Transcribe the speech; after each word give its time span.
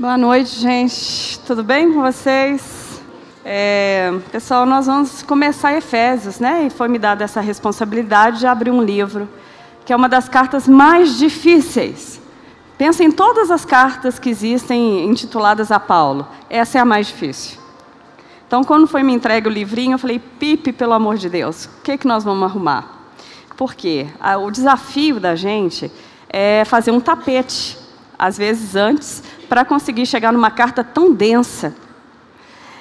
Boa 0.00 0.16
noite, 0.16 0.60
gente. 0.60 1.40
Tudo 1.40 1.64
bem 1.64 1.92
com 1.92 2.00
vocês? 2.00 3.02
É, 3.44 4.12
pessoal, 4.30 4.64
nós 4.64 4.86
vamos 4.86 5.24
começar 5.24 5.76
Efésios, 5.76 6.38
né? 6.38 6.66
E 6.66 6.70
foi 6.70 6.86
me 6.86 7.00
dada 7.00 7.24
essa 7.24 7.40
responsabilidade 7.40 8.38
de 8.38 8.46
abrir 8.46 8.70
um 8.70 8.80
livro, 8.80 9.28
que 9.84 9.92
é 9.92 9.96
uma 9.96 10.08
das 10.08 10.28
cartas 10.28 10.68
mais 10.68 11.18
difíceis. 11.18 12.20
Pensa 12.78 13.02
em 13.02 13.10
todas 13.10 13.50
as 13.50 13.64
cartas 13.64 14.20
que 14.20 14.30
existem 14.30 15.04
intituladas 15.04 15.72
a 15.72 15.80
Paulo. 15.80 16.28
Essa 16.48 16.78
é 16.78 16.80
a 16.80 16.84
mais 16.84 17.08
difícil. 17.08 17.58
Então, 18.46 18.62
quando 18.62 18.86
foi 18.86 19.02
me 19.02 19.12
entregue 19.12 19.48
o 19.48 19.50
livrinho, 19.50 19.94
eu 19.94 19.98
falei, 19.98 20.20
Pipe, 20.20 20.72
pelo 20.72 20.92
amor 20.92 21.16
de 21.16 21.28
Deus, 21.28 21.64
o 21.64 21.82
que, 21.82 21.98
que 21.98 22.06
nós 22.06 22.22
vamos 22.22 22.44
arrumar? 22.44 23.10
Por 23.56 23.74
quê? 23.74 24.06
O 24.44 24.48
desafio 24.52 25.18
da 25.18 25.34
gente 25.34 25.90
é 26.28 26.64
fazer 26.64 26.92
um 26.92 27.00
tapete, 27.00 27.76
às 28.16 28.38
vezes 28.38 28.76
antes, 28.76 29.24
para 29.48 29.64
conseguir 29.64 30.06
chegar 30.06 30.32
numa 30.32 30.50
carta 30.50 30.84
tão 30.84 31.12
densa. 31.12 31.74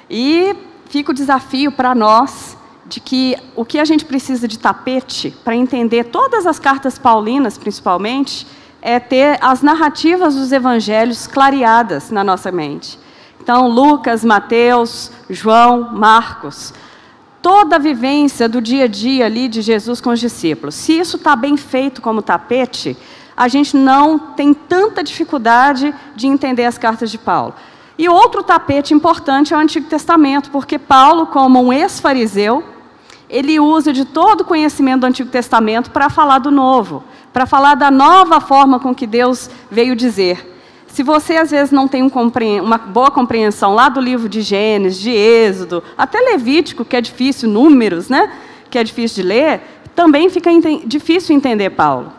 E 0.10 0.56
fica 0.90 1.12
o 1.12 1.14
desafio 1.14 1.72
para 1.72 1.94
nós 1.96 2.58
de 2.86 3.00
que 3.00 3.36
o 3.56 3.66
que 3.66 3.80
a 3.80 3.86
gente 3.86 4.06
precisa 4.06 4.48
de 4.48 4.58
tapete 4.58 5.36
para 5.44 5.56
entender 5.56 6.06
todas 6.06 6.46
as 6.46 6.58
cartas 6.58 6.98
paulinas, 6.98 7.58
principalmente, 7.58 8.48
é 8.82 9.00
ter 9.00 9.38
as 9.42 9.62
narrativas 9.62 10.36
dos 10.36 10.52
evangelhos 10.52 11.28
clareadas 11.28 12.10
na 12.10 12.24
nossa 12.24 12.52
mente. 12.52 12.98
Então, 13.42 13.68
Lucas, 13.68 14.24
Mateus, 14.24 15.12
João, 15.30 15.94
Marcos, 15.94 16.74
toda 17.42 17.76
a 17.78 17.80
vivência 17.80 18.48
do 18.48 18.62
dia 18.62 18.86
a 18.86 18.88
dia 18.88 19.26
ali 19.26 19.48
de 19.48 19.62
Jesus 19.62 20.00
com 20.02 20.10
os 20.10 20.20
discípulos. 20.20 20.76
Se 20.76 20.98
isso 20.98 21.18
está 21.18 21.36
bem 21.36 21.58
feito 21.58 22.02
como 22.02 22.22
tapete, 22.22 22.98
a 23.38 23.48
gente 23.48 23.78
não 23.78 24.18
tem 24.18 24.52
tanta 24.52 25.04
dificuldade 25.04 25.94
de 26.16 26.26
entender 26.26 26.66
as 26.66 26.76
cartas 26.76 27.12
de 27.12 27.20
Paulo. 27.20 27.54
E 27.96 28.10
outro 28.10 28.42
tapete 28.42 28.96
importante 28.96 29.54
é 29.54 29.58
o 29.58 29.60
Antigo 29.60 29.88
Testamento, 29.88 30.50
porque 30.50 30.80
Paulo, 30.80 31.28
como 31.28 31.62
um 31.62 31.72
ex-fariseu, 31.72 32.64
ele 33.30 33.60
usa 33.60 33.94
de 33.94 34.06
todo 34.06 34.42
o 34.42 34.46
conhecimento 34.46 35.02
do 35.02 35.08
Antigo 35.08 35.30
Testamento 35.30 35.92
para 35.92 36.10
falar 36.10 36.40
do 36.40 36.50
Novo, 36.50 37.04
para 37.32 37.46
falar 37.46 37.76
da 37.76 37.92
nova 37.92 38.40
forma 38.40 38.80
com 38.80 38.96
que 38.96 39.06
Deus 39.06 39.50
veio 39.70 39.96
dizer. 39.96 40.56
Se 40.88 41.04
você 41.04 41.38
às 41.38 41.52
vezes 41.52 41.72
não 41.72 41.88
tem 41.88 42.02
um 42.02 42.12
uma 42.64 42.78
boa 42.80 43.12
compreensão 43.12 43.76
lá 43.76 43.88
do 43.88 44.00
livro 44.00 44.28
de 44.28 44.42
Gênesis, 44.42 45.00
de 45.00 45.12
Êxodo, 45.12 45.84
até 45.96 46.20
Levítico, 46.20 46.84
que 46.84 46.96
é 46.96 47.02
difícil, 47.02 47.48
Números, 47.48 48.10
né, 48.10 48.32
que 48.70 48.80
é 48.80 48.84
difícil 48.84 49.22
de 49.22 49.30
ler, 49.30 49.62
também 49.96 50.30
fica 50.30 50.50
difícil 50.86 51.36
entender 51.36 51.72
Paulo. 51.72 52.17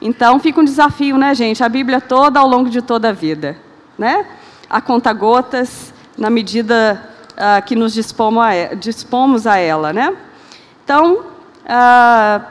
Então 0.00 0.40
fica 0.40 0.60
um 0.60 0.64
desafio, 0.64 1.18
né, 1.18 1.34
gente? 1.34 1.62
A 1.62 1.68
Bíblia 1.68 2.00
toda 2.00 2.40
ao 2.40 2.48
longo 2.48 2.70
de 2.70 2.80
toda 2.80 3.10
a 3.10 3.12
vida, 3.12 3.56
né? 3.98 4.24
A 4.68 4.80
conta 4.80 5.12
gotas, 5.12 5.92
na 6.16 6.30
medida 6.30 7.06
uh, 7.32 7.62
que 7.64 7.76
nos 7.76 7.92
dispomos 7.92 9.46
a, 9.46 9.56
ela, 9.56 9.92
né? 9.92 10.16
Então, 10.82 11.16
uh, 11.16 12.44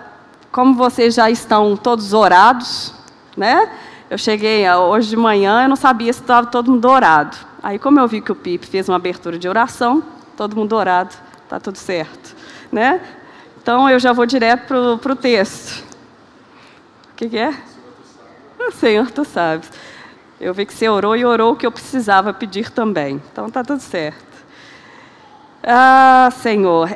como 0.52 0.76
vocês 0.76 1.16
já 1.16 1.30
estão 1.30 1.76
todos 1.76 2.14
orados, 2.14 2.94
né? 3.36 3.72
Eu 4.10 4.18
cheguei 4.18 4.66
ah, 4.66 4.80
hoje 4.80 5.10
de 5.10 5.16
manhã, 5.16 5.64
eu 5.64 5.70
não 5.70 5.76
sabia 5.76 6.12
se 6.12 6.22
estava 6.22 6.48
todo 6.48 6.72
mundo 6.72 6.88
orado. 6.88 7.38
Aí, 7.62 7.78
como 7.78 8.00
eu 8.00 8.08
vi 8.08 8.22
que 8.22 8.32
o 8.32 8.36
Pipe 8.36 8.66
fez 8.66 8.90
uma 8.90 8.96
abertura 8.96 9.38
de 9.38 9.48
oração, 9.48 10.04
todo 10.36 10.56
mundo 10.56 10.76
orado, 10.76 11.14
está 11.44 11.60
tudo 11.60 11.78
certo, 11.78 12.36
né? 12.72 13.02
Então, 13.62 13.90
eu 13.90 14.00
já 14.00 14.14
vou 14.14 14.26
direto 14.26 15.00
para 15.00 15.14
o 15.14 15.16
texto 15.16 15.89
que, 17.20 17.28
que 17.28 17.38
é? 17.38 17.54
Senhor, 18.72 19.12
tu 19.12 19.26
sabes. 19.26 19.70
Eu 20.40 20.54
vi 20.54 20.66
que 20.66 20.74
você 20.74 20.88
orou 20.88 21.18
e 21.18 21.26
orou 21.26 21.52
o 21.52 21.56
que 21.56 21.66
eu 21.66 21.72
precisava 21.72 22.34
pedir 22.34 22.72
também. 22.72 23.22
Então 23.30 23.48
está 23.48 23.62
tudo 23.62 23.82
certo. 23.82 24.26
Ah, 25.62 26.30
Senhor. 26.32 26.96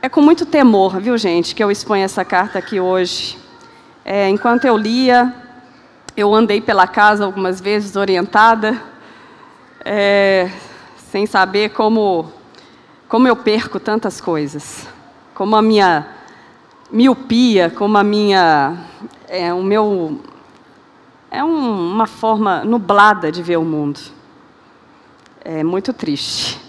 É 0.00 0.08
com 0.08 0.20
muito 0.20 0.46
temor, 0.46 1.00
viu, 1.00 1.18
gente, 1.18 1.52
que 1.52 1.64
eu 1.64 1.68
exponho 1.68 2.04
essa 2.04 2.24
carta 2.24 2.60
aqui 2.60 2.78
hoje. 2.78 3.36
É, 4.04 4.28
enquanto 4.28 4.66
eu 4.66 4.76
lia, 4.76 5.34
eu 6.16 6.32
andei 6.32 6.60
pela 6.60 6.86
casa 6.86 7.24
algumas 7.24 7.60
vezes 7.60 7.96
orientada, 7.96 8.80
é, 9.84 10.48
sem 11.10 11.26
saber 11.26 11.70
como, 11.70 12.32
como 13.08 13.26
eu 13.26 13.34
perco 13.34 13.80
tantas 13.80 14.20
coisas. 14.20 14.86
Como 15.34 15.56
a 15.56 15.62
minha 15.62 16.15
miopia, 16.90 17.70
como 17.70 17.98
a 17.98 18.04
minha, 18.04 18.76
é, 19.28 19.52
o 19.52 19.62
meu, 19.62 20.20
é 21.30 21.42
um, 21.42 21.92
uma 21.92 22.06
forma 22.06 22.64
nublada 22.64 23.30
de 23.32 23.42
ver 23.42 23.56
o 23.56 23.64
mundo. 23.64 24.00
É 25.44 25.62
muito 25.62 25.92
triste. 25.92 26.60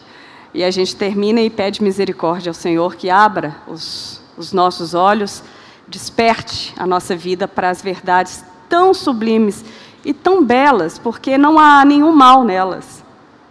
E 0.54 0.64
a 0.64 0.72
gente 0.72 0.96
termina 0.96 1.42
e 1.42 1.50
pede 1.50 1.84
misericórdia 1.84 2.50
ao 2.50 2.54
Senhor 2.54 2.96
que 2.96 3.10
abra 3.10 3.56
os, 3.68 4.22
os 4.38 4.54
nossos 4.54 4.94
olhos, 4.94 5.44
desperte 5.88 6.74
a 6.78 6.86
nossa 6.86 7.16
vida 7.16 7.48
para 7.48 7.70
as 7.70 7.82
verdades 7.82 8.44
tão 8.68 8.94
sublimes 8.94 9.64
e 10.04 10.14
tão 10.14 10.44
belas, 10.44 10.98
porque 10.98 11.38
não 11.38 11.60
há 11.60 11.84
nenhum 11.86 12.12
mal 12.12 12.44
nelas, 12.44 13.04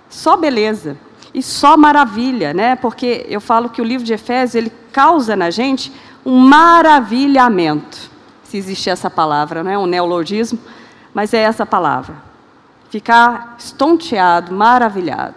só 0.08 0.36
beleza 0.36 0.96
e 1.34 1.42
só 1.42 1.76
maravilha, 1.76 2.54
né? 2.54 2.76
Porque 2.76 3.26
eu 3.28 3.40
falo 3.40 3.68
que 3.68 3.80
o 3.80 3.84
livro 3.84 4.06
de 4.06 4.14
Efésios 4.14 4.54
ele 4.54 4.72
causa 4.90 5.36
na 5.36 5.50
gente 5.50 5.92
um 6.26 6.40
maravilhamento, 6.40 8.10
se 8.42 8.56
existe 8.56 8.90
essa 8.90 9.08
palavra, 9.08 9.62
não 9.62 9.70
é 9.70 9.78
um 9.78 9.86
neologismo, 9.86 10.58
mas 11.14 11.32
é 11.32 11.38
essa 11.38 11.64
palavra. 11.64 12.16
Ficar 12.90 13.54
estonteado, 13.56 14.52
maravilhado. 14.52 15.36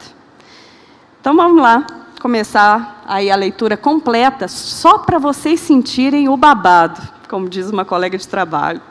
Então 1.21 1.35
vamos 1.35 1.61
lá, 1.61 1.85
começar 2.19 3.03
aí 3.05 3.29
a 3.29 3.35
leitura 3.35 3.77
completa, 3.77 4.47
só 4.47 4.97
para 4.97 5.19
vocês 5.19 5.59
sentirem 5.59 6.27
o 6.27 6.35
babado, 6.35 6.99
como 7.29 7.47
diz 7.47 7.69
uma 7.69 7.85
colega 7.85 8.17
de 8.17 8.27
trabalho. 8.27 8.81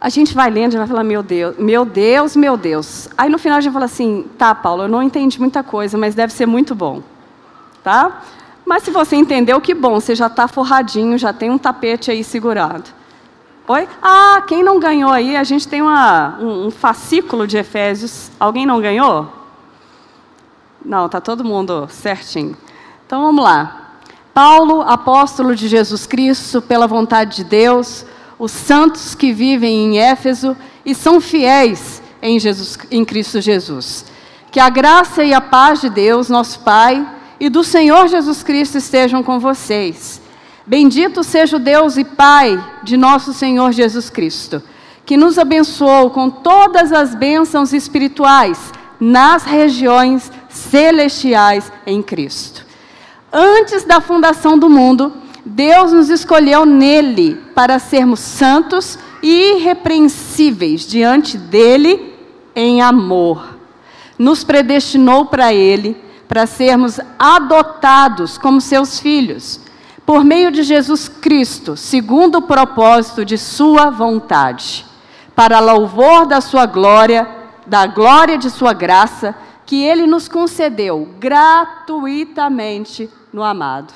A 0.00 0.08
gente 0.08 0.32
vai 0.32 0.48
lendo 0.48 0.74
e 0.74 0.76
vai 0.76 0.86
falar, 0.86 1.02
meu 1.02 1.24
Deus, 1.24 1.56
meu 1.58 1.84
Deus, 1.84 2.36
meu 2.36 2.56
Deus. 2.56 3.08
Aí 3.18 3.28
no 3.28 3.36
final 3.36 3.58
a 3.58 3.60
gente 3.60 3.72
fala 3.72 3.86
assim, 3.86 4.30
tá, 4.38 4.54
Paulo, 4.54 4.84
eu 4.84 4.88
não 4.88 5.02
entendi 5.02 5.40
muita 5.40 5.64
coisa, 5.64 5.98
mas 5.98 6.14
deve 6.14 6.32
ser 6.32 6.46
muito 6.46 6.72
bom. 6.72 7.02
Tá? 7.82 8.22
Mas 8.68 8.82
se 8.82 8.90
você 8.90 9.16
entendeu, 9.16 9.58
que 9.62 9.72
bom, 9.72 9.98
você 9.98 10.14
já 10.14 10.26
está 10.26 10.46
forradinho, 10.46 11.16
já 11.16 11.32
tem 11.32 11.50
um 11.50 11.56
tapete 11.56 12.10
aí 12.10 12.22
segurado. 12.22 12.84
Oi? 13.66 13.88
Ah, 14.02 14.42
quem 14.46 14.62
não 14.62 14.78
ganhou 14.78 15.10
aí, 15.10 15.38
a 15.38 15.42
gente 15.42 15.66
tem 15.66 15.80
uma, 15.80 16.36
um, 16.38 16.66
um 16.66 16.70
fascículo 16.70 17.46
de 17.46 17.56
Efésios. 17.56 18.30
Alguém 18.38 18.66
não 18.66 18.78
ganhou? 18.78 19.26
Não, 20.84 21.06
está 21.06 21.18
todo 21.18 21.42
mundo 21.42 21.88
certinho. 21.90 22.54
Então 23.06 23.22
vamos 23.22 23.42
lá. 23.42 23.94
Paulo, 24.34 24.82
apóstolo 24.82 25.56
de 25.56 25.66
Jesus 25.66 26.06
Cristo, 26.06 26.60
pela 26.60 26.86
vontade 26.86 27.36
de 27.36 27.44
Deus, 27.44 28.04
os 28.38 28.52
santos 28.52 29.14
que 29.14 29.32
vivem 29.32 29.86
em 29.86 29.98
Éfeso 29.98 30.54
e 30.84 30.94
são 30.94 31.22
fiéis 31.22 32.02
em, 32.20 32.38
Jesus, 32.38 32.76
em 32.90 33.02
Cristo 33.02 33.40
Jesus. 33.40 34.04
Que 34.50 34.60
a 34.60 34.68
graça 34.68 35.24
e 35.24 35.32
a 35.32 35.40
paz 35.40 35.80
de 35.80 35.88
Deus, 35.88 36.28
nosso 36.28 36.60
Pai, 36.60 37.14
e 37.40 37.48
do 37.48 37.62
Senhor 37.62 38.08
Jesus 38.08 38.42
Cristo 38.42 38.78
estejam 38.78 39.22
com 39.22 39.38
vocês. 39.38 40.20
Bendito 40.66 41.22
seja 41.22 41.56
o 41.56 41.60
Deus 41.60 41.96
e 41.96 42.04
Pai 42.04 42.62
de 42.82 42.96
nosso 42.96 43.32
Senhor 43.32 43.72
Jesus 43.72 44.10
Cristo, 44.10 44.62
que 45.06 45.16
nos 45.16 45.38
abençoou 45.38 46.10
com 46.10 46.28
todas 46.28 46.92
as 46.92 47.14
bênçãos 47.14 47.72
espirituais 47.72 48.72
nas 49.00 49.44
regiões 49.44 50.30
celestiais 50.48 51.72
em 51.86 52.02
Cristo. 52.02 52.66
Antes 53.32 53.84
da 53.84 54.00
fundação 54.00 54.58
do 54.58 54.68
mundo, 54.68 55.12
Deus 55.44 55.92
nos 55.92 56.10
escolheu 56.10 56.66
nele 56.66 57.36
para 57.54 57.78
sermos 57.78 58.20
santos 58.20 58.98
e 59.22 59.56
irrepreensíveis 59.56 60.86
diante 60.86 61.38
dele 61.38 62.14
em 62.54 62.82
amor. 62.82 63.56
Nos 64.18 64.44
predestinou 64.44 65.26
para 65.26 65.54
ele 65.54 65.96
para 66.28 66.46
sermos 66.46 67.00
adotados 67.18 68.36
como 68.36 68.60
seus 68.60 69.00
filhos, 69.00 69.58
por 70.04 70.22
meio 70.22 70.52
de 70.52 70.62
Jesus 70.62 71.08
Cristo, 71.08 71.76
segundo 71.76 72.38
o 72.38 72.42
propósito 72.42 73.24
de 73.24 73.38
Sua 73.38 73.90
vontade, 73.90 74.84
para 75.34 75.58
louvor 75.58 76.26
da 76.26 76.40
Sua 76.42 76.66
glória, 76.66 77.26
da 77.66 77.86
glória 77.86 78.36
de 78.36 78.50
Sua 78.50 78.74
graça, 78.74 79.34
que 79.64 79.82
Ele 79.82 80.06
nos 80.06 80.28
concedeu 80.28 81.08
gratuitamente 81.18 83.08
no 83.32 83.42
amado. 83.42 83.92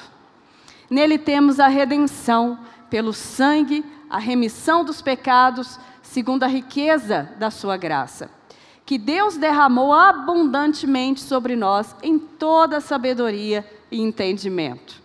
Nele 0.90 1.18
temos 1.18 1.60
a 1.60 1.68
redenção 1.68 2.58
pelo 2.90 3.12
sangue, 3.12 3.84
a 4.08 4.18
remissão 4.18 4.84
dos 4.84 5.00
pecados, 5.00 5.78
segundo 6.02 6.42
a 6.44 6.46
riqueza 6.46 7.30
da 7.38 7.50
Sua 7.50 7.76
graça 7.76 8.41
que 8.84 8.98
Deus 8.98 9.36
derramou 9.36 9.92
abundantemente 9.92 11.20
sobre 11.20 11.56
nós 11.56 11.94
em 12.02 12.18
toda 12.18 12.80
sabedoria 12.80 13.64
e 13.90 14.00
entendimento. 14.00 15.00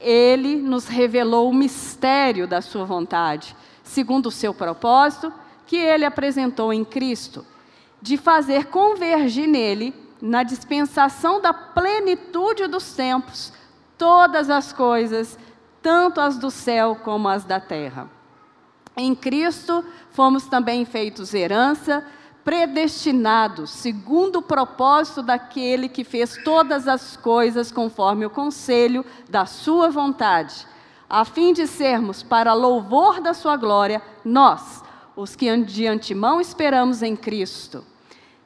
Ele 0.00 0.56
nos 0.56 0.86
revelou 0.86 1.50
o 1.50 1.54
mistério 1.54 2.46
da 2.46 2.60
Sua 2.60 2.84
vontade, 2.84 3.56
segundo 3.82 4.26
o 4.26 4.30
seu 4.30 4.54
propósito, 4.54 5.32
que 5.66 5.76
Ele 5.76 6.04
apresentou 6.04 6.72
em 6.72 6.84
Cristo. 6.84 7.44
de 8.00 8.16
fazer 8.16 8.66
convergir 8.66 9.48
nele, 9.48 9.94
na 10.20 10.42
dispensação 10.42 11.40
da 11.40 11.52
plenitude 11.52 12.66
dos 12.66 12.92
tempos, 12.92 13.52
todas 13.96 14.50
as 14.50 14.72
coisas, 14.72 15.38
tanto 15.82 16.20
as 16.20 16.38
do 16.38 16.50
céu 16.50 16.96
como 16.96 17.28
as 17.28 17.44
da 17.44 17.60
terra. 17.60 18.08
Em 18.96 19.14
Cristo 19.14 19.84
fomos 20.10 20.46
também 20.46 20.84
feitos 20.84 21.34
herança, 21.34 22.04
predestinados, 22.48 23.68
segundo 23.68 24.36
o 24.36 24.42
propósito 24.42 25.22
daquele 25.22 25.86
que 25.86 26.02
fez 26.02 26.38
todas 26.42 26.88
as 26.88 27.14
coisas 27.14 27.70
conforme 27.70 28.24
o 28.24 28.30
conselho 28.30 29.04
da 29.28 29.44
sua 29.44 29.90
vontade, 29.90 30.66
a 31.10 31.26
fim 31.26 31.52
de 31.52 31.66
sermos, 31.66 32.22
para 32.22 32.54
louvor 32.54 33.20
da 33.20 33.34
sua 33.34 33.54
glória, 33.54 34.00
nós, 34.24 34.82
os 35.14 35.36
que 35.36 35.54
de 35.58 35.86
antemão 35.86 36.40
esperamos 36.40 37.02
em 37.02 37.14
Cristo. 37.14 37.84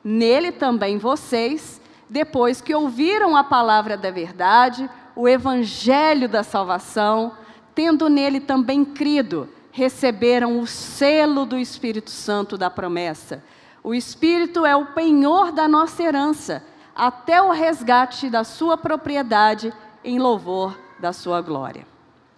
Nele 0.02 0.50
também 0.50 0.98
vocês, 0.98 1.80
depois 2.10 2.60
que 2.60 2.74
ouviram 2.74 3.36
a 3.36 3.44
palavra 3.44 3.96
da 3.96 4.10
verdade, 4.10 4.90
o 5.14 5.28
evangelho 5.28 6.28
da 6.28 6.42
salvação, 6.42 7.36
tendo 7.72 8.08
nele 8.08 8.40
também 8.40 8.84
crido, 8.84 9.48
receberam 9.70 10.58
o 10.58 10.66
selo 10.66 11.46
do 11.46 11.56
Espírito 11.56 12.10
Santo 12.10 12.58
da 12.58 12.68
promessa. 12.68 13.44
O 13.82 13.94
Espírito 13.94 14.64
é 14.64 14.76
o 14.76 14.86
penhor 14.86 15.52
da 15.52 15.66
nossa 15.66 16.02
herança, 16.02 16.64
até 16.94 17.42
o 17.42 17.50
resgate 17.50 18.30
da 18.30 18.44
sua 18.44 18.76
propriedade 18.76 19.72
em 20.04 20.18
louvor 20.18 20.78
da 20.98 21.12
sua 21.12 21.40
glória. 21.40 21.86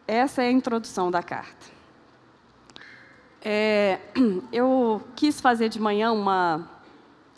Essa 0.06 0.42
é 0.42 0.48
a 0.48 0.52
introdução 0.52 1.10
da 1.10 1.22
carta. 1.22 1.66
É, 3.42 3.98
eu 4.52 5.02
quis 5.14 5.40
fazer 5.40 5.68
de 5.68 5.80
manhã 5.80 6.12
uma 6.12 6.70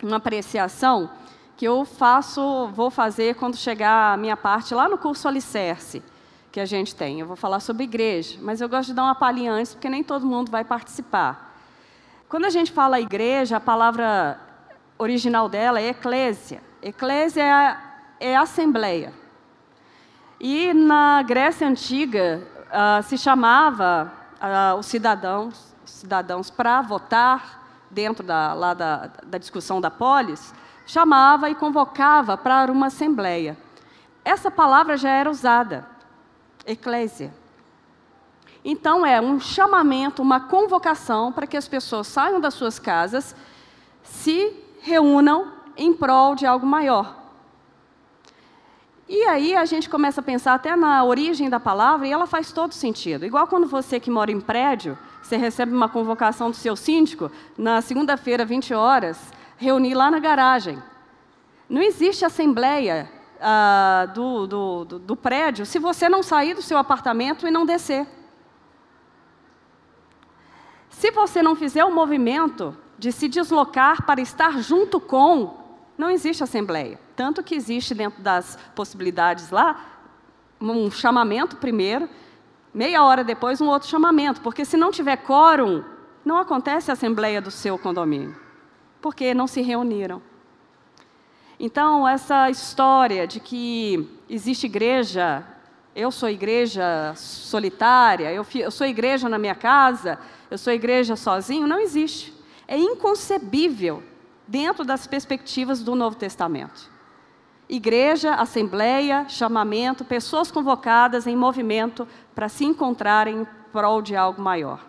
uma 0.02 0.16
apreciação 0.16 1.10
que 1.56 1.64
eu 1.64 1.84
faço, 1.84 2.68
vou 2.74 2.90
fazer 2.90 3.34
quando 3.36 3.56
chegar 3.56 4.12
a 4.12 4.16
minha 4.16 4.36
parte 4.36 4.74
lá 4.74 4.88
no 4.88 4.98
curso 4.98 5.26
Alicerce 5.26 6.02
que 6.52 6.60
a 6.60 6.66
gente 6.66 6.94
tem. 6.94 7.20
Eu 7.20 7.26
vou 7.26 7.36
falar 7.36 7.60
sobre 7.60 7.84
igreja, 7.84 8.38
mas 8.42 8.60
eu 8.60 8.68
gosto 8.68 8.88
de 8.88 8.94
dar 8.94 9.04
uma 9.04 9.14
palhinha 9.14 9.52
antes 9.52 9.74
porque 9.74 9.88
nem 9.88 10.04
todo 10.04 10.26
mundo 10.26 10.50
vai 10.50 10.64
participar. 10.64 11.45
Quando 12.28 12.44
a 12.44 12.50
gente 12.50 12.72
fala 12.72 13.00
igreja, 13.00 13.58
a 13.58 13.60
palavra 13.60 14.40
original 14.98 15.48
dela 15.48 15.80
é 15.80 15.90
eclésia. 15.90 16.60
Eclésia 16.82 17.40
é, 18.20 18.32
é 18.32 18.36
assembleia. 18.36 19.12
E 20.40 20.74
na 20.74 21.22
Grécia 21.22 21.68
Antiga 21.68 22.42
uh, 22.66 23.02
se 23.04 23.16
chamava 23.16 24.12
uh, 24.42 24.76
os 24.76 24.86
cidadãos, 24.86 25.72
cidadãos 25.84 26.50
para 26.50 26.82
votar 26.82 27.86
dentro 27.92 28.24
da, 28.24 28.52
lá 28.54 28.74
da, 28.74 29.08
da 29.24 29.38
discussão 29.38 29.80
da 29.80 29.90
polis, 29.90 30.52
chamava 30.84 31.48
e 31.48 31.54
convocava 31.54 32.36
para 32.36 32.72
uma 32.72 32.86
assembleia. 32.86 33.56
Essa 34.24 34.50
palavra 34.50 34.96
já 34.96 35.10
era 35.10 35.30
usada, 35.30 35.86
eclésia. 36.66 37.32
Então 38.68 39.06
é 39.06 39.20
um 39.20 39.38
chamamento, 39.38 40.20
uma 40.20 40.40
convocação 40.40 41.30
para 41.30 41.46
que 41.46 41.56
as 41.56 41.68
pessoas 41.68 42.08
saiam 42.08 42.40
das 42.40 42.52
suas 42.52 42.80
casas, 42.80 43.32
se 44.02 44.52
reúnam 44.80 45.52
em 45.76 45.92
prol 45.92 46.34
de 46.34 46.44
algo 46.44 46.66
maior. 46.66 47.14
E 49.08 49.22
aí 49.26 49.54
a 49.54 49.64
gente 49.64 49.88
começa 49.88 50.20
a 50.20 50.24
pensar 50.24 50.54
até 50.54 50.74
na 50.74 51.04
origem 51.04 51.48
da 51.48 51.60
palavra 51.60 52.08
e 52.08 52.12
ela 52.12 52.26
faz 52.26 52.50
todo 52.50 52.74
sentido. 52.74 53.24
Igual 53.24 53.46
quando 53.46 53.68
você 53.68 54.00
que 54.00 54.10
mora 54.10 54.32
em 54.32 54.40
prédio, 54.40 54.98
você 55.22 55.36
recebe 55.36 55.72
uma 55.72 55.88
convocação 55.88 56.50
do 56.50 56.56
seu 56.56 56.74
síndico, 56.74 57.30
na 57.56 57.80
segunda-feira, 57.80 58.44
20 58.44 58.74
horas, 58.74 59.32
reunir 59.56 59.94
lá 59.94 60.10
na 60.10 60.18
garagem. 60.18 60.82
Não 61.70 61.80
existe 61.80 62.24
assembleia 62.24 63.08
ah, 63.40 64.08
do, 64.12 64.44
do, 64.48 64.84
do, 64.84 64.98
do 64.98 65.14
prédio 65.14 65.64
se 65.64 65.78
você 65.78 66.08
não 66.08 66.20
sair 66.20 66.54
do 66.54 66.62
seu 66.62 66.78
apartamento 66.78 67.46
e 67.46 67.50
não 67.52 67.64
descer. 67.64 68.15
Se 70.96 71.10
você 71.10 71.42
não 71.42 71.54
fizer 71.54 71.84
o 71.84 71.94
movimento 71.94 72.74
de 72.98 73.12
se 73.12 73.28
deslocar 73.28 74.06
para 74.06 74.18
estar 74.18 74.62
junto 74.62 74.98
com, 74.98 75.54
não 75.98 76.08
existe 76.08 76.42
assembleia. 76.42 76.98
Tanto 77.14 77.42
que 77.42 77.54
existe 77.54 77.94
dentro 77.94 78.22
das 78.22 78.58
possibilidades 78.74 79.50
lá 79.50 79.78
um 80.58 80.90
chamamento 80.90 81.58
primeiro, 81.58 82.08
meia 82.72 83.04
hora 83.04 83.22
depois 83.22 83.60
um 83.60 83.68
outro 83.68 83.90
chamamento, 83.90 84.40
porque 84.40 84.64
se 84.64 84.78
não 84.78 84.90
tiver 84.90 85.18
quórum, 85.18 85.84
não 86.24 86.38
acontece 86.38 86.90
a 86.90 86.94
assembleia 86.94 87.42
do 87.42 87.50
seu 87.50 87.76
condomínio, 87.76 88.34
porque 89.02 89.34
não 89.34 89.46
se 89.46 89.60
reuniram. 89.60 90.22
Então, 91.60 92.08
essa 92.08 92.48
história 92.48 93.26
de 93.26 93.38
que 93.38 94.08
existe 94.30 94.64
igreja, 94.64 95.46
eu 95.96 96.12
sou 96.12 96.28
igreja 96.28 97.14
solitária, 97.16 98.30
eu, 98.30 98.46
eu 98.54 98.70
sou 98.70 98.86
igreja 98.86 99.30
na 99.30 99.38
minha 99.38 99.54
casa, 99.54 100.18
eu 100.50 100.58
sou 100.58 100.70
igreja 100.70 101.16
sozinho, 101.16 101.66
não 101.66 101.80
existe. 101.80 102.34
É 102.68 102.76
inconcebível 102.76 104.02
dentro 104.46 104.84
das 104.84 105.06
perspectivas 105.06 105.82
do 105.82 105.94
Novo 105.94 106.14
Testamento. 106.14 106.90
Igreja, 107.66 108.34
assembleia, 108.34 109.26
chamamento, 109.26 110.04
pessoas 110.04 110.50
convocadas 110.50 111.26
em 111.26 111.34
movimento 111.34 112.06
para 112.34 112.50
se 112.50 112.66
encontrarem 112.66 113.40
em 113.40 113.46
prol 113.72 114.02
de 114.02 114.14
algo 114.14 114.42
maior. 114.42 114.84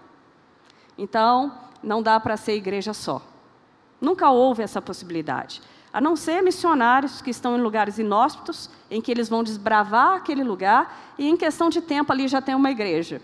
Então, 0.98 1.58
não 1.82 2.04
dá 2.04 2.20
para 2.20 2.36
ser 2.36 2.56
igreja 2.56 2.94
só. 2.94 3.22
Nunca 4.02 4.30
houve 4.30 4.62
essa 4.62 4.82
possibilidade. 4.82 5.62
A 5.98 6.00
não 6.00 6.16
ser 6.16 6.44
missionários 6.44 7.24
que 7.24 7.32
estão 7.32 7.58
em 7.58 7.60
lugares 7.60 7.98
inóspitos, 7.98 8.70
em 8.88 9.02
que 9.02 9.10
eles 9.10 9.28
vão 9.28 9.44
desbravar 9.44 10.14
aquele 10.14 10.44
lugar, 10.44 10.96
e 11.18 11.28
em 11.28 11.36
questão 11.36 11.72
de 11.72 11.82
tempo 11.82 12.14
ali 12.14 12.28
já 12.28 12.40
tem 12.40 12.54
uma 12.54 12.70
igreja. 12.70 13.20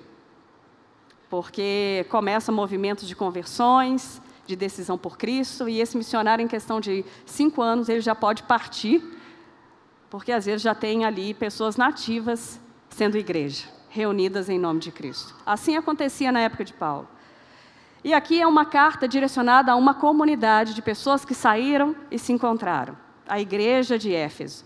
Porque 1.30 2.04
começa 2.10 2.52
movimentos 2.52 3.08
de 3.08 3.16
conversões, 3.16 4.20
de 4.48 4.56
decisão 4.56 4.98
por 4.98 5.20
Cristo, 5.20 5.70
e 5.70 5.80
esse 5.80 5.96
missionário, 5.96 6.44
em 6.44 6.48
questão 6.48 6.82
de 6.82 7.06
cinco 7.28 7.62
anos, 7.62 7.90
ele 7.90 8.02
já 8.02 8.16
pode 8.16 8.42
partir, 8.42 9.04
porque 10.10 10.32
às 10.32 10.48
vezes 10.48 10.64
já 10.64 10.74
tem 10.74 11.06
ali 11.06 11.36
pessoas 11.36 11.78
nativas 11.78 12.60
sendo 12.90 13.20
igreja, 13.20 13.68
reunidas 13.88 14.50
em 14.50 14.58
nome 14.58 14.80
de 14.80 14.92
Cristo. 14.92 15.36
Assim 15.46 15.78
acontecia 15.78 16.32
na 16.32 16.40
época 16.40 16.66
de 16.66 16.74
Paulo. 16.74 17.08
E 18.04 18.14
aqui 18.14 18.42
é 18.42 18.46
uma 18.46 18.66
carta 18.66 19.08
direcionada 19.08 19.72
a 19.72 19.76
uma 19.78 19.94
comunidade 19.94 20.74
de 20.74 20.82
pessoas 20.82 21.24
que 21.24 21.34
saíram 21.34 21.96
e 22.12 22.20
se 22.20 22.34
encontraram, 22.34 22.98
a 23.28 23.40
igreja 23.40 23.98
de 23.98 24.14
Éfeso. 24.14 24.66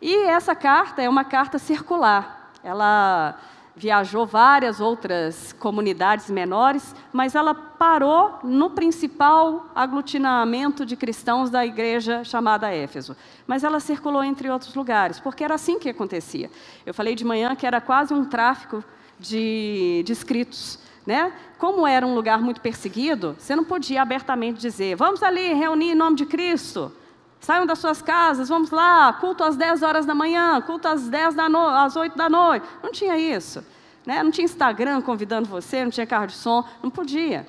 E 0.00 0.24
essa 0.24 0.54
carta 0.54 1.02
é 1.02 1.08
uma 1.08 1.22
carta 1.22 1.58
circular. 1.58 2.50
Ela 2.64 3.38
viajou 3.76 4.26
várias 4.26 4.80
outras 4.80 5.52
comunidades 5.52 6.30
menores, 6.30 6.94
mas 7.12 7.34
ela 7.34 7.54
parou 7.54 8.38
no 8.42 8.70
principal 8.70 9.66
aglutinamento 9.74 10.86
de 10.86 10.96
cristãos 10.96 11.50
da 11.50 11.66
igreja 11.66 12.24
chamada 12.24 12.74
Éfeso. 12.74 13.14
Mas 13.46 13.64
ela 13.64 13.80
circulou 13.80 14.24
entre 14.24 14.50
outros 14.50 14.74
lugares, 14.74 15.20
porque 15.20 15.44
era 15.44 15.54
assim 15.54 15.78
que 15.78 15.90
acontecia. 15.90 16.50
Eu 16.86 16.94
falei 16.94 17.14
de 17.14 17.24
manhã 17.24 17.54
que 17.54 17.66
era 17.66 17.82
quase 17.82 18.14
um 18.14 18.24
tráfico 18.24 18.82
de, 19.18 20.02
de 20.06 20.12
escritos. 20.12 20.78
Né? 21.06 21.32
Como 21.58 21.86
era 21.86 22.06
um 22.06 22.14
lugar 22.14 22.40
muito 22.40 22.60
perseguido, 22.60 23.34
você 23.38 23.56
não 23.56 23.64
podia 23.64 24.02
abertamente 24.02 24.60
dizer: 24.60 24.94
vamos 24.94 25.22
ali 25.22 25.52
reunir 25.52 25.90
em 25.90 25.94
nome 25.94 26.16
de 26.16 26.26
Cristo. 26.26 26.92
Saiam 27.40 27.66
das 27.66 27.80
suas 27.80 28.00
casas, 28.00 28.48
vamos 28.48 28.70
lá, 28.70 29.12
culto 29.14 29.42
às 29.42 29.56
10 29.56 29.82
horas 29.82 30.06
da 30.06 30.14
manhã, 30.14 30.60
culto 30.60 30.86
às 30.86 31.08
10 31.08 31.34
da 31.34 31.48
no... 31.48 31.58
às 31.58 31.96
8 31.96 32.16
da 32.16 32.30
noite. 32.30 32.64
Não 32.80 32.92
tinha 32.92 33.18
isso. 33.18 33.64
Né? 34.06 34.22
Não 34.22 34.30
tinha 34.30 34.44
Instagram 34.44 35.00
convidando 35.00 35.48
você, 35.48 35.82
não 35.82 35.90
tinha 35.90 36.06
carro 36.06 36.28
de 36.28 36.34
som, 36.34 36.64
não 36.80 36.88
podia. 36.88 37.44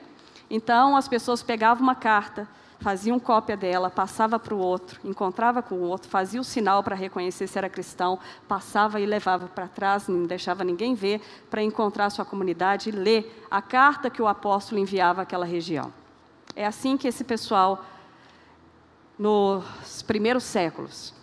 Então 0.49 0.97
as 0.97 1.07
pessoas 1.07 1.43
pegavam 1.43 1.83
uma 1.83 1.93
carta, 1.93 2.47
faziam 2.83 3.17
cópia 3.17 3.55
dela, 3.55 3.89
passava 3.89 4.37
para 4.37 4.53
o 4.53 4.59
outro, 4.59 4.99
encontrava 5.05 5.63
com 5.63 5.75
o 5.75 5.83
outro, 5.83 6.09
fazia 6.09 6.41
o 6.41 6.43
sinal 6.43 6.83
para 6.83 6.97
reconhecer 6.97 7.47
se 7.47 7.57
era 7.57 7.69
cristão, 7.69 8.19
passava 8.45 8.99
e 8.99 9.05
levava 9.05 9.47
para 9.47 9.69
trás, 9.69 10.09
não 10.09 10.25
deixava 10.25 10.65
ninguém 10.65 10.93
ver, 10.93 11.21
para 11.49 11.63
encontrar 11.63 12.09
sua 12.09 12.25
comunidade 12.25 12.89
e 12.89 12.91
ler 12.91 13.45
a 13.49 13.61
carta 13.61 14.09
que 14.09 14.21
o 14.21 14.27
apóstolo 14.27 14.81
enviava 14.81 15.21
àquela 15.21 15.45
região. 15.45 15.93
É 16.57 16.65
assim 16.65 16.97
que 16.97 17.07
esse 17.07 17.23
pessoal 17.23 17.85
nos 19.17 20.01
primeiros 20.01 20.43
séculos. 20.43 21.13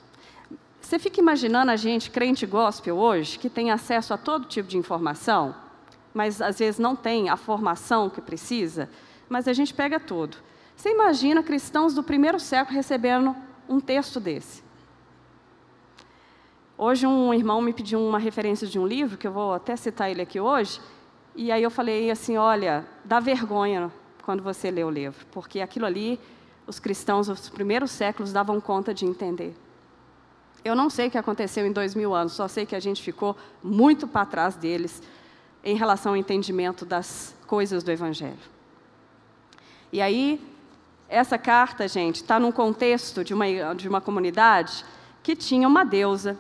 Você 0.81 0.99
fica 0.99 1.21
imaginando 1.21 1.71
a 1.71 1.77
gente, 1.77 2.11
crente 2.11 2.47
gospel 2.47 2.97
hoje, 2.97 3.39
que 3.39 3.51
tem 3.51 3.71
acesso 3.71 4.15
a 4.15 4.17
todo 4.17 4.47
tipo 4.47 4.67
de 4.67 4.79
informação, 4.79 5.55
mas 6.15 6.41
às 6.41 6.59
vezes 6.59 6.81
não 6.81 6.97
tem 6.97 7.29
a 7.29 7.37
formação 7.37 8.09
que 8.09 8.23
precisa, 8.23 8.89
mas 9.29 9.47
a 9.47 9.53
gente 9.53 9.75
pega 9.75 10.01
tudo. 10.01 10.39
Você 10.81 10.93
imagina 10.93 11.43
cristãos 11.43 11.93
do 11.93 12.03
primeiro 12.03 12.41
século 12.41 12.75
recebendo 12.75 13.37
um 13.69 13.79
texto 13.79 14.19
desse? 14.19 14.63
Hoje 16.79 17.07
um 17.07 17.35
irmão 17.35 17.61
me 17.61 17.75
pediu 17.75 18.01
uma 18.01 18.19
referência 18.19 18.67
de 18.67 18.79
um 18.79 18.87
livro, 18.87 19.19
que 19.19 19.27
eu 19.27 19.31
vou 19.31 19.53
até 19.53 19.77
citar 19.77 20.11
ele 20.11 20.23
aqui 20.23 20.41
hoje, 20.41 20.81
e 21.37 21.53
aí 21.53 21.63
eu 21.63 21.71
falei 21.71 22.11
assim, 22.11 22.39
olha, 22.39 22.87
dá 23.05 23.21
vergonha 23.21 23.93
quando 24.23 24.43
você 24.43 24.71
lê 24.71 24.83
o 24.83 24.89
livro, 24.89 25.27
porque 25.31 25.61
aquilo 25.61 25.85
ali 25.85 26.19
os 26.67 26.79
cristãos 26.79 27.27
dos 27.27 27.51
primeiros 27.51 27.91
séculos 27.91 28.33
davam 28.33 28.59
conta 28.59 28.95
de 28.95 29.05
entender. 29.05 29.55
Eu 30.65 30.75
não 30.75 30.89
sei 30.89 31.09
o 31.09 31.11
que 31.11 31.19
aconteceu 31.19 31.67
em 31.67 31.73
dois 31.73 31.95
mil 31.95 32.15
anos, 32.15 32.33
só 32.33 32.49
sei 32.49 32.65
que 32.65 32.75
a 32.75 32.81
gente 32.81 33.03
ficou 33.03 33.37
muito 33.63 34.09
para 34.09 34.25
trás 34.25 34.55
deles 34.55 35.03
em 35.63 35.77
relação 35.77 36.13
ao 36.13 36.17
entendimento 36.17 36.87
das 36.87 37.37
coisas 37.47 37.83
do 37.83 37.91
Evangelho. 37.91 38.39
E 39.93 40.01
aí, 40.01 40.41
essa 41.11 41.37
carta, 41.37 41.89
gente, 41.89 42.17
está 42.17 42.39
num 42.39 42.53
contexto 42.53 43.25
de 43.25 43.35
uma, 43.35 43.75
de 43.75 43.89
uma 43.89 44.01
comunidade 44.01 44.85
que 45.25 45.35
tinha 45.35 45.67
uma 45.67 45.85
deusa 45.85 46.39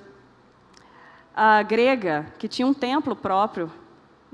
a 1.34 1.62
grega, 1.62 2.32
que 2.38 2.46
tinha 2.46 2.66
um 2.66 2.72
templo 2.72 3.16
próprio 3.16 3.70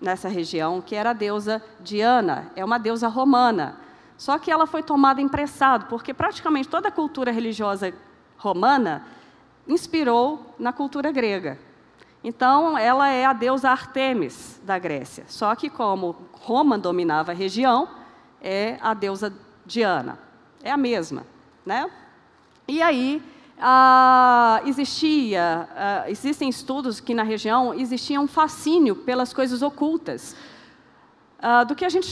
nessa 0.01 0.29
região, 0.29 0.83
que 0.83 0.95
era 0.95 1.11
a 1.11 1.13
deusa 1.15 1.63
Diana, 1.81 2.53
é 2.55 2.63
uma 2.65 2.79
deusa 2.79 3.09
romana. 3.09 3.81
Só 4.19 4.39
que 4.39 4.51
ela 4.51 4.67
foi 4.67 4.83
tomada 4.83 5.23
emprestado, 5.23 5.87
porque 5.87 6.13
praticamente 6.13 6.69
toda 6.69 6.89
a 6.89 6.93
cultura 6.93 7.31
religiosa 7.31 7.95
romana 8.37 9.07
inspirou 9.67 10.55
na 10.59 10.73
cultura 10.73 11.11
grega. 11.11 11.59
Então, 12.23 12.77
ela 12.77 13.09
é 13.09 13.25
a 13.25 13.33
deusa 13.33 13.71
Artemis 13.71 14.61
da 14.65 14.79
Grécia. 14.79 15.25
Só 15.29 15.55
que, 15.55 15.71
como 15.71 16.17
Roma 16.33 16.77
dominava 16.77 17.33
a 17.33 17.35
região, 17.35 17.89
é 18.41 18.79
a 18.83 18.93
deusa 18.95 19.33
Diana. 19.65 20.26
É 20.67 20.73
a 20.73 20.77
mesma. 20.77 21.25
Né? 21.65 21.89
E 22.67 22.83
aí, 22.83 23.23
ah, 23.57 24.61
existia, 24.67 25.69
ah, 25.77 26.11
existem 26.11 26.49
estudos 26.49 26.99
que 26.99 27.15
na 27.15 27.23
região 27.23 27.73
existia 27.73 28.21
um 28.21 28.27
fascínio 28.27 28.97
pelas 28.97 29.33
coisas 29.33 29.63
ocultas. 29.63 30.35
Ah, 31.39 31.63
do 31.63 31.77
que 31.77 31.85
a 31.85 31.89
gente 31.89 32.09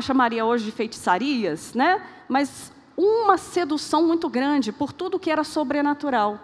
chamaria 0.00 0.42
hoje 0.42 0.64
de 0.64 0.72
feitiçarias, 0.72 1.74
né? 1.74 2.02
mas 2.26 2.72
uma 2.96 3.36
sedução 3.36 4.06
muito 4.06 4.26
grande 4.30 4.72
por 4.72 4.90
tudo 4.90 5.18
que 5.18 5.30
era 5.30 5.44
sobrenatural, 5.44 6.40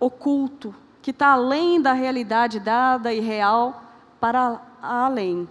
oculto, 0.00 0.74
que 1.00 1.12
está 1.12 1.28
além 1.28 1.80
da 1.80 1.92
realidade 1.92 2.58
dada 2.58 3.14
e 3.14 3.20
real 3.20 3.84
para 4.18 4.60
além. 4.82 5.48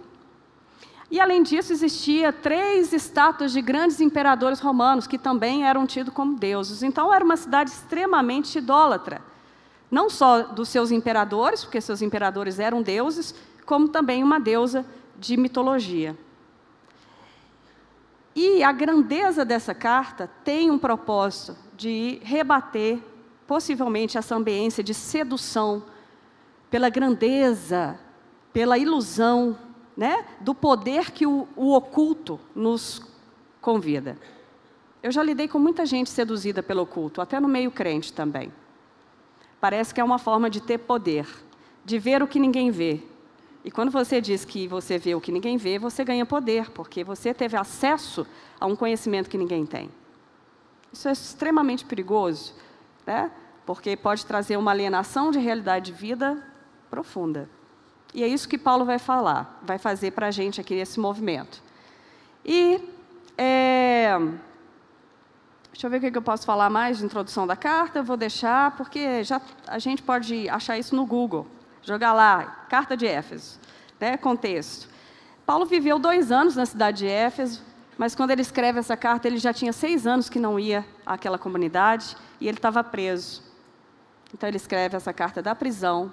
E 1.14 1.20
além 1.20 1.44
disso, 1.44 1.72
existia 1.72 2.32
três 2.32 2.92
estátuas 2.92 3.52
de 3.52 3.62
grandes 3.62 4.00
imperadores 4.00 4.58
romanos 4.58 5.06
que 5.06 5.16
também 5.16 5.64
eram 5.64 5.86
tidos 5.86 6.12
como 6.12 6.36
deuses. 6.36 6.82
Então 6.82 7.14
era 7.14 7.24
uma 7.24 7.36
cidade 7.36 7.70
extremamente 7.70 8.58
idólatra. 8.58 9.22
Não 9.88 10.10
só 10.10 10.42
dos 10.42 10.68
seus 10.68 10.90
imperadores, 10.90 11.62
porque 11.62 11.80
seus 11.80 12.02
imperadores 12.02 12.58
eram 12.58 12.82
deuses, 12.82 13.32
como 13.64 13.86
também 13.86 14.24
uma 14.24 14.40
deusa 14.40 14.84
de 15.16 15.36
mitologia. 15.36 16.18
E 18.34 18.64
a 18.64 18.72
grandeza 18.72 19.44
dessa 19.44 19.72
carta 19.72 20.28
tem 20.42 20.68
um 20.68 20.78
propósito 20.80 21.56
de 21.76 22.18
rebater 22.24 22.98
possivelmente 23.46 24.18
essa 24.18 24.34
ambiência 24.34 24.82
de 24.82 24.92
sedução 24.92 25.84
pela 26.68 26.88
grandeza, 26.88 27.96
pela 28.52 28.76
ilusão, 28.76 29.56
né, 29.96 30.24
do 30.40 30.54
poder 30.54 31.10
que 31.10 31.26
o, 31.26 31.46
o 31.56 31.74
oculto 31.74 32.40
nos 32.54 33.02
convida. 33.60 34.18
Eu 35.02 35.12
já 35.12 35.22
lidei 35.22 35.46
com 35.46 35.58
muita 35.58 35.86
gente 35.86 36.10
seduzida 36.10 36.62
pelo 36.62 36.82
oculto, 36.82 37.20
até 37.20 37.38
no 37.38 37.48
meio 37.48 37.70
crente 37.70 38.12
também. 38.12 38.52
Parece 39.60 39.94
que 39.94 40.00
é 40.00 40.04
uma 40.04 40.18
forma 40.18 40.50
de 40.50 40.60
ter 40.60 40.78
poder, 40.78 41.26
de 41.84 41.98
ver 41.98 42.22
o 42.22 42.26
que 42.26 42.38
ninguém 42.38 42.70
vê. 42.70 43.00
E 43.64 43.70
quando 43.70 43.90
você 43.90 44.20
diz 44.20 44.44
que 44.44 44.66
você 44.66 44.98
vê 44.98 45.14
o 45.14 45.20
que 45.20 45.32
ninguém 45.32 45.56
vê, 45.56 45.78
você 45.78 46.04
ganha 46.04 46.26
poder, 46.26 46.70
porque 46.70 47.02
você 47.02 47.32
teve 47.32 47.56
acesso 47.56 48.26
a 48.60 48.66
um 48.66 48.76
conhecimento 48.76 49.30
que 49.30 49.38
ninguém 49.38 49.64
tem. 49.64 49.90
Isso 50.92 51.08
é 51.08 51.12
extremamente 51.12 51.84
perigoso, 51.84 52.54
né? 53.06 53.30
porque 53.66 53.96
pode 53.96 54.24
trazer 54.26 54.56
uma 54.56 54.70
alienação 54.70 55.30
de 55.30 55.38
realidade 55.38 55.86
de 55.86 55.98
vida 55.98 56.42
profunda. 56.90 57.48
E 58.14 58.22
é 58.22 58.28
isso 58.28 58.48
que 58.48 58.56
Paulo 58.56 58.84
vai 58.84 59.00
falar, 59.00 59.60
vai 59.62 59.76
fazer 59.76 60.12
para 60.12 60.28
a 60.28 60.30
gente 60.30 60.60
aqui 60.60 60.74
esse 60.74 61.00
movimento. 61.00 61.60
E 62.44 62.80
é, 63.36 64.16
deixa 65.72 65.86
eu 65.86 65.90
ver 65.90 65.96
o 65.96 66.12
que 66.12 66.16
eu 66.16 66.22
posso 66.22 66.46
falar 66.46 66.70
mais 66.70 66.98
de 66.98 67.04
introdução 67.04 67.44
da 67.44 67.56
carta. 67.56 67.98
Eu 67.98 68.04
vou 68.04 68.16
deixar 68.16 68.76
porque 68.76 69.24
já 69.24 69.40
a 69.66 69.80
gente 69.80 70.00
pode 70.00 70.48
achar 70.48 70.78
isso 70.78 70.94
no 70.94 71.04
Google, 71.04 71.44
jogar 71.82 72.12
lá, 72.12 72.64
carta 72.68 72.96
de 72.96 73.04
Éfeso, 73.04 73.58
né, 73.98 74.16
contexto. 74.16 74.88
Paulo 75.44 75.66
viveu 75.66 75.98
dois 75.98 76.30
anos 76.30 76.54
na 76.54 76.64
cidade 76.64 76.98
de 76.98 77.08
Éfeso, 77.08 77.62
mas 77.98 78.14
quando 78.14 78.30
ele 78.30 78.42
escreve 78.42 78.78
essa 78.78 78.96
carta, 78.96 79.26
ele 79.26 79.38
já 79.38 79.52
tinha 79.52 79.72
seis 79.72 80.06
anos 80.06 80.28
que 80.28 80.38
não 80.38 80.58
ia 80.58 80.86
àquela 81.04 81.36
comunidade 81.36 82.16
e 82.40 82.46
ele 82.46 82.58
estava 82.58 82.84
preso. 82.84 83.42
Então 84.32 84.48
ele 84.48 84.56
escreve 84.56 84.96
essa 84.96 85.12
carta 85.12 85.42
da 85.42 85.54
prisão, 85.54 86.12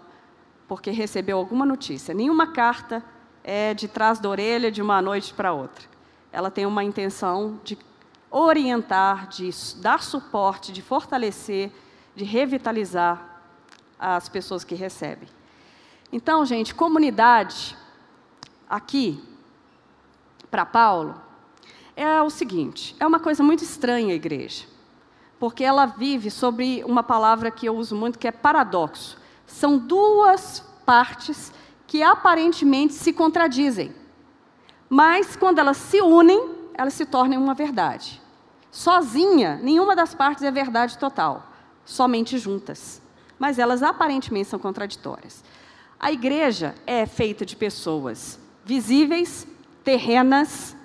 porque 0.72 0.90
recebeu 0.90 1.38
alguma 1.38 1.66
notícia. 1.66 2.14
Nenhuma 2.14 2.48
carta 2.48 3.04
é 3.44 3.74
de 3.74 3.90
trás 3.90 4.20
da 4.20 4.30
orelha 4.30 4.72
de 4.72 4.82
uma 4.82 5.02
noite 5.02 5.34
para 5.34 5.52
outra. 5.52 5.84
Ela 6.32 6.50
tem 6.50 6.66
uma 6.66 6.82
intenção 6.82 7.60
de 7.62 7.78
orientar, 8.30 9.28
de 9.28 9.50
dar 9.82 10.02
suporte, 10.02 10.72
de 10.72 10.82
fortalecer, 10.82 11.74
de 12.16 12.24
revitalizar 12.24 13.42
as 14.00 14.30
pessoas 14.30 14.64
que 14.64 14.74
recebem. 14.74 15.28
Então, 16.10 16.46
gente, 16.46 16.74
comunidade 16.74 17.76
aqui 18.70 19.22
para 20.50 20.66
Paulo 20.66 21.22
é 21.98 22.22
o 22.22 22.30
seguinte: 22.30 22.96
é 22.98 23.06
uma 23.06 23.20
coisa 23.20 23.44
muito 23.44 23.62
estranha 23.62 24.14
a 24.14 24.16
igreja 24.16 24.72
porque 25.38 25.64
ela 25.64 25.88
vive 25.88 26.30
sobre 26.30 26.84
uma 26.86 27.02
palavra 27.02 27.50
que 27.50 27.66
eu 27.66 27.76
uso 27.76 27.96
muito, 27.96 28.20
que 28.20 28.28
é 28.28 28.32
paradoxo. 28.32 29.18
São 29.52 29.78
duas 29.78 30.64
partes 30.86 31.52
que 31.86 32.02
aparentemente 32.02 32.94
se 32.94 33.12
contradizem, 33.12 33.94
mas 34.90 35.36
quando 35.36 35.60
elas 35.60 35.78
se 35.78 36.02
unem, 36.02 36.56
elas 36.74 36.94
se 36.94 37.06
tornam 37.06 37.44
uma 37.44 37.54
verdade. 37.54 38.22
Sozinha, 38.72 39.60
nenhuma 39.62 39.96
das 39.96 40.16
partes 40.16 40.44
é 40.44 40.50
verdade 40.50 40.98
total, 40.98 41.52
somente 41.84 42.38
juntas. 42.38 43.02
Mas 43.38 43.60
elas 43.60 43.84
aparentemente 43.84 44.48
são 44.48 44.58
contraditórias. 44.58 45.44
A 46.00 46.12
igreja 46.12 46.74
é 46.88 47.06
feita 47.06 47.46
de 47.46 47.56
pessoas 47.56 48.40
visíveis, 48.64 49.46
terrenas, 49.84 50.76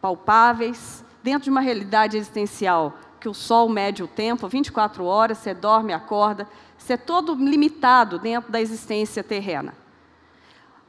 palpáveis, 0.00 1.04
dentro 1.22 1.44
de 1.44 1.50
uma 1.50 1.60
realidade 1.60 2.16
existencial 2.16 2.98
que 3.26 3.30
o 3.30 3.34
sol 3.34 3.68
mede 3.68 4.04
o 4.04 4.06
tempo, 4.06 4.46
24 4.46 5.04
horas, 5.04 5.38
você 5.38 5.52
dorme, 5.52 5.92
acorda, 5.92 6.48
você 6.78 6.92
é 6.92 6.96
todo 6.96 7.34
limitado 7.34 8.20
dentro 8.20 8.52
da 8.52 8.60
existência 8.60 9.24
terrena. 9.24 9.74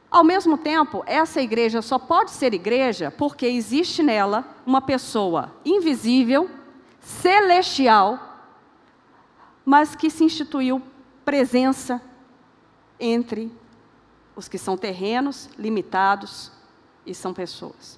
Ao 0.08 0.22
mesmo 0.22 0.56
tempo, 0.56 1.02
essa 1.04 1.42
igreja 1.42 1.82
só 1.82 1.98
pode 1.98 2.30
ser 2.30 2.54
igreja 2.54 3.10
porque 3.10 3.44
existe 3.44 4.04
nela 4.04 4.44
uma 4.64 4.80
pessoa 4.80 5.52
invisível, 5.64 6.48
celestial, 7.00 8.46
mas 9.64 9.96
que 9.96 10.08
se 10.08 10.22
instituiu 10.22 10.80
presença 11.24 12.00
entre 13.00 13.50
os 14.36 14.46
que 14.46 14.58
são 14.58 14.76
terrenos, 14.76 15.50
limitados 15.58 16.52
e 17.04 17.12
são 17.12 17.34
pessoas 17.34 17.97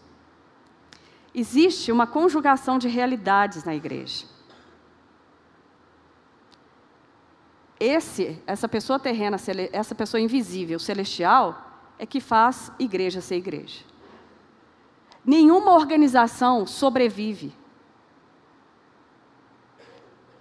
existe 1.34 1.92
uma 1.92 2.06
conjugação 2.06 2.78
de 2.78 2.88
realidades 2.88 3.64
na 3.64 3.74
igreja. 3.74 4.24
Esse, 7.78 8.42
essa 8.46 8.68
pessoa 8.68 8.98
terrena, 8.98 9.38
essa 9.72 9.94
pessoa 9.94 10.20
invisível, 10.20 10.78
celestial, 10.78 11.70
é 11.98 12.04
que 12.04 12.20
faz 12.20 12.70
igreja 12.78 13.20
ser 13.20 13.36
igreja. 13.36 13.84
Nenhuma 15.24 15.72
organização 15.72 16.66
sobrevive 16.66 17.54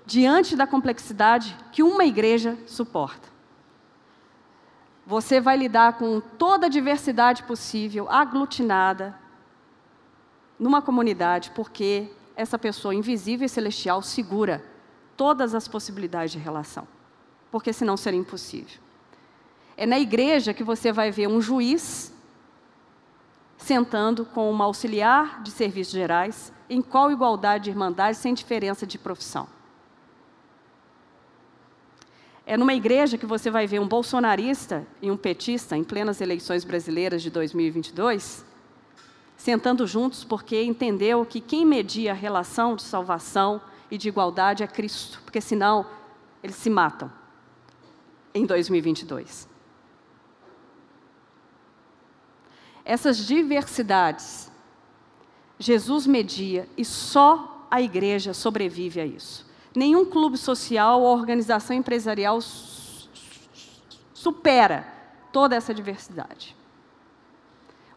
diante 0.06 0.56
da 0.56 0.66
complexidade 0.66 1.56
que 1.72 1.84
uma 1.84 2.04
igreja 2.04 2.58
suporta. 2.66 3.30
Você 5.06 5.40
vai 5.40 5.56
lidar 5.56 5.98
com 5.98 6.20
toda 6.20 6.66
a 6.66 6.70
diversidade 6.70 7.44
possível, 7.44 8.10
aglutinada, 8.10 9.18
numa 10.60 10.82
comunidade, 10.82 11.52
porque 11.52 12.10
essa 12.36 12.60
pessoa 12.60 12.94
invisível 12.94 13.46
e 13.46 13.50
celestial 13.50 14.02
segura 14.02 14.64
todas 15.16 15.56
as 15.56 15.68
possibilidades 15.68 16.32
de 16.32 16.38
relação, 16.38 16.88
porque 17.50 17.72
senão 17.72 17.96
seria 17.96 18.20
impossível. 18.20 18.80
É 19.78 19.86
na 19.86 20.00
igreja 20.00 20.54
que 20.54 20.64
você 20.64 20.92
vai 20.92 21.10
ver 21.12 21.28
um 21.28 21.42
juiz 21.42 22.14
sentando 23.58 24.26
com 24.26 24.50
uma 24.50 24.66
auxiliar 24.66 25.42
de 25.42 25.52
serviços 25.52 25.94
gerais, 25.94 26.52
em 26.70 26.82
qual 26.82 27.12
igualdade 27.12 27.66
de 27.66 27.70
irmandade, 27.70 28.18
sem 28.18 28.34
diferença 28.34 28.86
de 28.86 28.98
profissão. 28.98 29.48
É 32.46 32.58
numa 32.58 32.74
igreja 32.74 33.18
que 33.18 33.26
você 33.26 33.52
vai 33.52 33.68
ver 33.68 33.80
um 33.80 33.88
bolsonarista 33.88 34.88
e 35.02 35.12
um 35.12 35.18
petista 35.18 35.78
em 35.78 35.84
plenas 35.84 36.20
eleições 36.20 36.64
brasileiras 36.64 37.22
de 37.22 37.30
2022 37.30 38.49
sentando 39.40 39.88
juntos 39.88 40.26
porque 40.26 40.62
entendeu 40.62 41.26
que 41.26 41.40
quem 41.40 41.66
media 41.66 42.12
a 42.12 42.14
relação 42.14 42.76
de 42.76 42.84
salvação 42.84 43.62
e 43.90 43.98
de 43.98 44.10
igualdade 44.10 44.64
é 44.64 44.68
Cristo, 44.68 45.22
porque 45.24 45.40
senão 45.40 45.86
eles 46.44 46.58
se 46.58 46.70
matam 46.70 47.10
em 48.34 48.46
2022. 48.46 49.48
Essas 52.84 53.26
diversidades, 53.26 54.52
Jesus 55.58 56.06
media 56.06 56.68
e 56.76 56.84
só 56.84 57.66
a 57.72 57.82
igreja 57.82 58.34
sobrevive 58.34 59.00
a 59.00 59.06
isso. 59.06 59.48
Nenhum 59.74 60.04
clube 60.04 60.38
social 60.38 61.02
ou 61.02 61.18
organização 61.18 61.74
empresarial 61.78 62.42
supera 64.14 64.86
toda 65.32 65.56
essa 65.56 65.74
diversidade. 65.74 66.59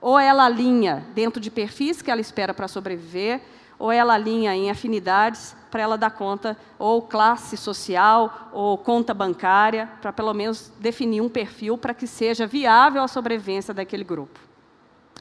Ou 0.03 0.19
ela 0.19 0.45
alinha 0.45 1.07
dentro 1.15 1.41
de 1.41 1.51
perfis 1.51 2.03
que 2.03 2.11
ela 2.11 2.21
espera 2.21 2.53
para 2.53 2.67
sobreviver, 2.67 3.41
ou 3.79 3.91
ela 3.91 4.15
alinha 4.15 4.55
em 4.55 4.69
afinidades 4.69 5.57
para 5.71 5.81
ela 5.83 5.97
dar 5.97 6.11
conta, 6.11 6.59
ou 6.79 7.01
classe 7.01 7.57
social, 7.57 8.51
ou 8.53 8.77
conta 8.77 9.15
bancária, 9.15 9.89
para 10.03 10.13
pelo 10.13 10.35
menos 10.35 10.73
definir 10.79 11.21
um 11.21 11.29
perfil 11.29 11.79
para 11.79 11.95
que 11.95 12.07
seja 12.07 12.47
viável 12.47 13.03
a 13.03 13.09
sobrevivência 13.09 13.73
daquele 13.73 14.05
grupo. 14.05 14.39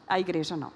A 0.07 0.19
igreja 0.19 0.57
não. 0.57 0.73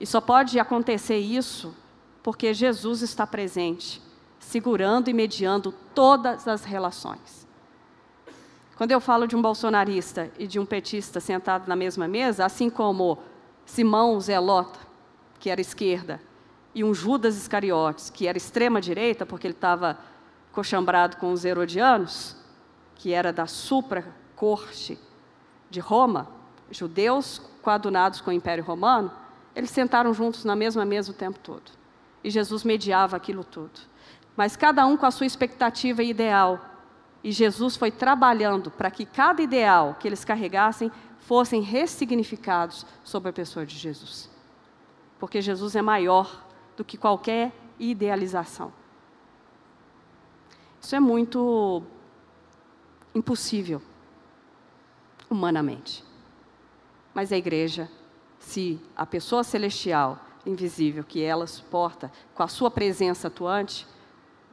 E 0.00 0.06
só 0.06 0.20
pode 0.20 0.58
acontecer 0.58 1.18
isso 1.18 1.76
porque 2.22 2.54
Jesus 2.54 3.02
está 3.02 3.26
presente, 3.26 4.02
segurando 4.40 5.08
e 5.08 5.12
mediando 5.12 5.72
todas 5.94 6.48
as 6.48 6.64
relações. 6.64 7.41
Quando 8.82 8.90
eu 8.90 9.00
falo 9.00 9.28
de 9.28 9.36
um 9.36 9.40
bolsonarista 9.40 10.28
e 10.36 10.44
de 10.44 10.58
um 10.58 10.66
petista 10.66 11.20
sentado 11.20 11.68
na 11.68 11.76
mesma 11.76 12.08
mesa, 12.08 12.44
assim 12.44 12.68
como 12.68 13.16
Simão 13.64 14.20
Zelota, 14.20 14.80
que 15.38 15.50
era 15.50 15.60
esquerda, 15.60 16.20
e 16.74 16.82
um 16.82 16.92
Judas 16.92 17.36
Iscariotes, 17.36 18.10
que 18.10 18.26
era 18.26 18.36
extrema-direita, 18.36 19.24
porque 19.24 19.46
ele 19.46 19.54
estava 19.54 20.00
cochambrado 20.50 21.16
com 21.18 21.32
os 21.32 21.44
herodianos, 21.44 22.34
que 22.96 23.12
era 23.12 23.32
da 23.32 23.46
supra-corte 23.46 24.98
de 25.70 25.78
Roma, 25.78 26.28
judeus 26.68 27.40
coadunados 27.62 28.20
com 28.20 28.30
o 28.30 28.34
Império 28.34 28.64
Romano, 28.64 29.12
eles 29.54 29.70
sentaram 29.70 30.12
juntos 30.12 30.44
na 30.44 30.56
mesma 30.56 30.84
mesa 30.84 31.12
o 31.12 31.14
tempo 31.14 31.38
todo. 31.38 31.70
E 32.24 32.30
Jesus 32.30 32.64
mediava 32.64 33.16
aquilo 33.16 33.44
tudo. 33.44 33.78
Mas 34.36 34.56
cada 34.56 34.84
um 34.84 34.96
com 34.96 35.06
a 35.06 35.12
sua 35.12 35.26
expectativa 35.26 36.02
ideal. 36.02 36.71
E 37.22 37.30
Jesus 37.30 37.76
foi 37.76 37.90
trabalhando 37.90 38.70
para 38.70 38.90
que 38.90 39.06
cada 39.06 39.40
ideal 39.42 39.96
que 39.98 40.08
eles 40.08 40.24
carregassem 40.24 40.90
fossem 41.20 41.62
ressignificados 41.62 42.84
sobre 43.04 43.30
a 43.30 43.32
pessoa 43.32 43.64
de 43.64 43.76
Jesus. 43.76 44.28
Porque 45.18 45.40
Jesus 45.40 45.76
é 45.76 45.82
maior 45.82 46.44
do 46.76 46.84
que 46.84 46.96
qualquer 46.96 47.52
idealização. 47.78 48.72
Isso 50.80 50.96
é 50.96 51.00
muito 51.00 51.82
impossível, 53.14 53.80
humanamente. 55.30 56.04
Mas 57.14 57.30
a 57.30 57.36
igreja, 57.36 57.88
se 58.38 58.80
a 58.96 59.06
pessoa 59.06 59.44
celestial, 59.44 60.18
invisível, 60.44 61.04
que 61.04 61.22
ela 61.22 61.46
suporta, 61.46 62.10
com 62.34 62.42
a 62.42 62.48
sua 62.48 62.70
presença 62.70 63.28
atuante, 63.28 63.86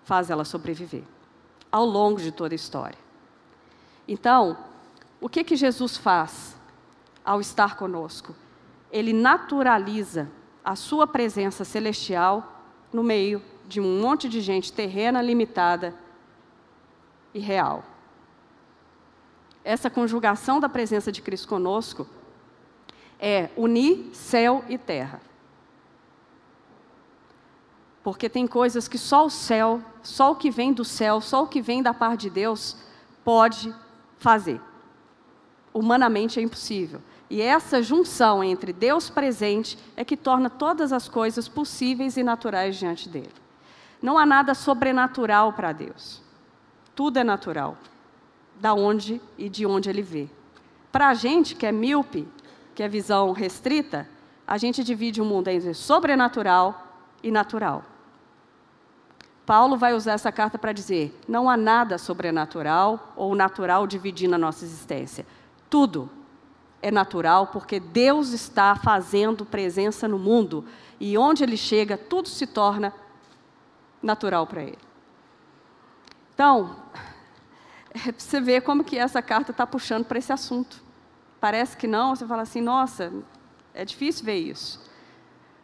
faz 0.03 0.29
ela 0.29 0.45
sobreviver, 0.45 1.03
ao 1.71 1.85
longo 1.85 2.19
de 2.19 2.31
toda 2.31 2.53
a 2.53 2.57
história. 2.57 2.97
Então, 4.07 4.57
o 5.21 5.29
que 5.29 5.43
que 5.43 5.55
Jesus 5.55 5.97
faz 5.97 6.55
ao 7.23 7.39
estar 7.39 7.75
conosco? 7.75 8.35
Ele 8.91 9.13
naturaliza 9.13 10.29
a 10.63 10.75
sua 10.75 11.05
presença 11.05 11.63
celestial 11.63 12.63
no 12.91 13.03
meio 13.03 13.41
de 13.67 13.79
um 13.79 14.01
monte 14.01 14.27
de 14.27 14.41
gente 14.41 14.73
terrena, 14.73 15.21
limitada 15.21 15.93
e 17.33 17.39
real. 17.39 17.83
Essa 19.63 19.89
conjugação 19.89 20.59
da 20.59 20.67
presença 20.67 21.11
de 21.11 21.21
Cristo 21.21 21.47
conosco 21.47 22.07
é 23.19 23.49
unir 23.55 24.09
céu 24.13 24.63
e 24.67 24.77
terra. 24.77 25.21
Porque 28.03 28.29
tem 28.29 28.47
coisas 28.47 28.87
que 28.87 28.97
só 28.97 29.25
o 29.25 29.29
céu, 29.29 29.81
só 30.01 30.31
o 30.31 30.35
que 30.35 30.49
vem 30.49 30.71
do 30.71 30.85
céu, 30.85 31.19
só 31.21 31.43
o 31.43 31.47
que 31.47 31.61
vem 31.61 31.83
da 31.83 31.93
parte 31.93 32.21
de 32.21 32.29
Deus 32.29 32.77
pode 33.23 33.73
fazer. 34.17 34.61
Humanamente 35.73 36.39
é 36.39 36.43
impossível. 36.43 37.01
E 37.29 37.41
essa 37.41 37.81
junção 37.81 38.43
entre 38.43 38.73
Deus 38.73 39.09
presente 39.09 39.77
é 39.95 40.03
que 40.03 40.17
torna 40.17 40.49
todas 40.49 40.91
as 40.91 41.07
coisas 41.07 41.47
possíveis 41.47 42.17
e 42.17 42.23
naturais 42.23 42.75
diante 42.77 43.07
dele. 43.07 43.31
Não 44.01 44.17
há 44.17 44.25
nada 44.25 44.55
sobrenatural 44.55 45.53
para 45.53 45.71
Deus. 45.71 46.21
Tudo 46.95 47.17
é 47.17 47.23
natural, 47.23 47.77
da 48.59 48.73
onde 48.73 49.21
e 49.37 49.47
de 49.47 49.65
onde 49.65 49.89
ele 49.89 50.01
vê. 50.01 50.27
Para 50.91 51.09
a 51.09 51.13
gente 51.13 51.53
que 51.53 51.65
é 51.65 51.71
míope, 51.71 52.27
que 52.73 52.81
é 52.81 52.87
visão 52.87 53.31
restrita, 53.31 54.07
a 54.47 54.57
gente 54.57 54.83
divide 54.83 55.21
o 55.21 55.25
mundo 55.25 55.49
entre 55.49 55.73
sobrenatural 55.75 56.88
e 57.23 57.31
natural. 57.31 57.83
Paulo 59.45 59.77
vai 59.77 59.93
usar 59.93 60.13
essa 60.13 60.31
carta 60.31 60.59
para 60.59 60.71
dizer: 60.71 61.19
não 61.27 61.49
há 61.49 61.57
nada 61.57 61.97
sobrenatural 61.97 63.13
ou 63.15 63.33
natural 63.33 63.87
dividindo 63.87 64.35
a 64.35 64.37
nossa 64.37 64.63
existência. 64.63 65.25
Tudo 65.69 66.09
é 66.81 66.91
natural 66.91 67.47
porque 67.47 67.79
Deus 67.79 68.29
está 68.31 68.75
fazendo 68.75 69.45
presença 69.45 70.07
no 70.07 70.19
mundo 70.19 70.65
e 70.99 71.17
onde 71.17 71.43
ele 71.43 71.57
chega, 71.57 71.97
tudo 71.97 72.27
se 72.27 72.45
torna 72.45 72.93
natural 74.01 74.45
para 74.45 74.63
ele. 74.63 74.77
Então, 76.33 76.75
é 77.91 78.11
você 78.15 78.39
vê 78.39 78.61
como 78.61 78.83
que 78.83 78.97
essa 78.97 79.21
carta 79.21 79.51
está 79.51 79.65
puxando 79.65 80.05
para 80.05 80.19
esse 80.19 80.31
assunto. 80.31 80.81
Parece 81.39 81.75
que 81.75 81.87
não, 81.87 82.15
você 82.15 82.25
fala 82.25 82.43
assim, 82.43 82.61
nossa, 82.61 83.11
é 83.73 83.83
difícil 83.83 84.25
ver 84.25 84.37
isso. 84.37 84.79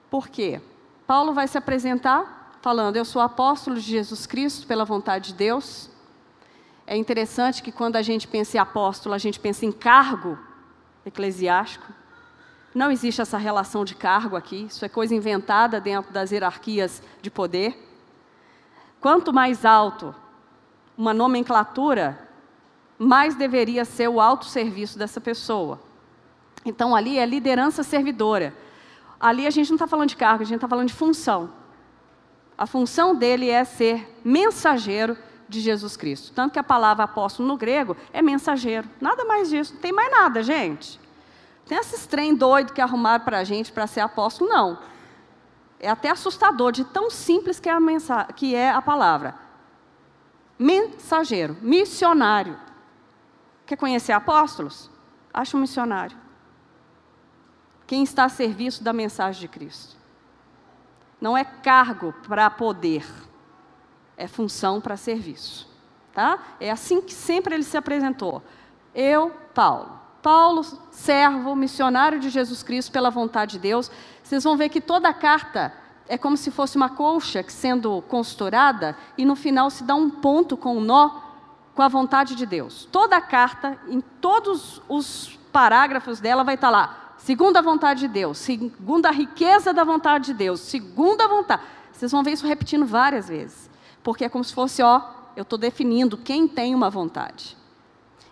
Por 0.09 0.27
quê? 0.27 0.61
Paulo 1.07 1.33
vai 1.33 1.47
se 1.47 1.57
apresentar 1.57 2.57
falando, 2.61 2.95
eu 2.95 3.05
sou 3.05 3.21
apóstolo 3.21 3.75
de 3.75 3.83
Jesus 3.83 4.25
Cristo 4.25 4.65
pela 4.65 4.83
vontade 4.83 5.27
de 5.27 5.35
Deus. 5.35 5.87
É 6.87 6.97
interessante 6.97 7.61
que 7.61 7.71
quando 7.71 7.95
a 7.95 8.01
gente 8.01 8.27
pensa 8.27 8.57
em 8.57 8.59
apóstolo, 8.59 9.13
a 9.13 9.19
gente 9.19 9.39
pensa 9.39 9.67
em 9.67 9.71
cargo, 9.71 10.37
eclesiástico. 11.05 11.85
Não 12.73 12.89
existe 12.89 13.21
essa 13.21 13.37
relação 13.37 13.85
de 13.85 13.93
cargo 13.93 14.35
aqui, 14.35 14.65
isso 14.65 14.83
é 14.83 14.89
coisa 14.89 15.13
inventada 15.13 15.79
dentro 15.79 16.11
das 16.11 16.31
hierarquias 16.31 17.03
de 17.21 17.29
poder. 17.29 17.77
Quanto 18.99 19.31
mais 19.31 19.63
alto 19.63 20.13
uma 20.97 21.13
nomenclatura, 21.13 22.17
mais 22.97 23.35
deveria 23.35 23.85
ser 23.85 24.07
o 24.07 24.19
autosserviço 24.19 24.97
dessa 24.97 25.21
pessoa. 25.21 25.79
Então 26.65 26.95
ali 26.95 27.19
é 27.19 27.25
liderança 27.27 27.83
servidora. 27.83 28.55
Ali 29.25 29.47
a 29.47 29.49
gente 29.49 29.69
não 29.69 29.75
está 29.75 29.87
falando 29.87 30.09
de 30.09 30.15
cargo, 30.15 30.43
a 30.43 30.45
gente 30.45 30.57
está 30.57 30.67
falando 30.67 30.87
de 30.87 30.93
função. 30.93 31.49
A 32.55 32.67
função 32.67 33.15
dele 33.15 33.49
é 33.49 33.63
ser 33.63 34.19
mensageiro 34.23 35.17
de 35.49 35.61
Jesus 35.61 35.97
Cristo. 35.97 36.31
Tanto 36.31 36.53
que 36.53 36.59
a 36.59 36.63
palavra 36.63 37.05
apóstolo 37.05 37.47
no 37.47 37.57
grego 37.57 37.97
é 38.13 38.21
mensageiro. 38.21 38.87
Nada 39.01 39.25
mais 39.25 39.49
disso, 39.49 39.73
não 39.73 39.81
tem 39.81 39.91
mais 39.91 40.11
nada, 40.11 40.43
gente. 40.43 41.01
Tem 41.65 41.75
esses 41.75 42.05
trem 42.05 42.35
doido 42.35 42.71
que 42.71 42.79
arrumaram 42.79 43.25
para 43.25 43.39
a 43.39 43.43
gente 43.43 43.71
para 43.71 43.87
ser 43.87 44.01
apóstolo, 44.01 44.47
não. 44.47 44.77
É 45.79 45.89
até 45.89 46.11
assustador 46.11 46.71
de 46.71 46.85
tão 46.85 47.09
simples 47.09 47.59
que 47.59 47.67
é 47.67 47.71
a, 47.71 48.25
que 48.25 48.53
é 48.53 48.69
a 48.69 48.79
palavra. 48.79 49.33
Mensageiro, 50.59 51.57
missionário. 51.63 52.59
Quer 53.65 53.75
conhecer 53.75 54.11
apóstolos? 54.11 54.87
Acha 55.33 55.57
um 55.57 55.61
missionário. 55.61 56.24
Quem 57.87 58.03
está 58.03 58.25
a 58.25 58.29
serviço 58.29 58.83
da 58.83 58.93
mensagem 58.93 59.41
de 59.41 59.47
Cristo. 59.47 59.95
Não 61.21 61.37
é 61.37 61.43
cargo 61.43 62.13
para 62.27 62.49
poder 62.49 63.05
é 64.17 64.27
função 64.27 64.79
para 64.79 64.97
serviço. 64.97 65.67
Tá? 66.13 66.39
É 66.59 66.71
assim 66.71 67.01
que 67.01 67.13
sempre 67.13 67.53
ele 67.53 67.63
se 67.63 67.77
apresentou. 67.77 68.41
Eu, 68.93 69.31
Paulo. 69.53 69.99
Paulo, 70.21 70.63
servo, 70.89 71.55
missionário 71.55 72.19
de 72.19 72.29
Jesus 72.29 72.63
Cristo 72.63 72.91
pela 72.91 73.11
vontade 73.11 73.53
de 73.53 73.59
Deus. 73.59 73.91
Vocês 74.23 74.43
vão 74.43 74.57
ver 74.57 74.69
que 74.69 74.81
toda 74.81 75.09
a 75.09 75.13
carta 75.13 75.73
é 76.07 76.17
como 76.17 76.37
se 76.37 76.49
fosse 76.49 76.77
uma 76.77 76.89
colcha 76.89 77.43
sendo 77.47 78.01
costurada 78.03 78.97
e 79.17 79.25
no 79.25 79.35
final 79.35 79.69
se 79.69 79.83
dá 79.83 79.93
um 79.93 80.09
ponto 80.09 80.55
com 80.55 80.77
um 80.77 80.81
nó 80.81 81.21
com 81.75 81.81
a 81.81 81.87
vontade 81.87 82.35
de 82.35 82.45
Deus. 82.45 82.87
Toda 82.91 83.17
a 83.17 83.21
carta, 83.21 83.77
em 83.87 83.99
todos 83.99 84.81
os 84.87 85.37
parágrafos 85.51 86.19
dela, 86.19 86.43
vai 86.43 86.55
estar 86.55 86.69
lá. 86.69 87.04
Segundo 87.25 87.57
a 87.57 87.61
vontade 87.61 88.01
de 88.01 88.07
Deus, 88.07 88.37
segundo 88.37 89.05
a 89.07 89.11
riqueza 89.11 89.73
da 89.73 89.83
vontade 89.83 90.27
de 90.27 90.33
Deus, 90.35 90.59
segundo 90.59 91.21
a 91.21 91.27
vontade. 91.27 91.63
Vocês 91.91 92.11
vão 92.11 92.23
ver 92.23 92.33
isso 92.33 92.45
repetindo 92.45 92.85
várias 92.85 93.27
vezes 93.27 93.69
porque 94.03 94.23
é 94.23 94.29
como 94.29 94.43
se 94.43 94.53
fosse, 94.53 94.83
ó, 94.83 95.01
eu 95.35 95.41
estou 95.41 95.57
definindo 95.57 96.15
quem 96.15 96.47
tem 96.47 96.75
uma 96.75 96.91
vontade. 96.91 97.57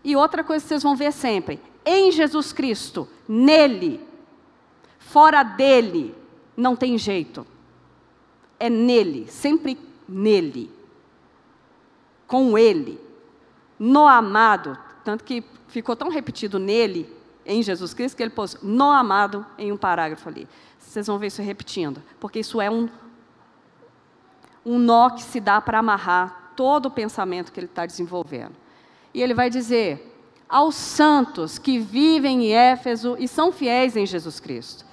E 0.03 0.15
outra 0.15 0.43
coisa 0.43 0.63
que 0.63 0.69
vocês 0.69 0.84
vão 0.84 0.95
ver 0.95 1.12
sempre: 1.12 1.60
em 1.84 2.12
Jesus 2.12 2.53
Cristo, 2.53 3.10
nele, 3.27 3.99
Fora 4.99 5.43
dele 5.43 6.15
não 6.56 6.75
tem 6.75 6.97
jeito. 6.97 7.45
É 8.60 8.69
nele, 8.69 9.27
sempre 9.27 9.77
nele. 10.08 10.71
Com 12.25 12.58
ele. 12.58 12.99
No 13.77 14.08
amado. 14.08 14.77
Tanto 15.03 15.23
que 15.23 15.43
ficou 15.67 15.95
tão 15.95 16.10
repetido 16.10 16.58
nele, 16.58 17.08
em 17.45 17.62
Jesus 17.62 17.93
Cristo, 17.93 18.15
que 18.15 18.23
ele 18.23 18.29
pôs 18.29 18.58
no 18.62 18.89
amado 18.91 19.45
em 19.58 19.71
um 19.71 19.77
parágrafo 19.77 20.27
ali. 20.29 20.47
Vocês 20.79 21.08
vão 21.08 21.17
ver 21.17 21.27
isso 21.27 21.41
repetindo. 21.41 22.01
Porque 22.19 22.39
isso 22.39 22.62
é 22.62 22.69
um, 22.69 22.88
um 24.65 24.77
nó 24.77 25.10
que 25.10 25.21
se 25.21 25.39
dá 25.39 25.60
para 25.60 25.79
amarrar 25.79 26.53
todo 26.56 26.88
o 26.88 26.91
pensamento 26.91 27.51
que 27.51 27.60
ele 27.60 27.67
está 27.67 27.86
desenvolvendo. 27.86 28.53
E 29.13 29.21
ele 29.21 29.34
vai 29.34 29.49
dizer 29.49 30.12
aos 30.47 30.75
santos 30.75 31.58
que 31.58 31.79
vivem 31.79 32.45
em 32.45 32.51
Éfeso 32.51 33.15
e 33.19 33.27
são 33.27 33.51
fiéis 33.51 33.95
em 33.95 34.06
Jesus 34.06 34.39
Cristo. 34.39 34.86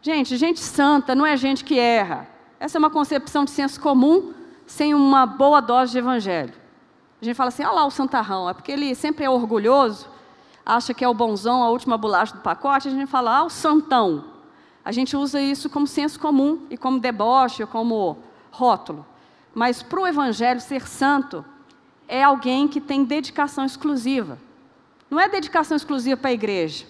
Gente, 0.00 0.36
gente 0.36 0.60
santa 0.60 1.14
não 1.14 1.26
é 1.26 1.36
gente 1.36 1.64
que 1.64 1.78
erra. 1.78 2.28
Essa 2.58 2.78
é 2.78 2.80
uma 2.80 2.90
concepção 2.90 3.44
de 3.44 3.50
senso 3.50 3.80
comum 3.80 4.32
sem 4.66 4.94
uma 4.94 5.26
boa 5.26 5.60
dose 5.60 5.92
de 5.92 5.98
evangelho. 5.98 6.54
A 7.20 7.24
gente 7.24 7.36
fala 7.36 7.48
assim, 7.48 7.64
olha 7.64 7.72
lá 7.72 7.86
o 7.86 7.90
santarrão, 7.90 8.48
é 8.48 8.54
porque 8.54 8.72
ele 8.72 8.94
sempre 8.94 9.24
é 9.24 9.30
orgulhoso, 9.30 10.08
acha 10.64 10.94
que 10.94 11.04
é 11.04 11.08
o 11.08 11.14
bonzão, 11.14 11.62
a 11.62 11.70
última 11.70 11.96
bolacha 11.96 12.34
do 12.34 12.40
pacote, 12.40 12.88
a 12.88 12.90
gente 12.90 13.06
fala, 13.06 13.38
ah, 13.38 13.44
o 13.44 13.50
santão. 13.50 14.24
A 14.84 14.90
gente 14.90 15.16
usa 15.16 15.40
isso 15.40 15.70
como 15.70 15.86
senso 15.86 16.18
comum 16.18 16.66
e 16.70 16.76
como 16.76 16.98
deboche, 16.98 17.62
ou 17.62 17.68
como 17.68 18.18
rótulo. 18.50 19.06
Mas 19.54 19.82
para 19.82 20.00
o 20.00 20.06
Evangelho, 20.06 20.60
ser 20.60 20.86
santo 20.86 21.44
é 22.08 22.22
alguém 22.22 22.66
que 22.66 22.80
tem 22.80 23.04
dedicação 23.04 23.64
exclusiva. 23.64 24.38
Não 25.10 25.20
é 25.20 25.28
dedicação 25.28 25.76
exclusiva 25.76 26.16
para 26.16 26.30
a 26.30 26.34
igreja. 26.34 26.86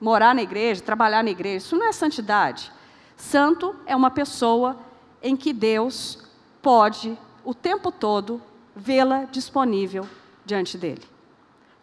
Morar 0.00 0.34
na 0.34 0.42
igreja, 0.42 0.80
trabalhar 0.80 1.22
na 1.22 1.30
igreja, 1.30 1.66
isso 1.66 1.76
não 1.76 1.86
é 1.86 1.92
santidade. 1.92 2.72
Santo 3.16 3.76
é 3.84 3.94
uma 3.94 4.10
pessoa 4.10 4.78
em 5.22 5.36
que 5.36 5.52
Deus 5.52 6.18
pode, 6.62 7.16
o 7.44 7.54
tempo 7.54 7.92
todo, 7.92 8.40
vê-la 8.74 9.24
disponível 9.24 10.08
diante 10.44 10.78
dele. 10.78 11.02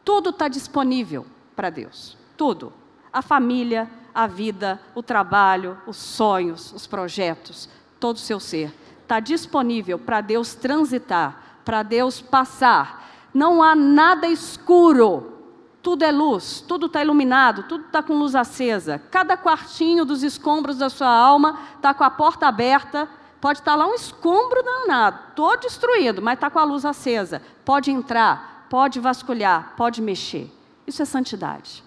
Tudo 0.08 0.30
está 0.30 0.48
disponível 0.48 1.26
para 1.54 1.70
Deus. 1.70 2.16
Tudo. 2.38 2.72
A 3.12 3.22
família, 3.22 3.92
a 4.16 4.26
vida, 4.26 4.80
o 4.96 5.04
trabalho, 5.04 5.78
os 5.86 5.98
sonhos, 5.98 6.72
os 6.72 6.88
projetos, 6.88 7.68
todo 8.00 8.16
o 8.16 8.20
seu 8.20 8.40
ser 8.40 8.74
está 9.02 9.20
disponível 9.20 10.00
para 10.00 10.22
Deus 10.22 10.56
transitar, 10.56 11.60
para 11.66 11.84
Deus 11.84 12.22
passar. 12.22 13.06
Não 13.34 13.62
há 13.62 13.76
nada 13.76 14.30
escuro. 14.30 15.42
Tudo 15.84 16.04
é 16.04 16.12
luz, 16.12 16.64
tudo 16.66 16.86
está 16.86 17.02
iluminado, 17.02 17.64
tudo 17.64 17.88
está 17.88 18.02
com 18.02 18.18
luz 18.18 18.34
acesa. 18.34 19.02
Cada 19.12 19.36
quartinho 19.36 20.06
dos 20.06 20.24
escombros 20.24 20.78
da 20.78 20.90
sua 20.90 21.10
alma 21.10 21.60
está 21.76 21.94
com 21.94 22.06
a 22.06 22.10
porta 22.10 22.48
aberta. 22.48 23.10
Pode 23.42 23.60
estar 23.60 23.72
tá 23.72 23.78
lá 23.78 23.86
um 23.86 23.94
escombro 23.94 24.64
danado, 24.64 25.20
todo 25.36 25.60
destruído, 25.60 26.22
mas 26.22 26.36
está 26.36 26.50
com 26.50 26.60
a 26.60 26.64
luz 26.64 26.86
acesa. 26.86 27.42
Pode 27.66 27.92
entrar, 27.92 28.57
pode 28.70 29.00
vasculhar, 29.00 29.74
pode 29.76 30.02
mexer. 30.02 30.52
Isso 30.86 31.02
é 31.02 31.06
santidade. 31.06 31.84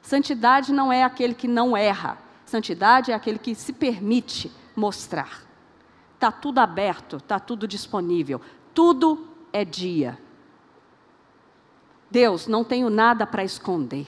Santidade 0.00 0.72
não 0.72 0.92
é 0.92 1.02
aquele 1.02 1.34
que 1.34 1.48
não 1.48 1.76
erra. 1.76 2.18
Santidade 2.44 3.10
é 3.10 3.14
aquele 3.14 3.38
que 3.38 3.54
se 3.54 3.72
permite 3.72 4.52
mostrar. 4.74 5.42
Está 6.14 6.30
tudo 6.30 6.60
aberto, 6.60 7.16
está 7.16 7.40
tudo 7.40 7.66
disponível. 7.66 8.40
Tudo 8.72 9.28
é 9.52 9.64
dia. 9.64 10.18
Deus, 12.10 12.46
não 12.46 12.62
tenho 12.62 12.88
nada 12.88 13.26
para 13.26 13.42
esconder. 13.42 14.06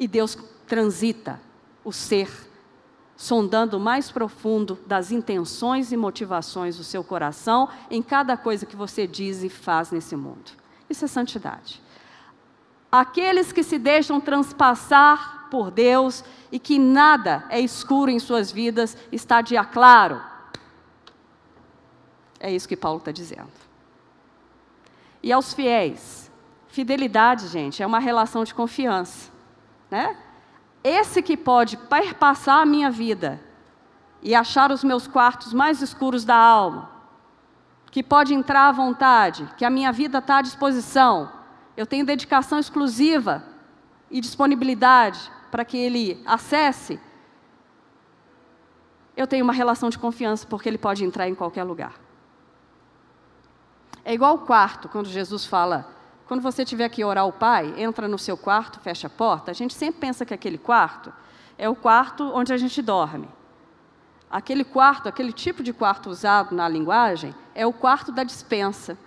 E 0.00 0.08
Deus 0.08 0.36
transita 0.66 1.40
o 1.84 1.92
ser, 1.92 2.47
sondando 3.18 3.80
mais 3.80 4.12
profundo 4.12 4.78
das 4.86 5.10
intenções 5.10 5.90
e 5.90 5.96
motivações 5.96 6.76
do 6.76 6.84
seu 6.84 7.02
coração 7.02 7.68
em 7.90 8.00
cada 8.00 8.36
coisa 8.36 8.64
que 8.64 8.76
você 8.76 9.08
diz 9.08 9.42
e 9.42 9.48
faz 9.48 9.90
nesse 9.90 10.14
mundo. 10.14 10.52
Isso 10.88 11.04
é 11.04 11.08
santidade. 11.08 11.82
Aqueles 12.92 13.50
que 13.52 13.64
se 13.64 13.76
deixam 13.76 14.20
transpassar 14.20 15.48
por 15.50 15.72
Deus 15.72 16.24
e 16.52 16.60
que 16.60 16.78
nada 16.78 17.44
é 17.50 17.60
escuro 17.60 18.08
em 18.08 18.20
suas 18.20 18.52
vidas, 18.52 18.96
está 19.10 19.40
dia 19.40 19.64
claro. 19.64 20.22
É 22.38 22.52
isso 22.52 22.68
que 22.68 22.76
Paulo 22.76 23.00
está 23.00 23.10
dizendo. 23.10 23.50
E 25.20 25.32
aos 25.32 25.52
fiéis, 25.52 26.30
fidelidade, 26.68 27.48
gente, 27.48 27.82
é 27.82 27.86
uma 27.86 27.98
relação 27.98 28.44
de 28.44 28.54
confiança, 28.54 29.32
né? 29.90 30.16
Esse 30.82 31.22
que 31.22 31.36
pode 31.36 31.76
perpassar 31.76 32.60
a 32.60 32.66
minha 32.66 32.90
vida 32.90 33.40
e 34.22 34.34
achar 34.34 34.70
os 34.70 34.82
meus 34.84 35.06
quartos 35.06 35.52
mais 35.52 35.82
escuros 35.82 36.24
da 36.24 36.36
alma, 36.36 36.90
que 37.90 38.02
pode 38.02 38.34
entrar 38.34 38.68
à 38.68 38.72
vontade, 38.72 39.48
que 39.56 39.64
a 39.64 39.70
minha 39.70 39.92
vida 39.92 40.18
está 40.18 40.38
à 40.38 40.42
disposição, 40.42 41.30
eu 41.76 41.86
tenho 41.86 42.04
dedicação 42.04 42.58
exclusiva 42.58 43.44
e 44.10 44.20
disponibilidade 44.20 45.30
para 45.50 45.64
que 45.64 45.76
ele 45.76 46.22
acesse, 46.26 47.00
eu 49.16 49.26
tenho 49.26 49.42
uma 49.42 49.52
relação 49.52 49.90
de 49.90 49.98
confiança, 49.98 50.46
porque 50.46 50.68
ele 50.68 50.78
pode 50.78 51.04
entrar 51.04 51.28
em 51.28 51.34
qualquer 51.34 51.64
lugar. 51.64 51.94
É 54.04 54.14
igual 54.14 54.36
o 54.36 54.38
quarto, 54.38 54.88
quando 54.88 55.08
Jesus 55.08 55.44
fala, 55.44 55.92
quando 56.28 56.42
você 56.42 56.62
tiver 56.62 56.90
que 56.90 57.02
orar 57.02 57.24
ao 57.24 57.32
Pai, 57.32 57.72
entra 57.78 58.06
no 58.06 58.18
seu 58.18 58.36
quarto, 58.36 58.78
fecha 58.80 59.06
a 59.06 59.10
porta. 59.10 59.50
A 59.50 59.54
gente 59.54 59.72
sempre 59.72 59.98
pensa 59.98 60.26
que 60.26 60.34
aquele 60.34 60.58
quarto 60.58 61.10
é 61.56 61.66
o 61.70 61.74
quarto 61.74 62.22
onde 62.34 62.52
a 62.52 62.58
gente 62.58 62.82
dorme. 62.82 63.26
Aquele 64.30 64.62
quarto, 64.62 65.08
aquele 65.08 65.32
tipo 65.32 65.62
de 65.62 65.72
quarto 65.72 66.10
usado 66.10 66.54
na 66.54 66.68
linguagem, 66.68 67.34
é 67.54 67.66
o 67.66 67.72
quarto 67.72 68.12
da 68.12 68.22
dispensa. 68.24 68.98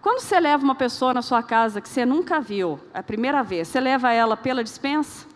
Quando 0.00 0.20
você 0.20 0.38
leva 0.38 0.62
uma 0.62 0.76
pessoa 0.76 1.12
na 1.12 1.22
sua 1.22 1.42
casa 1.42 1.80
que 1.80 1.88
você 1.88 2.06
nunca 2.06 2.40
viu, 2.40 2.78
a 2.94 3.02
primeira 3.02 3.42
vez, 3.42 3.66
você 3.66 3.80
leva 3.80 4.12
ela 4.12 4.36
pela 4.36 4.62
dispensa? 4.62 5.26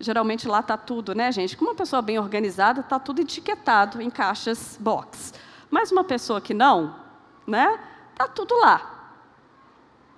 Geralmente 0.00 0.48
lá 0.48 0.58
está 0.58 0.76
tudo, 0.76 1.14
né, 1.14 1.30
gente? 1.30 1.56
Como 1.56 1.70
uma 1.70 1.76
pessoa 1.76 2.02
bem 2.02 2.18
organizada, 2.18 2.80
está 2.80 2.98
tudo 2.98 3.20
etiquetado 3.20 4.02
em 4.02 4.10
caixas 4.10 4.76
box. 4.80 5.32
Mas 5.70 5.92
uma 5.92 6.02
pessoa 6.02 6.40
que 6.40 6.52
não, 6.52 6.96
né? 7.46 7.78
Está 8.18 8.26
tudo 8.26 8.58
lá. 8.58 9.12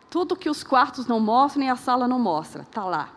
Tudo 0.08 0.34
que 0.34 0.48
os 0.48 0.64
quartos 0.64 1.06
não 1.06 1.20
mostram 1.20 1.64
e 1.64 1.68
a 1.68 1.76
sala 1.76 2.08
não 2.08 2.18
mostra, 2.18 2.62
está 2.62 2.82
lá. 2.82 3.10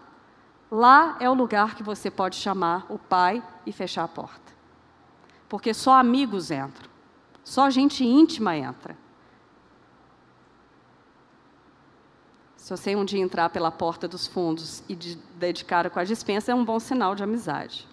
Lá 0.70 1.16
é 1.22 1.30
o 1.30 1.34
lugar 1.34 1.74
que 1.74 1.82
você 1.82 2.12
pode 2.12 2.36
chamar 2.36 2.86
o 2.90 3.00
pai 3.00 3.42
e 3.66 3.72
fechar 3.72 4.04
a 4.04 4.10
porta. 4.10 4.52
Porque 5.48 5.74
só 5.74 5.94
amigos 5.94 6.52
entram. 6.52 6.90
Só 7.46 7.70
gente 7.70 8.04
íntima 8.04 8.58
entra. 8.58 8.98
Se 12.58 12.70
você 12.70 12.94
um 12.94 13.06
dia 13.06 13.22
entrar 13.22 13.50
pela 13.52 13.72
porta 13.72 14.06
dos 14.06 14.28
fundos 14.28 14.84
e 14.90 14.96
de, 14.96 15.16
dedicar 15.36 15.90
com 15.90 16.00
a 16.00 16.04
dispensa, 16.04 16.52
é 16.52 16.56
um 16.56 16.66
bom 16.66 16.80
sinal 16.80 17.16
de 17.16 17.24
amizade. 17.24 17.88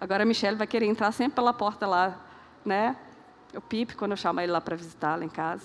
Agora 0.00 0.24
a 0.24 0.26
Michelle 0.26 0.56
vai 0.56 0.66
querer 0.66 0.86
entrar 0.86 1.12
sempre 1.12 1.36
pela 1.36 1.52
porta 1.52 1.86
lá, 1.86 2.18
né? 2.64 2.96
O 3.54 3.60
Pipe, 3.60 3.94
quando 3.94 4.12
eu 4.12 4.16
chamo 4.16 4.40
ele 4.40 4.52
lá 4.52 4.60
para 4.60 4.76
visitar 4.76 5.18
lá 5.18 5.24
em 5.24 5.28
casa. 5.28 5.64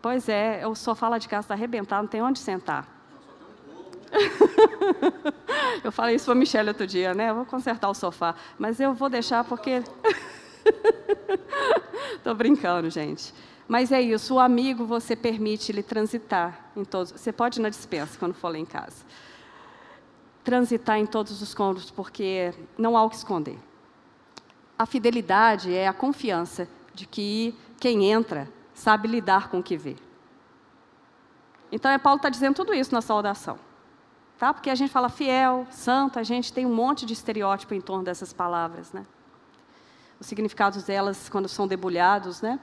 Pois 0.00 0.28
é, 0.28 0.66
o 0.66 0.74
sofá 0.74 1.08
lá 1.08 1.18
de 1.18 1.28
casa 1.28 1.44
está 1.44 1.54
arrebentado, 1.54 2.02
não 2.02 2.08
tem 2.08 2.20
onde 2.20 2.38
sentar. 2.38 2.88
eu 5.82 5.90
falei 5.90 6.16
isso 6.16 6.26
para 6.26 6.34
a 6.34 6.36
Michelle 6.36 6.68
outro 6.68 6.86
dia, 6.86 7.14
né? 7.14 7.30
Eu 7.30 7.36
vou 7.36 7.46
consertar 7.46 7.88
o 7.88 7.94
sofá, 7.94 8.34
mas 8.58 8.80
eu 8.80 8.94
vou 8.94 9.08
deixar 9.08 9.44
porque. 9.44 9.82
Estou 12.16 12.34
brincando, 12.34 12.90
gente. 12.90 13.32
Mas 13.66 13.90
é 13.90 14.02
isso, 14.02 14.34
o 14.34 14.40
amigo 14.40 14.84
você 14.84 15.16
permite 15.16 15.72
ele 15.72 15.82
transitar 15.82 16.70
em 16.76 16.84
todos. 16.84 17.12
Você 17.12 17.32
pode 17.32 17.58
ir 17.58 17.62
na 17.62 17.68
dispensa 17.68 18.18
quando 18.18 18.34
for 18.34 18.48
lá 18.48 18.58
em 18.58 18.66
casa. 18.66 19.04
Transitar 20.44 20.98
em 20.98 21.06
todos 21.06 21.40
os 21.40 21.54
cômodos, 21.54 21.90
porque 21.90 22.52
não 22.76 22.96
há 22.96 23.04
o 23.04 23.08
que 23.08 23.16
esconder. 23.16 23.58
A 24.78 24.84
fidelidade 24.84 25.72
é 25.72 25.86
a 25.86 25.92
confiança 25.92 26.68
de 26.94 27.06
que 27.06 27.54
quem 27.78 28.10
entra 28.10 28.48
sabe 28.74 29.08
lidar 29.08 29.48
com 29.48 29.58
o 29.58 29.62
que 29.62 29.76
vê. 29.76 29.96
Então, 31.70 31.90
é 31.90 31.98
Paulo 31.98 32.16
está 32.16 32.28
dizendo 32.28 32.54
tudo 32.54 32.74
isso 32.74 32.92
na 32.92 33.00
saudação. 33.00 33.58
Tá? 34.38 34.52
Porque 34.52 34.70
a 34.70 34.74
gente 34.74 34.90
fala 34.90 35.08
fiel, 35.08 35.66
santo, 35.70 36.18
a 36.18 36.22
gente 36.22 36.52
tem 36.52 36.66
um 36.66 36.74
monte 36.74 37.06
de 37.06 37.12
estereótipo 37.12 37.74
em 37.74 37.80
torno 37.80 38.04
dessas 38.04 38.32
palavras. 38.32 38.92
Né? 38.92 39.06
Os 40.20 40.26
significados 40.26 40.82
delas, 40.82 41.28
quando 41.28 41.48
são 41.48 41.66
debulhados, 41.66 42.42
né? 42.42 42.58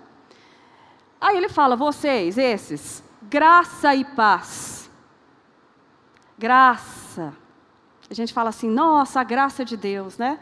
Aí 1.19 1.35
ele 1.35 1.49
fala: 1.49 1.75
vocês, 1.75 2.37
esses, 2.37 3.03
graça 3.23 3.95
e 3.95 4.05
paz. 4.05 4.89
Graça. 6.37 7.33
A 8.09 8.13
gente 8.13 8.33
fala 8.33 8.49
assim, 8.49 8.69
nossa, 8.69 9.19
a 9.19 9.23
graça 9.23 9.63
de 9.63 9.77
Deus, 9.77 10.17
né? 10.17 10.39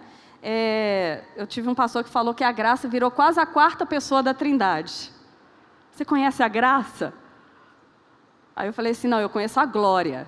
É, 0.49 1.25
eu 1.36 1.45
tive 1.45 1.67
um 1.67 1.75
pastor 1.75 2.05
que 2.05 2.10
falou 2.10 2.33
que 2.33 2.41
a 2.41 2.53
graça 2.53 2.88
virou 2.88 3.12
quase 3.12 3.38
a 3.38 3.45
quarta 3.45 3.86
pessoa 3.86 4.23
da 4.23 4.33
Trindade. 4.33 5.12
Você 5.91 6.05
conhece 6.05 6.41
a 6.41 6.47
graça? 6.47 7.13
Aí 8.55 8.69
eu 8.69 8.71
falei 8.71 8.93
assim: 8.93 9.10
não, 9.10 9.19
eu 9.19 9.27
conheço 9.27 9.60
a 9.60 9.65
glória. 9.65 10.25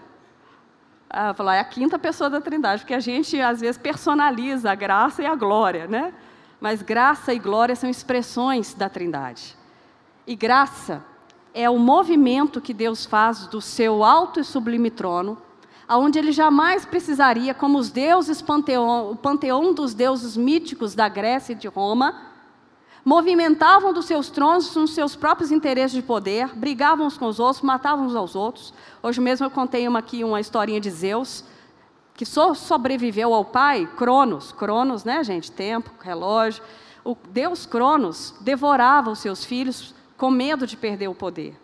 Ah, 1.09 1.33
falar, 1.33 1.55
é 1.55 1.61
a 1.61 1.63
quinta 1.63 1.97
pessoa 1.97 2.29
da 2.29 2.41
Trindade, 2.41 2.81
porque 2.81 2.93
a 2.93 2.99
gente 2.99 3.39
às 3.39 3.61
vezes 3.61 3.77
personaliza 3.77 4.69
a 4.69 4.75
graça 4.75 5.23
e 5.23 5.25
a 5.25 5.35
glória, 5.35 5.87
né? 5.87 6.13
Mas 6.59 6.81
graça 6.81 7.33
e 7.33 7.39
glória 7.39 7.73
são 7.73 7.89
expressões 7.89 8.73
da 8.73 8.89
Trindade. 8.89 9.55
E 10.27 10.35
graça 10.35 11.01
é 11.53 11.69
o 11.69 11.79
movimento 11.79 12.59
que 12.59 12.73
Deus 12.73 13.05
faz 13.05 13.47
do 13.47 13.61
seu 13.61 14.03
alto 14.03 14.41
e 14.41 14.43
sublime 14.43 14.91
trono, 14.91 15.41
aonde 15.89 16.19
ele 16.19 16.31
jamais 16.31 16.85
precisaria, 16.85 17.51
como 17.51 17.79
os 17.79 17.89
deuses 17.89 18.43
panteão, 18.43 19.09
o 19.09 19.15
panteão 19.15 19.73
dos 19.73 19.95
deuses 19.95 20.37
míticos 20.37 20.93
da 20.93 21.09
Grécia 21.09 21.53
e 21.53 21.55
de 21.55 21.67
Roma, 21.67 22.13
movimentavam 23.03 23.91
dos 23.91 24.05
seus 24.05 24.29
tronos 24.29 24.75
nos 24.75 24.93
seus 24.93 25.15
próprios 25.15 25.51
interesses 25.51 25.95
de 25.95 26.03
poder, 26.03 26.55
brigavam 26.55 27.07
uns 27.07 27.17
com 27.17 27.25
os 27.25 27.39
outros, 27.39 27.63
matavam 27.63 28.05
uns 28.05 28.15
aos 28.15 28.35
outros. 28.35 28.71
Hoje 29.01 29.19
mesmo 29.19 29.47
eu 29.47 29.49
contei 29.49 29.87
uma, 29.87 29.97
aqui 29.97 30.23
uma 30.23 30.39
historinha 30.39 30.79
de 30.79 30.91
Zeus, 30.91 31.43
que 32.13 32.25
só 32.25 32.53
sobreviveu 32.53 33.33
ao 33.33 33.43
pai, 33.43 33.89
Cronos. 33.97 34.51
Cronos, 34.51 35.03
né, 35.03 35.23
gente? 35.23 35.51
Tempo, 35.51 35.89
relógio. 36.01 36.63
O 37.03 37.17
deus 37.29 37.65
Cronos 37.65 38.35
devorava 38.41 39.09
os 39.09 39.17
seus 39.17 39.43
filhos 39.43 39.95
com 40.15 40.29
medo 40.29 40.67
de 40.67 40.77
perder 40.77 41.07
o 41.07 41.15
poder. 41.15 41.59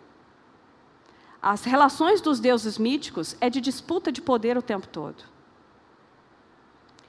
As 1.48 1.62
relações 1.62 2.20
dos 2.20 2.40
deuses 2.40 2.76
míticos 2.76 3.36
é 3.40 3.48
de 3.48 3.60
disputa 3.60 4.10
de 4.10 4.20
poder 4.20 4.58
o 4.58 4.62
tempo 4.62 4.88
todo. 4.88 5.22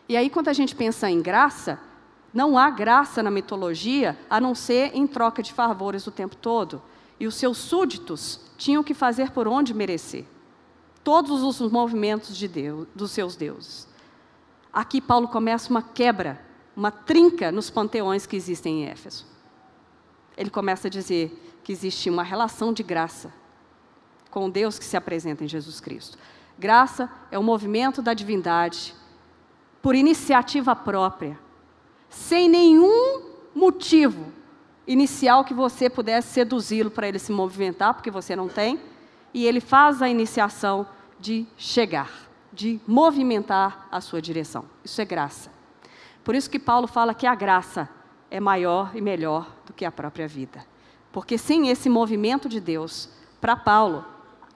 E 0.07 0.15
aí, 0.15 0.29
quando 0.29 0.47
a 0.47 0.53
gente 0.53 0.75
pensa 0.75 1.09
em 1.09 1.23
graça, 1.23 1.79
não 2.31 2.55
há 2.55 2.69
graça 2.69 3.23
na 3.23 3.31
mitologia 3.31 4.15
a 4.29 4.39
não 4.39 4.53
ser 4.53 4.95
em 4.95 5.07
troca 5.07 5.41
de 5.41 5.51
favores 5.51 6.05
o 6.05 6.11
tempo 6.11 6.35
todo. 6.35 6.83
E 7.19 7.25
os 7.25 7.33
seus 7.33 7.57
súditos 7.57 8.39
tinham 8.59 8.83
que 8.83 8.93
fazer 8.93 9.31
por 9.31 9.47
onde 9.47 9.73
merecer. 9.73 10.23
Todos 11.03 11.41
os 11.41 11.59
movimentos 11.71 12.37
de 12.37 12.47
Deus, 12.47 12.87
dos 12.93 13.09
seus 13.09 13.35
deuses. 13.35 13.87
Aqui 14.71 15.01
Paulo 15.01 15.27
começa 15.27 15.67
uma 15.71 15.81
quebra, 15.81 16.39
uma 16.75 16.91
trinca 16.91 17.51
nos 17.51 17.71
panteões 17.71 18.27
que 18.27 18.35
existem 18.35 18.83
em 18.83 18.85
Éfeso. 18.85 19.25
Ele 20.37 20.51
começa 20.51 20.89
a 20.89 20.91
dizer 20.91 21.59
que 21.63 21.71
existe 21.71 22.07
uma 22.07 22.21
relação 22.21 22.71
de 22.71 22.83
graça 22.83 23.33
com 24.29 24.49
Deus 24.49 24.77
que 24.77 24.85
se 24.85 24.97
apresenta 24.97 25.43
em 25.43 25.47
Jesus 25.47 25.79
Cristo. 25.79 26.17
Graça 26.57 27.09
é 27.31 27.37
o 27.37 27.43
movimento 27.43 28.01
da 28.01 28.13
divindade 28.13 28.93
por 29.81 29.95
iniciativa 29.95 30.75
própria 30.75 31.39
sem 32.09 32.49
nenhum 32.49 33.21
motivo 33.53 34.31
inicial 34.85 35.43
que 35.43 35.53
você 35.53 35.89
pudesse 35.89 36.29
seduzi-lo 36.29 36.89
para 36.89 37.07
ele 37.07 37.19
se 37.19 37.31
movimentar, 37.31 37.93
porque 37.93 38.09
você 38.09 38.35
não 38.35 38.47
tem, 38.47 38.79
e 39.33 39.45
ele 39.45 39.59
faz 39.59 40.01
a 40.01 40.07
iniciação 40.07 40.87
de 41.19 41.45
chegar, 41.57 42.09
de 42.53 42.79
movimentar 42.87 43.87
a 43.91 43.99
sua 43.99 44.21
direção. 44.21 44.65
Isso 44.83 45.01
é 45.01 45.05
graça. 45.05 45.51
Por 46.23 46.35
isso 46.35 46.49
que 46.49 46.59
Paulo 46.59 46.87
fala 46.87 47.13
que 47.13 47.27
a 47.27 47.35
graça 47.35 47.89
é 48.31 48.39
maior 48.39 48.91
e 48.95 49.01
melhor 49.01 49.47
do 49.65 49.73
que 49.73 49.85
a 49.85 49.91
própria 49.91 50.27
vida. 50.27 50.65
Porque 51.11 51.37
sem 51.37 51.69
esse 51.69 51.89
movimento 51.89 52.47
de 52.47 52.59
Deus, 52.59 53.09
para 53.41 53.55
Paulo, 53.55 54.05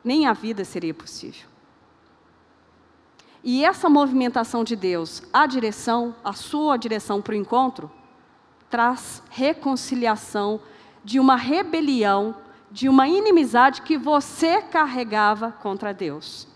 nem 0.03 0.27
a 0.27 0.33
vida 0.33 0.63
seria 0.65 0.93
possível. 0.93 1.49
E 3.43 3.65
essa 3.65 3.89
movimentação 3.89 4.63
de 4.63 4.75
Deus, 4.75 5.23
a 5.33 5.47
direção, 5.47 6.15
a 6.23 6.33
sua 6.33 6.77
direção 6.77 7.21
para 7.21 7.33
o 7.33 7.37
encontro, 7.37 7.91
traz 8.69 9.21
reconciliação 9.29 10.61
de 11.03 11.19
uma 11.19 11.35
rebelião, 11.35 12.35
de 12.69 12.87
uma 12.87 13.07
inimizade 13.07 13.81
que 13.81 13.97
você 13.97 14.61
carregava 14.61 15.51
contra 15.51 15.93
Deus. 15.93 16.47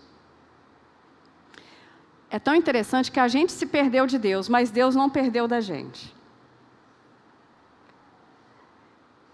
É 2.30 2.38
tão 2.38 2.54
interessante 2.54 3.10
que 3.10 3.20
a 3.20 3.28
gente 3.28 3.52
se 3.52 3.66
perdeu 3.66 4.06
de 4.06 4.18
Deus, 4.18 4.48
mas 4.48 4.70
Deus 4.70 4.94
não 4.94 5.10
perdeu 5.10 5.46
da 5.46 5.60
gente. 5.60 6.14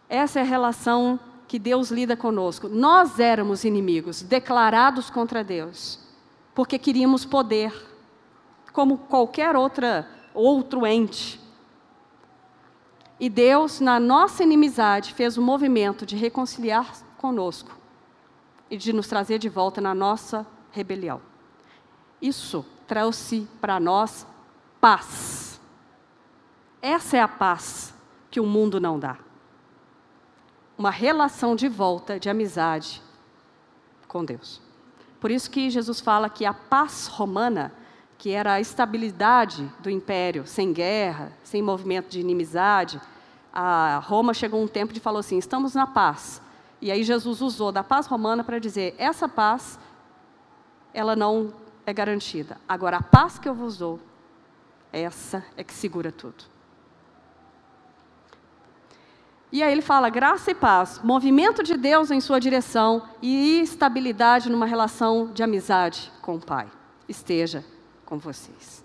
Essa 0.08 0.40
é 0.40 0.42
a 0.42 0.46
relação 0.46 1.18
que 1.52 1.58
Deus 1.58 1.90
lida 1.90 2.16
conosco. 2.16 2.66
Nós 2.66 3.20
éramos 3.20 3.62
inimigos, 3.62 4.22
declarados 4.22 5.10
contra 5.10 5.44
Deus 5.44 6.00
porque 6.54 6.78
queríamos 6.78 7.26
poder, 7.26 7.74
como 8.72 8.96
qualquer 8.96 9.54
outra 9.54 10.08
outro 10.32 10.86
ente. 10.86 11.38
E 13.20 13.28
Deus, 13.28 13.80
na 13.80 14.00
nossa 14.00 14.42
inimizade, 14.42 15.12
fez 15.12 15.36
o 15.36 15.42
um 15.42 15.44
movimento 15.44 16.06
de 16.06 16.16
reconciliar 16.16 16.90
conosco 17.18 17.70
e 18.70 18.78
de 18.78 18.90
nos 18.90 19.06
trazer 19.06 19.38
de 19.38 19.50
volta 19.50 19.78
na 19.78 19.94
nossa 19.94 20.46
rebelião. 20.70 21.20
Isso 22.18 22.64
trouxe 22.86 23.46
para 23.60 23.78
nós 23.78 24.26
paz. 24.80 25.60
Essa 26.80 27.18
é 27.18 27.20
a 27.20 27.28
paz 27.28 27.94
que 28.30 28.40
o 28.40 28.46
mundo 28.46 28.80
não 28.80 28.98
dá. 28.98 29.18
Uma 30.76 30.90
relação 30.90 31.54
de 31.54 31.68
volta 31.68 32.18
de 32.18 32.28
amizade 32.28 33.02
com 34.08 34.24
Deus. 34.24 34.60
Por 35.20 35.30
isso 35.30 35.50
que 35.50 35.70
Jesus 35.70 36.00
fala 36.00 36.28
que 36.28 36.44
a 36.44 36.52
paz 36.52 37.06
romana, 37.06 37.72
que 38.18 38.30
era 38.30 38.54
a 38.54 38.60
estabilidade 38.60 39.70
do 39.80 39.88
império, 39.88 40.46
sem 40.46 40.72
guerra, 40.72 41.32
sem 41.44 41.62
movimento 41.62 42.10
de 42.10 42.20
inimizade, 42.20 43.00
a 43.52 43.98
Roma 43.98 44.34
chegou 44.34 44.62
um 44.62 44.66
tempo 44.66 44.92
de 44.92 45.00
falou 45.00 45.20
assim: 45.20 45.38
estamos 45.38 45.74
na 45.74 45.86
paz. 45.86 46.42
E 46.80 46.90
aí 46.90 47.04
Jesus 47.04 47.40
usou 47.40 47.70
da 47.70 47.84
paz 47.84 48.06
romana 48.06 48.42
para 48.42 48.58
dizer: 48.58 48.94
essa 48.98 49.28
paz, 49.28 49.78
ela 50.92 51.14
não 51.14 51.54
é 51.86 51.92
garantida. 51.92 52.58
Agora, 52.68 52.96
a 52.96 53.02
paz 53.02 53.38
que 53.38 53.48
eu 53.48 53.54
vos 53.54 53.78
dou, 53.78 54.00
essa 54.92 55.44
é 55.56 55.62
que 55.62 55.72
segura 55.72 56.10
tudo. 56.10 56.51
E 59.52 59.62
aí 59.62 59.70
ele 59.70 59.82
fala 59.82 60.08
graça 60.08 60.50
e 60.50 60.54
paz, 60.54 60.98
movimento 61.04 61.62
de 61.62 61.76
Deus 61.76 62.10
em 62.10 62.22
sua 62.22 62.40
direção 62.40 63.02
e 63.20 63.60
estabilidade 63.60 64.50
numa 64.50 64.64
relação 64.64 65.30
de 65.30 65.42
amizade 65.42 66.10
com 66.22 66.36
o 66.36 66.40
Pai. 66.40 66.66
Esteja 67.06 67.62
com 68.06 68.18
vocês. 68.18 68.82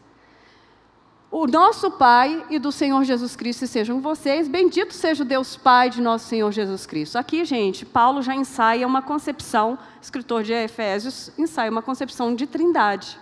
O 1.32 1.48
nosso 1.48 1.92
Pai 1.92 2.46
e 2.50 2.60
do 2.60 2.70
Senhor 2.70 3.02
Jesus 3.06 3.34
Cristo 3.34 3.66
sejam 3.66 4.02
vocês. 4.02 4.50
Bendito 4.50 4.94
seja 4.94 5.24
o 5.24 5.26
Deus 5.26 5.56
Pai 5.56 5.90
de 5.90 6.02
nosso 6.02 6.28
Senhor 6.28 6.52
Jesus 6.52 6.86
Cristo. 6.86 7.18
Aqui, 7.18 7.46
gente, 7.46 7.86
Paulo 7.86 8.22
já 8.22 8.36
ensaia 8.36 8.86
uma 8.86 9.02
concepção, 9.02 9.80
escritor 10.02 10.44
de 10.44 10.52
Efésios, 10.52 11.32
ensaia 11.38 11.72
uma 11.72 11.82
concepção 11.82 12.36
de 12.36 12.46
trindade. 12.46 13.18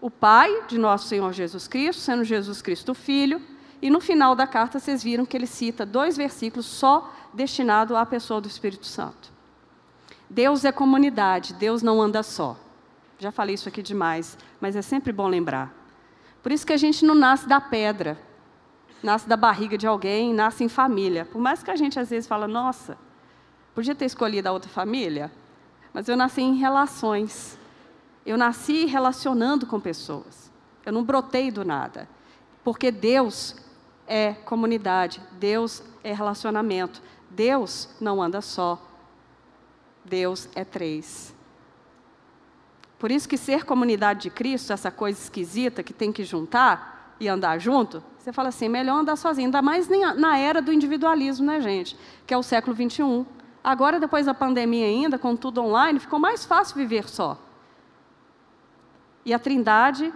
O 0.00 0.08
Pai 0.08 0.64
de 0.68 0.78
nosso 0.78 1.08
Senhor 1.08 1.32
Jesus 1.32 1.66
Cristo, 1.66 2.00
sendo 2.00 2.22
Jesus 2.22 2.62
Cristo 2.62 2.92
o 2.92 2.94
Filho, 2.94 3.40
e 3.80 3.90
no 3.90 4.00
final 4.00 4.34
da 4.34 4.46
carta, 4.46 4.78
vocês 4.78 5.02
viram 5.02 5.26
que 5.26 5.36
ele 5.36 5.46
cita 5.46 5.84
dois 5.84 6.16
versículos 6.16 6.66
só 6.66 7.12
destinados 7.32 7.96
à 7.96 8.06
pessoa 8.06 8.40
do 8.40 8.48
Espírito 8.48 8.86
Santo. 8.86 9.32
Deus 10.28 10.64
é 10.64 10.72
comunidade, 10.72 11.54
Deus 11.54 11.82
não 11.82 12.00
anda 12.00 12.22
só. 12.22 12.56
Já 13.18 13.30
falei 13.30 13.54
isso 13.54 13.68
aqui 13.68 13.82
demais, 13.82 14.38
mas 14.60 14.74
é 14.76 14.82
sempre 14.82 15.12
bom 15.12 15.28
lembrar. 15.28 15.72
Por 16.42 16.52
isso 16.52 16.66
que 16.66 16.72
a 16.72 16.76
gente 16.76 17.04
não 17.04 17.14
nasce 17.14 17.48
da 17.48 17.60
pedra, 17.60 18.18
nasce 19.02 19.28
da 19.28 19.36
barriga 19.36 19.78
de 19.78 19.86
alguém, 19.86 20.32
nasce 20.32 20.64
em 20.64 20.68
família. 20.68 21.24
Por 21.24 21.40
mais 21.40 21.62
que 21.62 21.70
a 21.70 21.76
gente 21.76 21.98
às 21.98 22.10
vezes 22.10 22.26
fala, 22.26 22.48
nossa, 22.48 22.98
podia 23.74 23.94
ter 23.94 24.06
escolhido 24.06 24.48
a 24.48 24.52
outra 24.52 24.70
família, 24.70 25.30
mas 25.92 26.08
eu 26.08 26.16
nasci 26.16 26.42
em 26.42 26.56
relações. 26.56 27.58
Eu 28.26 28.36
nasci 28.38 28.86
relacionando 28.86 29.66
com 29.66 29.78
pessoas. 29.78 30.50
Eu 30.84 30.92
não 30.92 31.04
brotei 31.04 31.50
do 31.50 31.64
nada. 31.64 32.08
Porque 32.64 32.90
Deus 32.90 33.54
é 34.06 34.32
comunidade, 34.32 35.20
Deus 35.32 35.82
é 36.02 36.12
relacionamento. 36.12 37.02
Deus 37.30 37.88
não 38.00 38.22
anda 38.22 38.40
só. 38.40 38.80
Deus 40.04 40.48
é 40.54 40.64
três. 40.64 41.34
Por 42.98 43.10
isso 43.10 43.28
que 43.28 43.36
ser 43.36 43.64
comunidade 43.64 44.22
de 44.22 44.30
Cristo, 44.30 44.72
essa 44.72 44.90
coisa 44.90 45.18
esquisita 45.18 45.82
que 45.82 45.92
tem 45.92 46.12
que 46.12 46.24
juntar 46.24 47.16
e 47.20 47.28
andar 47.28 47.58
junto, 47.58 48.02
você 48.18 48.32
fala 48.32 48.48
assim, 48.48 48.68
melhor 48.68 49.00
andar 49.00 49.16
sozinho, 49.16 49.48
ainda 49.48 49.60
mais 49.60 49.88
na 50.16 50.38
era 50.38 50.62
do 50.62 50.72
individualismo, 50.72 51.46
né, 51.46 51.60
gente? 51.60 51.96
Que 52.26 52.32
é 52.32 52.38
o 52.38 52.42
século 52.42 52.74
21. 52.74 53.26
Agora, 53.62 54.00
depois 54.00 54.26
da 54.26 54.34
pandemia 54.34 54.86
ainda, 54.86 55.18
com 55.18 55.36
tudo 55.36 55.62
online, 55.62 55.98
ficou 55.98 56.18
mais 56.18 56.44
fácil 56.44 56.76
viver 56.76 57.08
só. 57.08 57.38
E 59.24 59.32
a 59.32 59.38
Trindade 59.38 60.12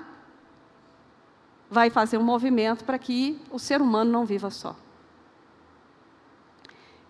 vai 1.70 1.90
fazer 1.90 2.18
um 2.18 2.22
movimento 2.22 2.84
para 2.84 2.98
que 2.98 3.40
o 3.50 3.58
ser 3.58 3.80
humano 3.80 4.10
não 4.10 4.24
viva 4.24 4.50
só. 4.50 4.74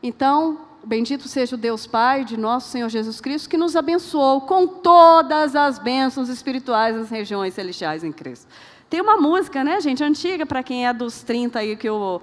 Então, 0.02 0.58
bendito 0.84 1.28
seja 1.28 1.56
o 1.56 1.58
Deus 1.58 1.86
Pai 1.86 2.24
de 2.24 2.36
nosso 2.36 2.68
Senhor 2.70 2.88
Jesus 2.88 3.20
Cristo, 3.20 3.48
que 3.48 3.56
nos 3.56 3.74
abençoou 3.74 4.42
com 4.42 4.66
todas 4.66 5.56
as 5.56 5.78
bênçãos 5.78 6.28
espirituais 6.28 6.96
nas 6.96 7.10
regiões 7.10 7.54
celestiais 7.54 8.04
em 8.04 8.12
Cristo. 8.12 8.46
Tem 8.88 9.00
uma 9.00 9.16
música, 9.16 9.62
né, 9.62 9.80
gente, 9.80 10.02
antiga, 10.02 10.46
para 10.46 10.62
quem 10.62 10.86
é 10.86 10.92
dos 10.92 11.22
30 11.22 11.58
aí 11.58 11.76
que 11.76 11.90
o, 11.90 12.20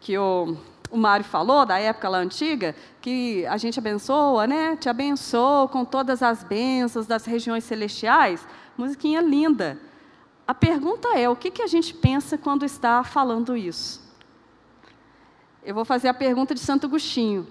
que 0.00 0.18
o, 0.18 0.56
o 0.90 0.96
Mário 0.96 1.24
falou, 1.24 1.64
da 1.64 1.78
época 1.78 2.08
lá 2.08 2.18
antiga, 2.18 2.74
que 3.00 3.46
a 3.46 3.56
gente 3.56 3.78
abençoa, 3.78 4.46
né? 4.46 4.76
Te 4.76 4.88
abençoou 4.88 5.68
com 5.68 5.84
todas 5.84 6.22
as 6.22 6.42
bênçãos 6.42 7.06
das 7.06 7.24
regiões 7.24 7.64
celestiais. 7.64 8.44
Musiquinha 8.76 9.20
linda. 9.20 9.78
A 10.48 10.54
pergunta 10.54 11.08
é: 11.08 11.28
o 11.28 11.36
que, 11.36 11.50
que 11.50 11.60
a 11.60 11.66
gente 11.66 11.92
pensa 11.92 12.38
quando 12.38 12.64
está 12.64 13.04
falando 13.04 13.54
isso? 13.54 14.02
Eu 15.62 15.74
vou 15.74 15.84
fazer 15.84 16.08
a 16.08 16.14
pergunta 16.14 16.54
de 16.54 16.60
Santo 16.60 16.86
Agostinho. 16.86 17.46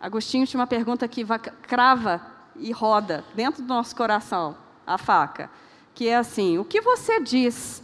Agostinho 0.00 0.46
tinha 0.46 0.60
uma 0.60 0.66
pergunta 0.68 1.08
que 1.08 1.26
crava 1.62 2.24
e 2.54 2.70
roda 2.70 3.24
dentro 3.34 3.62
do 3.62 3.68
nosso 3.68 3.96
coração, 3.96 4.56
a 4.86 4.96
faca, 4.96 5.50
que 5.92 6.06
é 6.06 6.16
assim: 6.16 6.56
o 6.56 6.64
que 6.64 6.80
você 6.80 7.18
diz? 7.18 7.82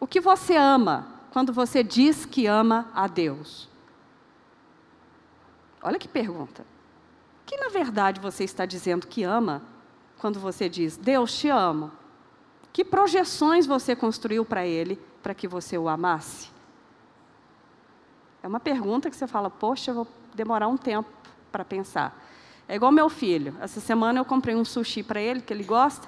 O 0.00 0.06
que 0.06 0.20
você 0.20 0.56
ama 0.56 1.06
quando 1.30 1.52
você 1.52 1.84
diz 1.84 2.26
que 2.26 2.46
ama 2.46 2.90
a 2.92 3.06
Deus? 3.06 3.68
Olha 5.80 5.98
que 5.98 6.08
pergunta. 6.08 6.62
O 7.42 7.46
que 7.46 7.56
na 7.56 7.68
verdade 7.68 8.20
você 8.20 8.42
está 8.42 8.66
dizendo 8.66 9.06
que 9.06 9.22
ama 9.22 9.62
quando 10.18 10.40
você 10.40 10.68
diz 10.68 10.96
Deus 10.96 11.38
te 11.38 11.48
amo? 11.48 11.92
Que 12.76 12.84
projeções 12.84 13.66
você 13.66 13.96
construiu 13.96 14.44
para 14.44 14.66
ele 14.66 15.00
para 15.22 15.32
que 15.32 15.48
você 15.48 15.78
o 15.78 15.88
amasse? 15.88 16.50
É 18.42 18.46
uma 18.46 18.60
pergunta 18.60 19.08
que 19.08 19.16
você 19.16 19.26
fala, 19.26 19.48
poxa, 19.48 19.92
eu 19.92 19.94
vou 19.94 20.06
demorar 20.34 20.68
um 20.68 20.76
tempo 20.76 21.08
para 21.50 21.64
pensar. 21.64 22.22
É 22.68 22.76
igual 22.76 22.92
meu 22.92 23.08
filho. 23.08 23.56
Essa 23.62 23.80
semana 23.80 24.20
eu 24.20 24.26
comprei 24.26 24.54
um 24.54 24.62
sushi 24.62 25.02
para 25.02 25.18
ele, 25.18 25.40
que 25.40 25.54
ele 25.54 25.64
gosta. 25.64 26.06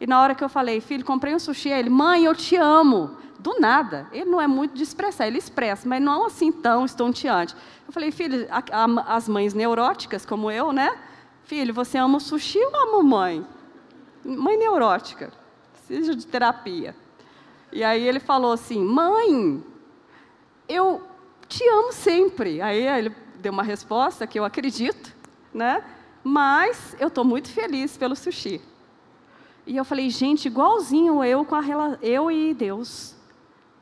E 0.00 0.06
na 0.06 0.18
hora 0.18 0.34
que 0.34 0.42
eu 0.42 0.48
falei, 0.48 0.80
filho, 0.80 1.04
comprei 1.04 1.34
um 1.34 1.38
sushi, 1.38 1.68
ele, 1.68 1.90
mãe, 1.90 2.24
eu 2.24 2.34
te 2.34 2.56
amo. 2.56 3.18
Do 3.38 3.60
nada. 3.60 4.08
Ele 4.10 4.30
não 4.30 4.40
é 4.40 4.46
muito 4.46 4.74
de 4.74 4.82
expressar, 4.82 5.26
ele 5.26 5.36
expressa, 5.36 5.86
mas 5.86 6.00
não 6.00 6.24
assim 6.24 6.50
tão 6.50 6.86
estonteante. 6.86 7.54
Eu 7.86 7.92
falei, 7.92 8.10
filho, 8.10 8.48
a, 8.50 8.62
a, 8.72 9.16
as 9.16 9.28
mães 9.28 9.52
neuróticas 9.52 10.24
como 10.24 10.50
eu, 10.50 10.72
né? 10.72 10.98
Filho, 11.44 11.74
você 11.74 11.98
ama 11.98 12.16
o 12.16 12.20
sushi 12.20 12.58
ou 12.58 12.74
ama 12.74 13.02
mãe? 13.02 13.46
Mãe 14.24 14.56
neurótica 14.56 15.30
precisa 15.86 16.14
de 16.16 16.26
terapia. 16.26 16.94
E 17.72 17.84
aí 17.84 18.06
ele 18.06 18.18
falou 18.18 18.52
assim: 18.52 18.82
Mãe, 18.82 19.62
eu 20.68 21.00
te 21.48 21.66
amo 21.68 21.92
sempre. 21.92 22.60
Aí 22.60 22.86
ele 22.86 23.14
deu 23.36 23.52
uma 23.52 23.62
resposta 23.62 24.26
que 24.26 24.38
eu 24.38 24.44
acredito, 24.44 25.14
né? 25.54 25.84
Mas 26.24 26.96
eu 26.98 27.08
estou 27.08 27.24
muito 27.24 27.48
feliz 27.48 27.96
pelo 27.96 28.16
sushi. 28.16 28.60
E 29.64 29.76
eu 29.76 29.84
falei, 29.84 30.10
gente, 30.10 30.46
igualzinho 30.46 31.24
eu 31.24 31.44
com 31.44 31.54
a 31.54 31.62
eu 32.00 32.30
e 32.30 32.54
Deus 32.54 33.14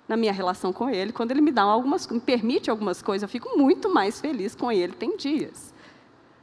na 0.09 0.17
minha 0.17 0.33
relação 0.33 0.73
com 0.73 0.91
Ele, 0.91 1.13
quando 1.13 1.31
Ele 1.31 1.41
me 1.41 1.51
dá 1.51 1.63
algumas, 1.63 2.07
me 2.07 2.21
permite 2.21 2.71
algumas 2.71 3.01
coisas, 3.01 3.23
eu 3.23 3.29
fico 3.29 3.57
muito 3.57 3.93
mais 3.93 4.21
feliz 4.21 4.55
com 4.55 4.71
Ele. 4.71 4.93
Tem 4.93 5.17
dias, 5.17 5.73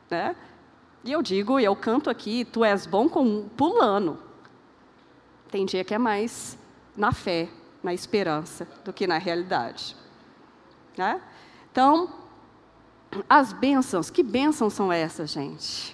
né? 0.10 0.36
E 1.04 1.12
eu 1.12 1.22
digo, 1.22 1.60
e 1.60 1.66
eu 1.66 1.76
canto 1.76 2.10
aqui, 2.10 2.46
tu 2.46 2.64
és 2.64 2.86
bom 2.88 3.08
com 3.08 3.48
pulando. 3.50 4.31
Tem 5.52 5.66
dia 5.66 5.84
que 5.84 5.94
é 5.94 5.98
mais 5.98 6.58
na 6.96 7.12
fé, 7.12 7.50
na 7.84 7.94
esperança, 7.94 8.66
do 8.86 8.94
que 8.94 9.06
na 9.06 9.18
realidade. 9.18 9.98
Né? 10.98 11.22
Então, 11.70 12.10
as 13.30 13.52
bênçãos, 13.52 14.10
que 14.10 14.24
bênçãos 14.24 14.74
são 14.74 14.92
essas, 14.92 15.30
gente? 15.30 15.94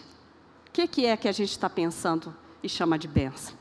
O 0.68 0.72
que, 0.72 0.88
que 0.88 1.06
é 1.08 1.18
que 1.18 1.28
a 1.28 1.32
gente 1.32 1.50
está 1.50 1.68
pensando 1.68 2.36
e 2.62 2.70
chama 2.70 3.00
de 3.00 3.08
bênção? 3.08 3.58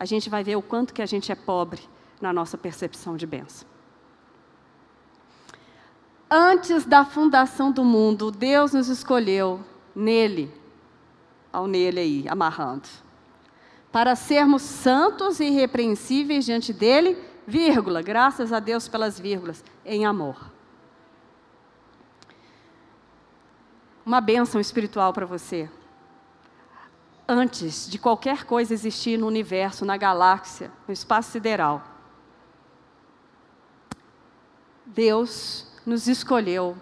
A 0.00 0.04
gente 0.04 0.28
vai 0.28 0.42
ver 0.42 0.56
o 0.56 0.62
quanto 0.62 0.92
que 0.92 1.02
a 1.02 1.06
gente 1.06 1.30
é 1.30 1.36
pobre 1.36 1.80
na 2.20 2.32
nossa 2.32 2.58
percepção 2.58 3.16
de 3.16 3.26
bênção. 3.26 3.68
Antes 6.28 6.84
da 6.84 7.04
fundação 7.04 7.70
do 7.70 7.84
mundo, 7.84 8.32
Deus 8.32 8.72
nos 8.72 8.88
escolheu 8.88 9.64
nele, 9.94 10.52
ao 11.52 11.68
nele 11.68 12.00
aí, 12.00 12.28
amarrando 12.28 12.88
para 13.90 14.14
sermos 14.14 14.62
santos 14.62 15.40
e 15.40 15.44
irrepreensíveis 15.44 16.44
diante 16.44 16.72
dele, 16.72 17.16
vírgula, 17.46 18.02
graças 18.02 18.52
a 18.52 18.60
Deus 18.60 18.86
pelas 18.86 19.18
vírgulas, 19.18 19.64
em 19.84 20.04
amor. 20.04 20.50
Uma 24.04 24.20
bênção 24.20 24.60
espiritual 24.60 25.12
para 25.12 25.26
você. 25.26 25.70
Antes 27.26 27.88
de 27.90 27.98
qualquer 27.98 28.44
coisa 28.44 28.72
existir 28.72 29.18
no 29.18 29.26
universo, 29.26 29.84
na 29.84 29.96
galáxia, 29.96 30.70
no 30.86 30.92
espaço 30.92 31.30
sideral, 31.30 31.82
Deus 34.84 35.66
nos 35.84 36.08
escolheu, 36.08 36.76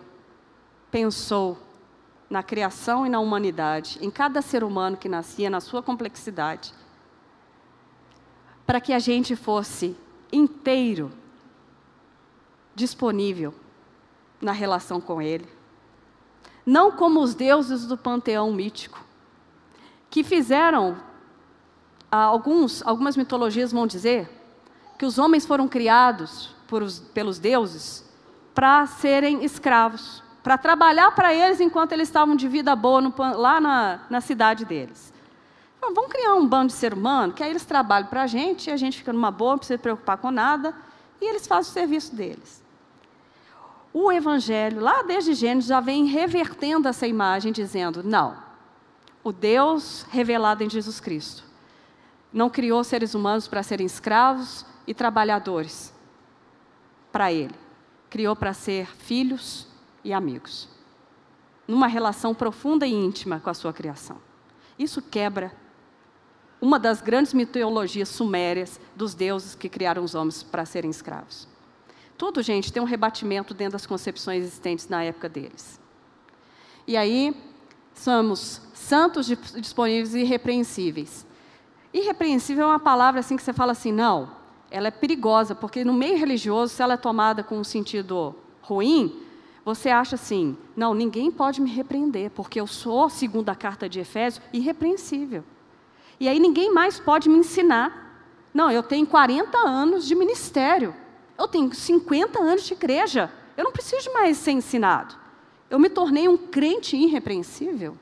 pensou 0.91 1.59
na 2.31 2.43
criação 2.43 3.05
e 3.05 3.09
na 3.09 3.19
humanidade, 3.19 3.99
em 4.01 4.11
cada 4.11 4.41
ser 4.41 4.63
humano 4.63 4.97
que 4.97 5.09
nascia, 5.09 5.51
na 5.51 5.61
sua 5.61 5.83
complexidade 5.83 6.73
para 8.67 8.81
que 8.81 8.93
a 8.93 8.99
gente 8.99 9.37
fosse 9.37 9.97
inteiro, 10.33 11.13
disponível 12.75 13.55
na 14.41 14.53
relação 14.53 15.01
com 15.01 15.23
Ele. 15.23 15.49
Não 16.65 16.91
como 16.91 17.21
os 17.21 17.35
deuses 17.35 17.87
do 17.87 17.97
panteão 17.97 18.53
mítico, 18.53 19.05
que 20.11 20.25
fizeram, 20.25 20.97
ah, 22.11 22.25
alguns, 22.25 22.85
algumas 22.85 23.17
mitologias 23.17 23.71
vão 23.71 23.87
dizer, 23.87 24.29
que 24.99 25.07
os 25.07 25.19
homens 25.19 25.47
foram 25.47 25.69
criados 25.69 26.55
os, 26.71 26.99
pelos 26.99 27.39
deuses 27.39 28.05
para 28.55 28.87
serem 28.87 29.45
escravos, 29.45 30.23
para 30.43 30.57
trabalhar 30.57 31.13
para 31.13 31.35
eles 31.35 31.61
enquanto 31.61 31.93
eles 31.93 32.09
estavam 32.09 32.35
de 32.35 32.49
vida 32.49 32.75
boa 32.75 33.01
no, 33.01 33.15
lá 33.37 33.61
na, 33.61 34.01
na 34.09 34.21
cidade 34.21 34.65
deles. 34.65 35.13
Então, 35.87 35.95
vamos 35.95 36.11
criar 36.11 36.35
um 36.35 36.45
bando 36.45 36.73
de 36.73 36.73
ser 36.73 36.93
humano, 36.93 37.33
que 37.33 37.45
aí 37.45 37.51
eles 37.51 37.65
trabalham 37.65 38.09
para 38.09 38.25
a 38.25 38.27
gente, 38.27 38.69
e 38.69 38.73
a 38.73 38.77
gente 38.77 38.99
fica 38.99 39.13
numa 39.13 39.31
boa, 39.31 39.53
não 39.53 39.59
precisa 39.59 39.77
se 39.77 39.83
preocupar 39.83 40.19
com 40.19 40.33
nada, 40.33 40.75
e 41.21 41.25
eles 41.25 41.47
fazem 41.47 41.71
o 41.71 41.75
serviço 41.75 42.13
deles. 42.13 42.61
O 43.93 44.11
Evangelho, 44.11 44.81
lá 44.81 45.05
desde 45.05 45.33
Gênesis, 45.33 45.69
já 45.69 45.79
vem 45.79 46.07
revertendo 46.07 46.89
essa 46.89 47.07
imagem, 47.07 47.53
dizendo: 47.53 48.03
não, 48.03 48.37
o 49.23 49.31
Deus 49.31 50.05
revelado 50.11 50.65
em 50.65 50.69
Jesus 50.69 50.99
Cristo 50.99 51.45
não 52.33 52.51
criou 52.51 52.83
seres 52.83 53.15
humanos 53.15 53.47
para 53.47 53.63
serem 53.63 53.87
escravos 53.87 54.67
e 54.89 54.93
trabalhadores 54.93 55.95
para 57.13 57.33
Ele. 57.33 57.55
Criou 58.11 58.35
para 58.35 58.53
ser 58.53 58.89
filhos 58.97 59.69
e 60.03 60.13
amigos, 60.13 60.69
numa 61.67 61.87
relação 61.87 62.35
profunda 62.35 62.89
e 62.89 62.93
íntima 62.93 63.39
com 63.39 63.51
a 63.51 63.55
sua 63.55 63.73
criação. 63.73 64.19
Isso 64.77 65.01
quebra 65.01 65.55
uma 66.61 66.79
das 66.79 67.01
grandes 67.01 67.35
mitologias 67.35 68.09
sumérias 68.09 68.81
dos 68.95 69.15
deuses 69.15 69.55
que 69.55 69.69
criaram 69.69 70.03
os 70.03 70.15
homens 70.15 70.43
para 70.43 70.65
serem 70.65 70.91
escravos. 70.91 71.47
Tudo, 72.17 72.43
gente, 72.43 72.73
tem 72.73 72.83
um 72.83 72.87
rebatimento 72.87 73.53
dentro 73.53 73.73
das 73.73 73.87
concepções 73.87 74.43
existentes 74.43 74.89
na 74.89 75.03
época 75.03 75.29
deles. 75.29 75.79
E 76.87 76.97
aí, 76.97 77.37
somos 77.95 78.63
santos, 78.73 79.27
disponíveis 79.27 80.15
e 80.15 80.21
irrepreensíveis. 80.21 81.27
Irrepreensível 81.93 82.65
é 82.65 82.69
uma 82.69 82.79
palavra 82.79 83.21
assim 83.21 83.37
que 83.37 83.43
você 83.43 83.53
fala 83.53 83.73
assim, 83.73 83.93
não, 83.93 84.31
ela 84.71 84.89
é 84.89 84.91
perigosa, 84.91 85.55
porque 85.55 85.85
no 85.85 85.93
meio 85.93 86.19
religioso, 86.19 86.75
se 86.75 86.83
ela 86.83 86.95
é 86.95 86.99
tomada 86.99 87.43
com 87.43 87.59
um 87.59 87.65
sentido 87.65 88.35
ruim, 88.63 89.23
você 89.65 89.91
acha 89.91 90.15
assim, 90.15 90.57
não, 90.77 90.95
ninguém 90.95 91.31
pode 91.31 91.61
me 91.61 91.71
repreender, 91.71 92.31
porque 92.31 92.61
eu 92.61 92.67
sou, 92.67 93.11
segundo 93.11 93.49
a 93.49 93.55
carta 93.55 93.89
de 93.89 94.01
Efésios, 94.01 94.45
irrepreensível. 94.53 95.45
E 96.19 96.29
aí 96.29 96.39
ninguém 96.39 96.73
mais 96.73 96.99
pode 96.99 97.29
me 97.29 97.39
ensinar. 97.39 98.07
Não, 98.53 98.71
eu 98.71 98.83
tenho 98.83 99.07
40 99.07 99.59
anos 99.59 100.07
de 100.07 100.15
ministério. 100.15 100.95
Eu 101.39 101.47
tenho 101.47 101.73
50 101.73 102.41
anos 102.41 102.65
de 102.65 102.73
igreja. 102.73 103.31
Eu 103.57 103.65
não 103.65 103.73
preciso 103.73 104.13
mais 104.13 104.37
ser 104.39 104.53
ensinado. 104.53 105.15
Eu 105.69 105.79
me 105.79 105.91
tornei 105.91 106.29
um 106.29 106.37
crente 106.37 106.97
irrepreensível. 106.97 107.97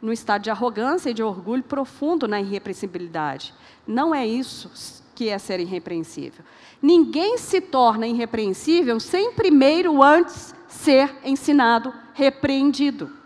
No 0.00 0.12
estado 0.12 0.42
de 0.42 0.50
arrogância 0.50 1.10
e 1.10 1.14
de 1.14 1.22
orgulho 1.22 1.62
profundo 1.62 2.28
na 2.28 2.40
irrepreensibilidade. 2.40 3.52
Não 3.86 4.14
é 4.14 4.26
isso 4.26 5.02
que 5.14 5.28
é 5.28 5.38
ser 5.38 5.60
irrepreensível. 5.60 6.44
Ninguém 6.80 7.36
se 7.36 7.60
torna 7.60 8.06
irrepreensível 8.06 8.98
sem 8.98 9.32
primeiro 9.32 10.02
antes 10.02 10.54
ser 10.66 11.14
ensinado, 11.24 11.92
repreendido. 12.14 13.19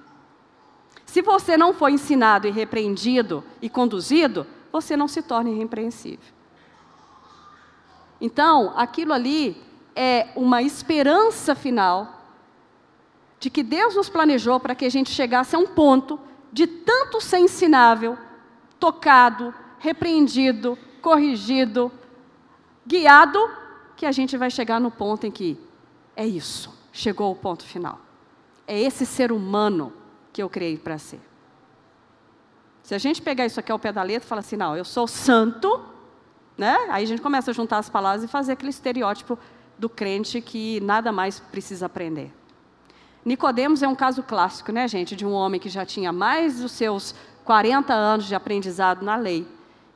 Se 1.14 1.22
você 1.22 1.56
não 1.56 1.72
for 1.72 1.90
ensinado 1.90 2.48
e 2.48 2.50
repreendido 2.50 3.44
e 3.62 3.70
conduzido, 3.70 4.44
você 4.72 4.96
não 4.96 5.06
se 5.06 5.22
torna 5.22 5.48
irrepreensível. 5.48 6.34
Então, 8.20 8.72
aquilo 8.74 9.12
ali 9.12 9.56
é 9.94 10.26
uma 10.34 10.60
esperança 10.60 11.54
final 11.54 12.20
de 13.38 13.48
que 13.48 13.62
Deus 13.62 13.94
nos 13.94 14.08
planejou 14.08 14.58
para 14.58 14.74
que 14.74 14.84
a 14.84 14.88
gente 14.88 15.12
chegasse 15.12 15.54
a 15.54 15.58
um 15.60 15.68
ponto 15.68 16.18
de 16.52 16.66
tanto 16.66 17.20
ser 17.20 17.38
ensinável, 17.38 18.18
tocado, 18.80 19.54
repreendido, 19.78 20.76
corrigido, 21.00 21.92
guiado, 22.84 23.38
que 23.94 24.04
a 24.04 24.10
gente 24.10 24.36
vai 24.36 24.50
chegar 24.50 24.80
no 24.80 24.90
ponto 24.90 25.28
em 25.28 25.30
que 25.30 25.56
é 26.16 26.26
isso, 26.26 26.76
chegou 26.92 27.30
o 27.30 27.36
ponto 27.36 27.62
final. 27.62 28.00
É 28.66 28.76
esse 28.80 29.06
ser 29.06 29.30
humano 29.30 29.92
que 30.34 30.42
eu 30.42 30.50
criei 30.50 30.76
para 30.76 30.98
ser. 30.98 31.20
Se 32.82 32.92
a 32.94 32.98
gente 32.98 33.22
pegar 33.22 33.46
isso 33.46 33.60
aqui 33.60 33.70
ao 33.70 33.78
pé 33.78 33.92
da 33.92 34.02
letra 34.02 34.26
e 34.26 34.28
falar 34.28 34.40
assim, 34.40 34.56
não, 34.56 34.76
eu 34.76 34.84
sou 34.84 35.06
santo, 35.06 35.80
né? 36.58 36.76
aí 36.90 37.04
a 37.04 37.06
gente 37.06 37.22
começa 37.22 37.52
a 37.52 37.54
juntar 37.54 37.78
as 37.78 37.88
palavras 37.88 38.24
e 38.24 38.28
fazer 38.28 38.52
aquele 38.52 38.70
estereótipo 38.70 39.38
do 39.78 39.88
crente 39.88 40.40
que 40.40 40.80
nada 40.80 41.12
mais 41.12 41.38
precisa 41.38 41.86
aprender. 41.86 42.32
Nicodemos 43.24 43.82
é 43.82 43.88
um 43.88 43.94
caso 43.94 44.22
clássico, 44.22 44.70
né, 44.70 44.86
gente, 44.86 45.16
de 45.16 45.24
um 45.24 45.32
homem 45.32 45.58
que 45.58 45.68
já 45.68 45.86
tinha 45.86 46.12
mais 46.12 46.60
dos 46.60 46.72
seus 46.72 47.14
40 47.44 47.94
anos 47.94 48.26
de 48.26 48.34
aprendizado 48.34 49.04
na 49.04 49.16
lei 49.16 49.46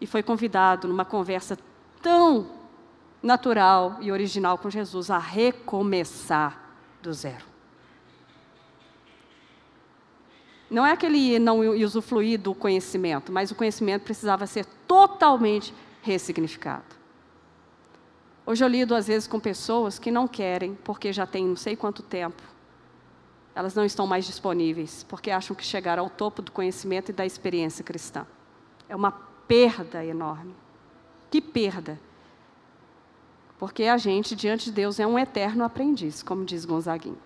e 0.00 0.06
foi 0.06 0.22
convidado 0.22 0.86
numa 0.86 1.04
conversa 1.04 1.58
tão 2.00 2.46
natural 3.20 3.98
e 4.00 4.12
original 4.12 4.56
com 4.56 4.70
Jesus 4.70 5.10
a 5.10 5.18
recomeçar 5.18 6.62
do 7.02 7.12
zero. 7.12 7.47
Não 10.70 10.84
é 10.84 10.96
que 10.96 11.06
ele 11.06 11.38
não 11.38 11.60
usufruir 11.60 12.38
do 12.38 12.54
conhecimento, 12.54 13.32
mas 13.32 13.50
o 13.50 13.54
conhecimento 13.54 14.02
precisava 14.02 14.46
ser 14.46 14.66
totalmente 14.86 15.72
ressignificado. 16.02 16.98
Hoje 18.44 18.64
eu 18.64 18.68
lido 18.68 18.94
às 18.94 19.06
vezes 19.06 19.28
com 19.28 19.38
pessoas 19.38 19.98
que 19.98 20.10
não 20.10 20.26
querem, 20.26 20.74
porque 20.84 21.12
já 21.12 21.26
tem 21.26 21.46
não 21.46 21.56
sei 21.56 21.76
quanto 21.76 22.02
tempo, 22.02 22.42
elas 23.54 23.74
não 23.74 23.84
estão 23.84 24.06
mais 24.06 24.24
disponíveis, 24.24 25.04
porque 25.08 25.30
acham 25.30 25.56
que 25.56 25.64
chegaram 25.64 26.04
ao 26.04 26.10
topo 26.10 26.40
do 26.40 26.52
conhecimento 26.52 27.10
e 27.10 27.12
da 27.12 27.26
experiência 27.26 27.84
cristã. 27.84 28.26
É 28.88 28.94
uma 28.94 29.10
perda 29.10 30.04
enorme. 30.04 30.54
Que 31.30 31.40
perda! 31.40 32.00
Porque 33.58 33.84
a 33.84 33.96
gente, 33.96 34.36
diante 34.36 34.66
de 34.66 34.72
Deus, 34.72 35.00
é 35.00 35.06
um 35.06 35.18
eterno 35.18 35.64
aprendiz, 35.64 36.22
como 36.22 36.44
diz 36.44 36.64
Gonzaguinho. 36.64 37.18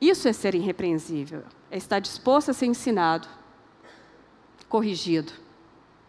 Isso 0.00 0.28
é 0.28 0.32
ser 0.32 0.54
irrepreensível, 0.54 1.42
é 1.70 1.76
estar 1.76 1.98
disposto 1.98 2.50
a 2.50 2.54
ser 2.54 2.66
ensinado, 2.66 3.28
corrigido, 4.68 5.32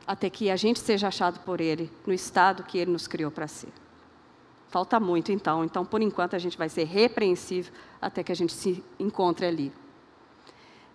até 0.05 0.29
que 0.29 0.49
a 0.49 0.55
gente 0.55 0.79
seja 0.79 1.07
achado 1.07 1.39
por 1.39 1.59
Ele 1.59 1.91
no 2.05 2.13
estado 2.13 2.63
que 2.63 2.77
Ele 2.77 2.91
nos 2.91 3.07
criou 3.07 3.31
para 3.31 3.47
ser. 3.47 3.69
Falta 4.69 4.99
muito, 4.99 5.31
então. 5.31 5.63
Então, 5.63 5.83
por 5.83 6.01
enquanto, 6.01 6.35
a 6.35 6.39
gente 6.39 6.57
vai 6.57 6.69
ser 6.69 6.83
repreensível 6.83 7.73
até 7.99 8.23
que 8.23 8.31
a 8.31 8.35
gente 8.35 8.53
se 8.53 8.83
encontre 8.99 9.45
ali. 9.45 9.71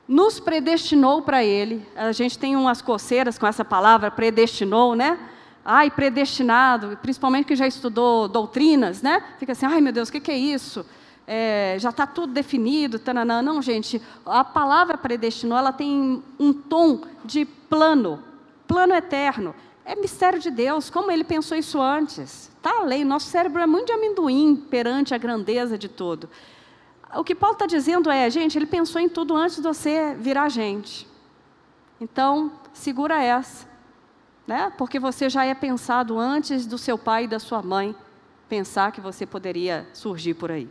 Nos 0.07 0.39
predestinou 0.39 1.23
para 1.23 1.43
Ele. 1.43 1.85
A 1.97 2.13
gente 2.13 2.39
tem 2.39 2.55
umas 2.55 2.81
coceiras 2.81 3.37
com 3.37 3.47
essa 3.47 3.65
palavra, 3.65 4.11
predestinou, 4.11 4.95
né? 4.95 5.19
Ai, 5.65 5.91
predestinado, 5.91 6.97
principalmente 7.03 7.47
que 7.47 7.57
já 7.57 7.67
estudou 7.67 8.29
doutrinas, 8.29 9.03
né? 9.03 9.25
Fica 9.39 9.53
assim, 9.53 9.67
ai 9.67 9.81
meu 9.81 9.93
Deus, 9.93 10.09
o 10.09 10.13
que, 10.13 10.21
que 10.21 10.31
é 10.31 10.37
isso? 10.37 10.87
É, 11.27 11.77
já 11.79 11.91
está 11.91 12.07
tudo 12.07 12.33
definido, 12.33 12.99
tananã. 12.99 13.41
Não, 13.41 13.63
gente, 13.63 14.01
a 14.27 14.45
palavra 14.45 14.99
predestinou, 14.99 15.57
ela 15.57 15.73
tem 15.73 16.23
um 16.39 16.53
tom 16.53 17.03
de 17.25 17.45
plano, 17.45 18.23
plano 18.67 18.95
eterno 18.95 19.55
é 19.85 19.95
mistério 19.95 20.39
de 20.39 20.51
Deus, 20.51 20.89
como 20.89 21.11
ele 21.11 21.25
pensou 21.25 21.57
isso 21.57 21.81
antes. 21.81 22.51
Está 22.57 22.79
além, 22.79 23.05
nosso 23.05 23.27
cérebro 23.27 23.61
é 23.61 23.67
muito 23.67 23.87
de 23.87 23.93
amendoim 23.93 24.57
perante 24.57 25.15
a 25.15 25.19
grandeza 25.19 25.77
de 25.77 25.89
tudo. 25.89 26.29
O 27.15 27.23
que 27.23 27.35
Paulo 27.35 27.55
está 27.55 27.67
dizendo 27.67 28.11
é, 28.11 28.29
gente, 28.31 28.57
ele 28.57 28.67
pensou 28.67 29.01
em 29.01 29.09
tudo 29.09 29.37
antes 29.37 29.57
de 29.57 29.63
você 29.63 30.15
virar 30.19 30.49
gente. 30.49 31.07
Então, 32.01 32.53
segura 32.73 33.23
essa. 33.23 33.69
Né? 34.47 34.73
Porque 34.77 34.99
você 34.99 35.29
já 35.29 35.45
é 35.45 35.55
pensado 35.55 36.19
antes 36.19 36.67
do 36.67 36.79
seu 36.79 36.99
pai 36.99 37.25
e 37.25 37.29
da 37.29 37.39
sua 37.39 37.63
mãe 37.63 37.95
pensar 38.49 38.91
que 38.91 39.01
você 39.01 39.27
poderia 39.27 39.87
surgir 39.93 40.35
por 40.35 40.51
aí. 40.51 40.69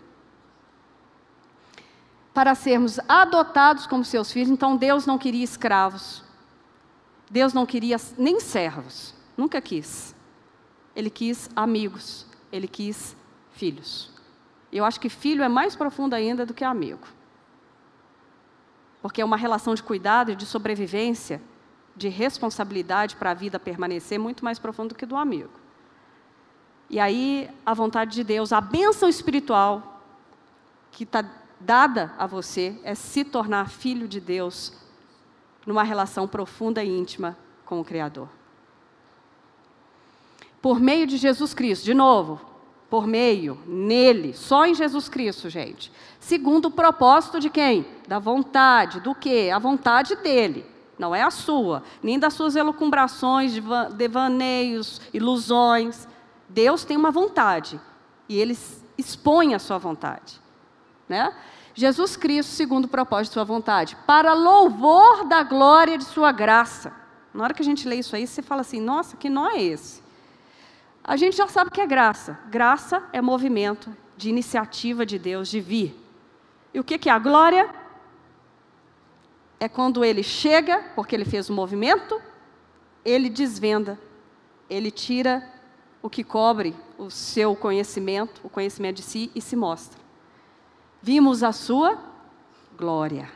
Para 2.34 2.56
sermos 2.56 3.00
adotados 3.08 3.86
como 3.86 4.04
seus 4.04 4.32
filhos, 4.32 4.50
então 4.50 4.76
Deus 4.76 5.06
não 5.06 5.18
queria 5.18 5.44
escravos. 5.44 6.24
Deus 7.30 7.54
não 7.54 7.66
queria 7.66 7.98
nem 8.18 8.40
servos, 8.40 9.14
nunca 9.38 9.62
quis. 9.62 10.16
Ele 10.96 11.10
quis 11.10 11.50
amigos, 11.56 12.28
ele 12.52 12.68
quis 12.68 13.16
filhos. 13.52 14.12
Eu 14.72 14.86
acho 14.86 15.00
que 15.00 15.10
filho 15.10 15.44
é 15.44 15.50
mais 15.50 15.76
profundo 15.76 16.14
ainda 16.14 16.46
do 16.46 16.54
que 16.54 16.64
amigo. 16.64 17.08
Porque 19.02 19.22
é 19.22 19.26
uma 19.26 19.38
relação 19.38 19.76
de 19.76 19.84
cuidado 19.84 20.32
e 20.32 20.36
de 20.36 20.46
sobrevivência, 20.46 21.42
de 21.96 22.10
responsabilidade 22.10 23.16
para 23.16 23.32
a 23.32 23.34
vida 23.34 23.60
permanecer 23.60 24.18
muito 24.18 24.44
mais 24.44 24.58
profundo 24.58 24.90
do 24.90 24.96
que 24.96 25.06
do 25.06 25.16
amigo. 25.16 25.52
E 26.90 27.00
aí, 27.00 27.50
a 27.66 27.74
vontade 27.74 28.12
de 28.12 28.24
Deus, 28.24 28.54
a 28.54 28.62
bênção 28.62 29.10
espiritual 29.10 30.02
que 30.92 31.04
está 31.04 31.26
dada 31.60 32.14
a 32.18 32.26
você 32.26 32.80
é 32.84 32.96
se 32.96 33.24
tornar 33.24 33.70
filho 33.70 34.08
de 34.08 34.20
Deus 34.20 34.74
numa 35.66 35.84
relação 35.84 36.28
profunda 36.28 36.84
e 36.84 36.90
íntima 36.90 37.38
com 37.66 37.80
o 37.80 37.86
Criador. 37.86 38.30
Por 40.62 40.80
meio 40.80 41.06
de 41.08 41.18
Jesus 41.18 41.54
Cristo, 41.54 41.84
de 41.84 41.94
novo, 41.94 42.40
por 42.90 43.08
meio, 43.08 43.58
nele, 43.66 44.34
só 44.34 44.66
em 44.66 44.76
Jesus 44.76 45.10
Cristo, 45.10 45.50
gente. 45.50 45.92
Segundo 46.20 46.66
o 46.66 46.72
propósito 46.72 47.40
de 47.40 47.50
quem? 47.50 47.86
Da 48.08 48.20
vontade, 48.20 49.00
do 49.00 49.16
quê? 49.16 49.50
A 49.54 49.58
vontade 49.58 50.16
dele, 50.18 50.66
não 50.98 51.16
é 51.16 51.24
a 51.24 51.32
sua, 51.32 51.84
nem 52.04 52.20
das 52.20 52.34
suas 52.36 52.56
elucubrações, 52.56 53.54
devaneios, 53.96 55.02
ilusões. 55.12 56.08
Deus 56.48 56.86
tem 56.86 56.96
uma 56.96 57.10
vontade 57.10 57.82
e 58.30 58.40
ele 58.40 58.56
expõe 58.96 59.56
a 59.56 59.60
sua 59.60 59.80
vontade, 59.80 60.40
né? 61.14 61.34
Jesus 61.76 62.18
Cristo, 62.18 62.52
segundo 62.52 62.86
o 62.86 62.88
propósito 62.88 63.32
de 63.32 63.34
sua 63.36 63.44
vontade, 63.44 63.96
para 64.08 64.34
louvor 64.34 65.26
da 65.26 65.44
glória 65.44 65.98
de 65.98 66.04
sua 66.04 66.32
graça. 66.32 66.92
Na 67.34 67.44
hora 67.44 67.54
que 67.54 67.62
a 67.62 67.66
gente 67.66 67.88
lê 67.88 67.98
isso 67.98 68.16
aí, 68.16 68.26
você 68.26 68.42
fala 68.42 68.62
assim: 68.62 68.82
nossa, 68.82 69.16
que 69.16 69.30
nó 69.30 69.50
é 69.50 69.62
esse? 69.62 70.02
A 71.04 71.16
gente 71.16 71.36
já 71.36 71.48
sabe 71.48 71.70
o 71.70 71.74
que 71.74 71.82
é 71.82 71.88
graça. 71.88 72.40
Graça 72.50 73.04
é 73.12 73.22
movimento 73.22 73.96
de 74.18 74.30
iniciativa 74.30 75.06
de 75.06 75.20
Deus 75.20 75.50
de 75.50 75.60
vir. 75.60 76.00
E 76.74 76.80
o 76.80 76.84
que 76.84 77.10
é 77.10 77.12
a 77.12 77.20
glória? 77.20 77.70
É 79.60 79.68
quando 79.68 80.04
ele 80.04 80.24
chega, 80.24 80.84
porque 80.96 81.16
ele 81.16 81.26
fez 81.26 81.50
o 81.50 81.54
movimento, 81.54 82.22
ele 83.04 83.30
desvenda, 83.30 84.00
ele 84.70 84.92
tira 84.92 85.48
o 86.02 86.10
que 86.10 86.24
cobre 86.24 86.76
o 86.98 87.10
seu 87.10 87.56
conhecimento, 87.56 88.42
o 88.44 88.50
conhecimento 88.50 88.98
de 88.98 89.04
si, 89.04 89.32
e 89.34 89.42
se 89.42 89.56
mostra 89.56 90.03
vimos 91.04 91.44
a 91.44 91.52
sua 91.52 92.02
glória. 92.78 93.30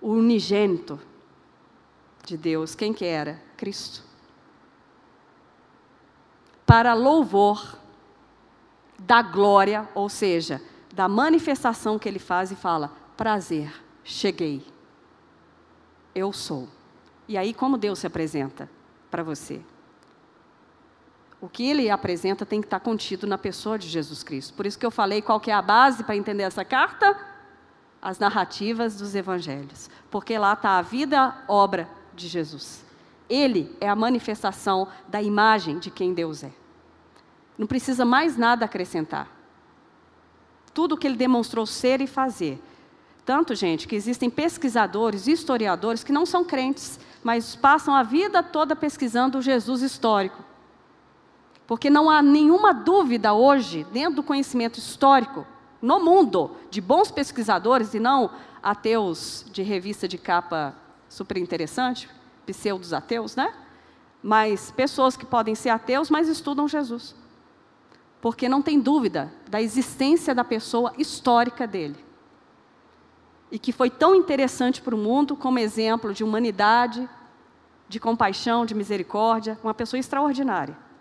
O 0.00 0.12
unigênito 0.12 0.98
de 2.24 2.38
Deus, 2.38 2.74
quem 2.74 2.94
que 2.94 3.04
era? 3.04 3.40
Cristo. 3.56 4.02
Para 6.64 6.94
louvor 6.94 7.78
da 8.98 9.20
glória, 9.20 9.86
ou 9.94 10.08
seja, 10.08 10.62
da 10.94 11.06
manifestação 11.06 11.98
que 11.98 12.08
ele 12.08 12.18
faz 12.18 12.50
e 12.50 12.56
fala: 12.56 12.90
prazer, 13.16 13.72
cheguei. 14.02 14.66
Eu 16.14 16.32
sou. 16.32 16.66
E 17.28 17.36
aí, 17.36 17.52
como 17.52 17.76
Deus 17.76 17.98
se 17.98 18.06
apresenta 18.06 18.68
para 19.10 19.22
você? 19.22 19.60
O 21.42 21.48
que 21.48 21.68
ele 21.68 21.90
apresenta 21.90 22.46
tem 22.46 22.60
que 22.60 22.68
estar 22.68 22.78
contido 22.78 23.26
na 23.26 23.36
pessoa 23.36 23.76
de 23.76 23.88
Jesus 23.88 24.22
Cristo. 24.22 24.54
Por 24.54 24.64
isso 24.64 24.78
que 24.78 24.86
eu 24.86 24.92
falei 24.92 25.20
qual 25.20 25.40
que 25.40 25.50
é 25.50 25.54
a 25.54 25.60
base 25.60 26.04
para 26.04 26.14
entender 26.14 26.44
essa 26.44 26.64
carta? 26.64 27.18
As 28.00 28.20
narrativas 28.20 28.96
dos 28.96 29.16
evangelhos. 29.16 29.90
Porque 30.08 30.38
lá 30.38 30.52
está 30.52 30.78
a 30.78 30.82
vida, 30.82 31.34
obra 31.48 31.88
de 32.14 32.28
Jesus. 32.28 32.84
Ele 33.28 33.76
é 33.80 33.88
a 33.88 33.96
manifestação 33.96 34.86
da 35.08 35.20
imagem 35.20 35.80
de 35.80 35.90
quem 35.90 36.14
Deus 36.14 36.44
é. 36.44 36.52
Não 37.58 37.66
precisa 37.66 38.04
mais 38.04 38.36
nada 38.36 38.64
acrescentar. 38.64 39.28
Tudo 40.72 40.96
que 40.96 41.08
ele 41.08 41.16
demonstrou 41.16 41.66
ser 41.66 42.00
e 42.00 42.06
fazer. 42.06 42.62
Tanto, 43.24 43.52
gente, 43.56 43.88
que 43.88 43.96
existem 43.96 44.30
pesquisadores, 44.30 45.26
historiadores 45.26 46.04
que 46.04 46.12
não 46.12 46.24
são 46.24 46.44
crentes, 46.44 47.00
mas 47.24 47.56
passam 47.56 47.96
a 47.96 48.04
vida 48.04 48.44
toda 48.44 48.76
pesquisando 48.76 49.38
o 49.38 49.42
Jesus 49.42 49.82
histórico. 49.82 50.41
Porque 51.72 51.88
não 51.88 52.10
há 52.10 52.20
nenhuma 52.20 52.74
dúvida 52.74 53.32
hoje, 53.32 53.86
dentro 53.90 54.16
do 54.16 54.22
conhecimento 54.22 54.78
histórico, 54.78 55.46
no 55.80 56.00
mundo, 56.00 56.50
de 56.70 56.82
bons 56.82 57.10
pesquisadores 57.10 57.94
e 57.94 57.98
não 57.98 58.30
ateus 58.62 59.46
de 59.50 59.62
revista 59.62 60.06
de 60.06 60.18
capa 60.18 60.74
super 61.08 61.38
interessante, 61.38 62.10
pseudos 62.44 62.92
ateus, 62.92 63.34
né? 63.36 63.54
Mas 64.22 64.70
pessoas 64.70 65.16
que 65.16 65.24
podem 65.24 65.54
ser 65.54 65.70
ateus, 65.70 66.10
mas 66.10 66.28
estudam 66.28 66.68
Jesus. 66.68 67.14
Porque 68.20 68.50
não 68.50 68.60
tem 68.60 68.78
dúvida 68.78 69.32
da 69.48 69.62
existência 69.62 70.34
da 70.34 70.44
pessoa 70.44 70.92
histórica 70.98 71.66
dele. 71.66 72.04
E 73.50 73.58
que 73.58 73.72
foi 73.72 73.88
tão 73.88 74.14
interessante 74.14 74.82
para 74.82 74.94
o 74.94 74.98
mundo 74.98 75.34
como 75.34 75.58
exemplo 75.58 76.12
de 76.12 76.22
humanidade, 76.22 77.08
de 77.88 77.98
compaixão, 77.98 78.66
de 78.66 78.74
misericórdia, 78.74 79.58
uma 79.64 79.72
pessoa 79.72 79.98
extraordinária. 79.98 80.91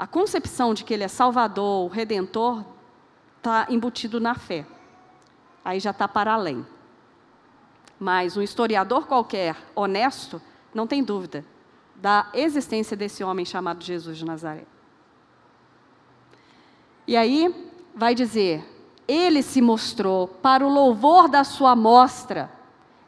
A 0.00 0.06
concepção 0.06 0.72
de 0.72 0.82
que 0.82 0.94
ele 0.94 1.04
é 1.04 1.08
Salvador, 1.08 1.90
Redentor, 1.90 2.64
está 3.36 3.66
embutido 3.68 4.18
na 4.18 4.34
fé. 4.34 4.64
Aí 5.62 5.78
já 5.78 5.90
está 5.90 6.08
para 6.08 6.32
além. 6.32 6.64
Mas 7.98 8.34
um 8.34 8.40
historiador 8.40 9.06
qualquer, 9.06 9.54
honesto, 9.74 10.40
não 10.72 10.86
tem 10.86 11.04
dúvida 11.04 11.44
da 11.94 12.30
existência 12.32 12.96
desse 12.96 13.22
homem 13.22 13.44
chamado 13.44 13.84
Jesus 13.84 14.16
de 14.16 14.24
Nazaré. 14.24 14.64
E 17.06 17.14
aí 17.14 17.54
vai 17.94 18.14
dizer: 18.14 18.64
ele 19.06 19.42
se 19.42 19.60
mostrou 19.60 20.28
para 20.28 20.66
o 20.66 20.72
louvor 20.72 21.28
da 21.28 21.44
sua 21.44 21.76
mostra, 21.76 22.50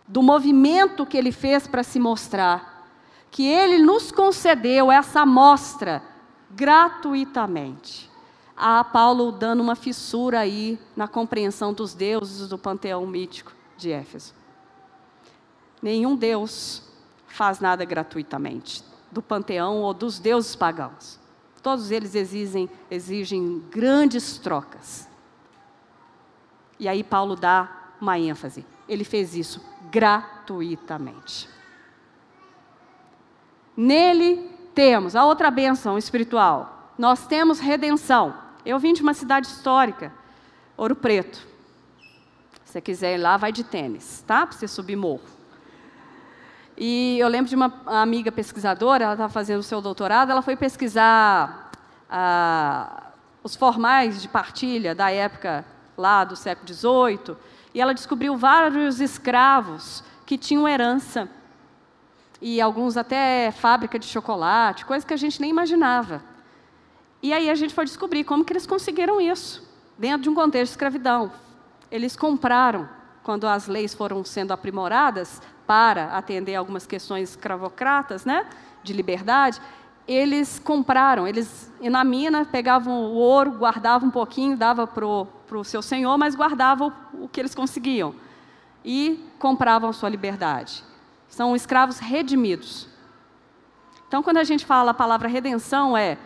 do 0.07 0.22
movimento 0.22 1.07
que 1.07 1.16
ele 1.16 1.32
fez 1.32 1.66
para 1.66 1.82
se 1.82 1.99
mostrar, 1.99 2.86
que 3.30 3.47
ele 3.47 3.78
nos 3.78 4.12
concedeu 4.12 4.93
essa 4.93 5.24
mostra 5.24 6.11
gratuitamente. 6.55 8.11
Há 8.57 8.84
Paulo 8.84 9.32
dando 9.32 9.61
uma 9.61 9.74
fissura 9.74 10.40
aí 10.40 10.78
na 10.94 11.09
compreensão 11.09 11.72
dos 11.72 11.94
deuses 11.94 12.48
do 12.48 12.59
panteão 12.59 13.07
mítico 13.07 13.53
de 13.76 13.90
Éfeso. 13.90 14.34
Nenhum 15.82 16.14
deus 16.14 16.82
faz 17.26 17.59
nada 17.59 17.84
gratuitamente, 17.84 18.84
do 19.11 19.22
panteão 19.22 19.80
ou 19.80 19.92
dos 19.92 20.18
deuses 20.18 20.55
pagãos. 20.55 21.18
Todos 21.62 21.90
eles 21.90 22.14
exigem, 22.14 22.68
exigem 22.90 23.61
grandes 23.70 24.38
trocas. 24.38 25.09
E 26.78 26.88
aí 26.88 27.03
Paulo 27.03 27.34
dá 27.36 27.94
uma 28.00 28.18
ênfase. 28.18 28.66
Ele 28.88 29.05
fez 29.05 29.34
isso 29.34 29.64
gratuitamente. 29.90 31.48
Nele 33.76 34.51
temos 34.74 35.16
a 35.16 35.24
outra 35.24 35.50
bênção 35.50 35.98
espiritual. 35.98 36.92
Nós 36.98 37.26
temos 37.26 37.58
redenção. 37.58 38.34
Eu 38.64 38.78
vim 38.78 38.92
de 38.92 39.02
uma 39.02 39.14
cidade 39.14 39.46
histórica, 39.46 40.12
Ouro 40.76 40.94
Preto. 40.94 41.38
Se 42.64 42.72
você 42.72 42.80
quiser 42.80 43.14
ir 43.14 43.18
lá, 43.18 43.36
vai 43.36 43.52
de 43.52 43.64
tênis, 43.64 44.24
tá? 44.26 44.46
Para 44.46 44.56
você 44.56 44.68
subir 44.68 44.96
morro. 44.96 45.20
E 46.76 47.18
eu 47.18 47.28
lembro 47.28 47.48
de 47.48 47.54
uma 47.54 47.72
amiga 47.86 48.32
pesquisadora, 48.32 49.04
ela 49.04 49.12
estava 49.12 49.32
fazendo 49.32 49.60
o 49.60 49.62
seu 49.62 49.80
doutorado, 49.80 50.30
ela 50.30 50.42
foi 50.42 50.56
pesquisar 50.56 51.70
ah, 52.08 53.10
os 53.42 53.54
formais 53.54 54.22
de 54.22 54.28
partilha 54.28 54.94
da 54.94 55.10
época 55.10 55.64
lá 55.96 56.24
do 56.24 56.34
século 56.34 56.66
XVIII, 56.66 57.36
e 57.74 57.80
ela 57.80 57.92
descobriu 57.92 58.36
vários 58.36 59.00
escravos 59.00 60.02
que 60.24 60.38
tinham 60.38 60.66
herança 60.66 61.28
e 62.43 62.61
alguns 62.61 62.97
até 62.97 63.53
fábrica 63.53 64.01
de 64.01 64.05
chocolate, 64.05 64.84
coisa 64.84 65.07
que 65.07 65.14
a 65.14 65.16
gente 65.16 65.40
nem 65.40 65.49
imaginava. 65.49 66.20
E 67.22 67.32
aí 67.32 67.49
a 67.49 67.55
gente 67.55 67.72
foi 67.72 67.84
descobrir 67.84 68.24
como 68.24 68.45
que 68.45 68.53
eles 68.53 68.66
conseguiram 68.66 69.20
isso, 69.20 69.62
dentro 69.97 70.22
de 70.22 70.28
um 70.28 70.34
contexto 70.34 70.72
de 70.72 70.74
escravidão. 70.74 71.30
Eles 71.88 72.16
compraram, 72.16 72.88
quando 73.22 73.47
as 73.47 73.68
leis 73.68 73.95
foram 73.95 74.24
sendo 74.24 74.53
aprimoradas 74.53 75.40
para 75.68 76.16
atender 76.16 76.57
algumas 76.57 76.84
questões 76.84 77.30
escravocratas, 77.30 78.24
né, 78.24 78.45
de 78.82 78.93
liberdade, 78.93 79.62
eles 80.09 80.59
compraram, 80.59 81.28
eles 81.28 81.70
na 81.80 82.03
mina 82.03 82.45
pegavam 82.45 83.05
o 83.05 83.14
ouro, 83.14 83.53
guardavam 83.53 84.09
um 84.09 84.12
pouquinho, 84.12 84.57
dava 84.57 84.84
para 84.84 85.07
o 85.07 85.64
seu 85.64 85.80
senhor, 85.80 86.18
mas 86.18 86.34
guardavam 86.34 86.93
o, 87.14 87.28
que 87.28 87.38
eles 87.38 87.55
conseguiam 87.55 88.12
e 88.84 89.24
compravam 89.38 89.93
sua 89.93 90.09
liberdade. 90.09 90.82
São 91.33 91.57
escravos 91.57 91.99
redimidos. 91.99 92.87
Então, 94.07 94.22
quando 94.22 94.37
a 94.37 94.45
gente 94.45 94.66
fala 94.66 94.91
a 94.91 94.95
palavra 94.95 95.26
redenção, 95.30 95.97
é 95.97 96.18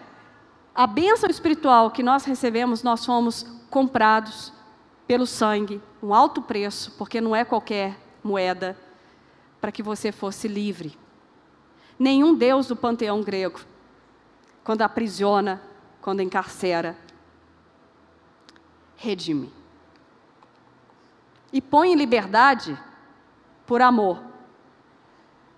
a 0.75 0.85
bênção 0.85 1.31
espiritual 1.31 1.93
que 1.93 2.03
nós 2.03 2.25
recebemos, 2.25 2.83
nós 2.83 3.07
fomos 3.07 3.47
comprados 3.71 4.53
pelo 5.07 5.25
sangue, 5.25 5.81
um 6.03 6.13
alto 6.13 6.43
preço, 6.43 6.93
porque 6.99 7.21
não 7.21 7.37
é 7.37 7.45
qualquer 7.45 7.97
moeda, 8.21 8.77
para 9.61 9.71
que 9.71 9.81
você 9.81 10.11
fosse 10.11 10.49
livre. 10.49 10.99
Nenhum 11.97 12.35
deus 12.35 12.67
do 12.67 12.75
panteão 12.75 13.23
grego, 13.23 13.61
quando 14.65 14.83
aprisiona, 14.83 15.63
quando 16.03 16.21
encarcera, 16.21 16.99
redime. 18.97 19.53
E 21.53 21.63
põe 21.63 21.93
em 21.93 21.97
liberdade 21.97 22.77
por 23.65 23.81
amor. 23.81 24.35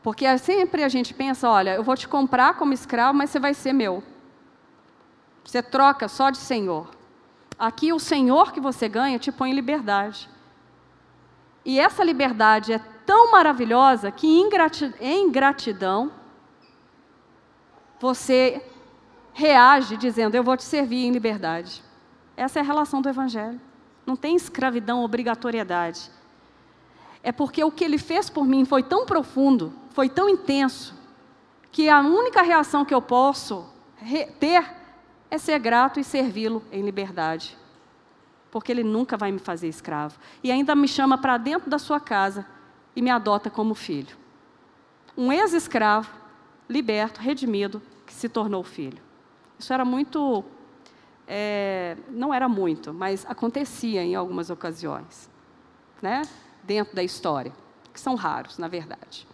Porque 0.09 0.39
sempre 0.39 0.83
a 0.83 0.89
gente 0.89 1.13
pensa, 1.13 1.51
olha, 1.51 1.75
eu 1.75 1.85
vou 1.85 1.95
te 1.95 2.09
comprar 2.09 2.55
como 2.55 2.73
escravo, 2.73 3.13
mas 3.13 3.29
você 3.29 3.39
vai 3.39 3.53
ser 3.53 3.75
meu. 3.75 4.03
Você 5.45 5.63
troca 5.63 6.09
só 6.09 6.31
de 6.31 6.39
senhor. 6.39 6.89
Aqui 7.59 7.93
o 7.93 7.99
senhor 7.99 8.51
que 8.51 8.59
você 8.59 8.89
ganha 8.89 9.19
te 9.19 9.31
põe 9.31 9.51
em 9.51 9.55
liberdade. 9.55 10.27
E 11.63 11.79
essa 11.79 12.03
liberdade 12.03 12.73
é 12.73 12.79
tão 13.05 13.31
maravilhosa 13.31 14.11
que 14.11 14.27
em 14.27 15.31
gratidão 15.31 16.11
você 18.01 18.65
reage 19.35 19.95
dizendo: 19.99 20.35
Eu 20.35 20.43
vou 20.43 20.57
te 20.57 20.65
servir 20.65 21.05
em 21.05 21.11
liberdade. 21.11 21.85
Essa 22.35 22.61
é 22.61 22.63
a 22.63 22.65
relação 22.65 23.03
do 23.03 23.11
Evangelho. 23.11 23.61
Não 24.07 24.17
tem 24.17 24.35
escravidão, 24.35 25.05
obrigatoriedade. 25.05 26.11
É 27.29 27.33
porque 27.33 27.62
o 27.62 27.70
que 27.70 27.85
ele 27.85 27.99
fez 27.99 28.31
por 28.31 28.47
mim 28.47 28.64
foi 28.64 28.83
tão 28.83 29.05
profundo 29.05 29.70
foi 29.91 30.09
tão 30.09 30.31
intenso 30.31 30.95
que 31.70 31.87
a 31.87 32.01
única 32.01 32.41
reação 32.41 32.87
que 32.87 32.95
eu 32.95 33.03
posso 33.03 33.66
ter 34.41 34.64
é 35.31 35.37
ser 35.37 35.59
grato 35.59 36.01
e 36.01 36.05
servi-lo 36.05 36.62
em 36.72 36.81
liberdade. 36.81 37.55
Porque 38.51 38.72
ele 38.72 38.83
nunca 38.83 39.14
vai 39.14 39.31
me 39.31 39.39
fazer 39.39 39.68
escravo. 39.68 40.18
E 40.43 40.51
ainda 40.51 40.74
me 40.74 40.89
chama 40.89 41.18
para 41.18 41.37
dentro 41.37 41.68
da 41.68 41.79
sua 41.79 42.01
casa 42.01 42.47
e 42.97 43.03
me 43.03 43.11
adota 43.11 43.51
como 43.51 43.74
filho. 43.74 44.16
Um 45.14 45.31
ex-escravo, 45.31 46.11
liberto, 46.66 47.20
redimido, 47.20 47.83
que 48.07 48.14
se 48.14 48.31
tornou 48.31 48.64
filho. 48.64 49.03
Isso 49.59 49.70
era 49.70 49.85
muito. 49.85 50.43
É, 51.26 51.95
não 52.09 52.33
era 52.33 52.49
muito, 52.49 52.95
mas 52.95 53.26
acontecia 53.29 54.03
em 54.03 54.14
algumas 54.14 54.49
ocasiões, 54.49 55.29
né? 56.01 56.22
Dentro 56.69 56.95
da 56.95 57.03
história, 57.03 57.51
que 57.95 57.99
são 57.99 58.14
raros, 58.14 58.59
na 58.59 58.69
verdade. 58.69 59.27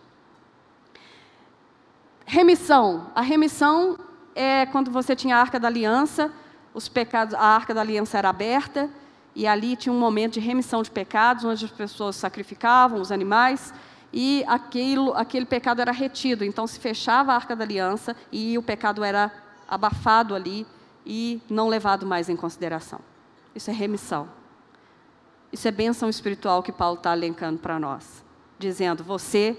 Remissão. 2.24 3.10
A 3.12 3.20
remissão 3.20 3.98
é 4.36 4.64
quando 4.66 4.90
você 4.90 5.16
tinha 5.16 5.36
a 5.36 5.40
Arca 5.40 5.58
da 5.58 5.66
Aliança, 5.66 6.32
os 6.72 6.88
pecados, 6.88 7.34
a 7.34 7.44
Arca 7.44 7.74
da 7.74 7.80
Aliança 7.80 8.16
era 8.16 8.28
aberta 8.28 8.88
e 9.34 9.48
ali 9.48 9.74
tinha 9.74 9.92
um 9.92 9.98
momento 9.98 10.34
de 10.34 10.40
remissão 10.40 10.80
de 10.80 10.92
pecados, 10.92 11.44
onde 11.44 11.64
as 11.64 11.70
pessoas 11.72 12.14
sacrificavam 12.14 13.00
os 13.00 13.10
animais 13.10 13.74
e 14.12 14.44
aquilo, 14.46 15.12
aquele 15.14 15.44
pecado 15.44 15.80
era 15.80 15.90
retido. 15.90 16.44
Então 16.44 16.68
se 16.68 16.78
fechava 16.78 17.32
a 17.32 17.34
Arca 17.34 17.56
da 17.56 17.64
Aliança 17.64 18.14
e 18.30 18.56
o 18.56 18.62
pecado 18.62 19.02
era 19.02 19.32
abafado 19.68 20.36
ali 20.36 20.64
e 21.04 21.42
não 21.50 21.66
levado 21.66 22.06
mais 22.06 22.28
em 22.28 22.36
consideração. 22.36 23.00
Isso 23.54 23.70
é 23.70 23.74
remissão. 23.74 24.28
Isso 25.54 25.68
é 25.68 25.70
bênção 25.70 26.10
espiritual 26.10 26.64
que 26.64 26.72
Paulo 26.72 26.96
está 26.96 27.12
alencando 27.12 27.60
para 27.60 27.78
nós, 27.78 28.24
dizendo: 28.58 29.04
você 29.04 29.56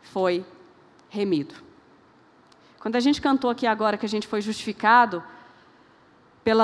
foi 0.00 0.42
remido. 1.10 1.54
Quando 2.80 2.96
a 2.96 3.00
gente 3.00 3.20
cantou 3.20 3.50
aqui 3.50 3.66
agora 3.66 3.98
que 3.98 4.06
a 4.06 4.08
gente 4.08 4.26
foi 4.26 4.40
justificado, 4.40 5.22
pelo 6.42 6.62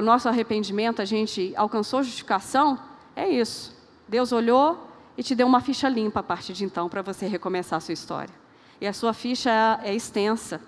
nosso 0.00 0.28
arrependimento, 0.28 1.02
a 1.02 1.04
gente 1.04 1.52
alcançou 1.56 2.04
justificação, 2.04 2.78
é 3.16 3.28
isso. 3.28 3.76
Deus 4.06 4.30
olhou 4.30 4.88
e 5.16 5.22
te 5.24 5.34
deu 5.34 5.48
uma 5.48 5.60
ficha 5.60 5.88
limpa 5.88 6.20
a 6.20 6.22
partir 6.22 6.52
de 6.52 6.64
então 6.64 6.88
para 6.88 7.02
você 7.02 7.26
recomeçar 7.26 7.78
a 7.78 7.80
sua 7.80 7.94
história. 7.94 8.34
E 8.80 8.86
a 8.86 8.92
sua 8.92 9.12
ficha 9.12 9.50
é, 9.82 9.88
é 9.90 9.94
extensa. 9.96 10.60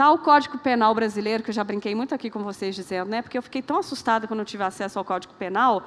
Tal 0.00 0.16
Código 0.16 0.56
Penal 0.56 0.94
brasileiro, 0.94 1.42
que 1.42 1.50
eu 1.50 1.54
já 1.54 1.62
brinquei 1.62 1.94
muito 1.94 2.14
aqui 2.14 2.30
com 2.30 2.42
vocês 2.42 2.74
dizendo, 2.74 3.10
né? 3.10 3.20
Porque 3.20 3.36
eu 3.36 3.42
fiquei 3.42 3.60
tão 3.60 3.76
assustada 3.76 4.26
quando 4.26 4.40
eu 4.40 4.46
tive 4.46 4.64
acesso 4.64 4.98
ao 4.98 5.04
Código 5.04 5.34
Penal, 5.34 5.82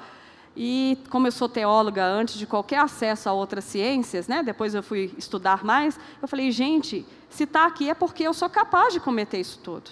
e 0.56 1.00
como 1.10 1.26
eu 1.26 1.32
sou 1.32 1.50
teóloga 1.50 2.06
antes 2.06 2.36
de 2.36 2.46
qualquer 2.46 2.78
acesso 2.78 3.28
a 3.28 3.34
outras 3.34 3.64
ciências, 3.64 4.28
né, 4.28 4.44
depois 4.44 4.76
eu 4.76 4.84
fui 4.84 5.12
estudar 5.18 5.64
mais, 5.64 6.00
eu 6.22 6.28
falei, 6.28 6.52
gente, 6.52 7.04
se 7.28 7.46
está 7.46 7.66
aqui 7.66 7.90
é 7.90 7.96
porque 7.96 8.22
eu 8.22 8.36
sou 8.36 8.48
capaz 8.52 8.94
de 8.94 9.00
cometer 9.00 9.40
isso 9.40 9.58
tudo. 9.64 9.90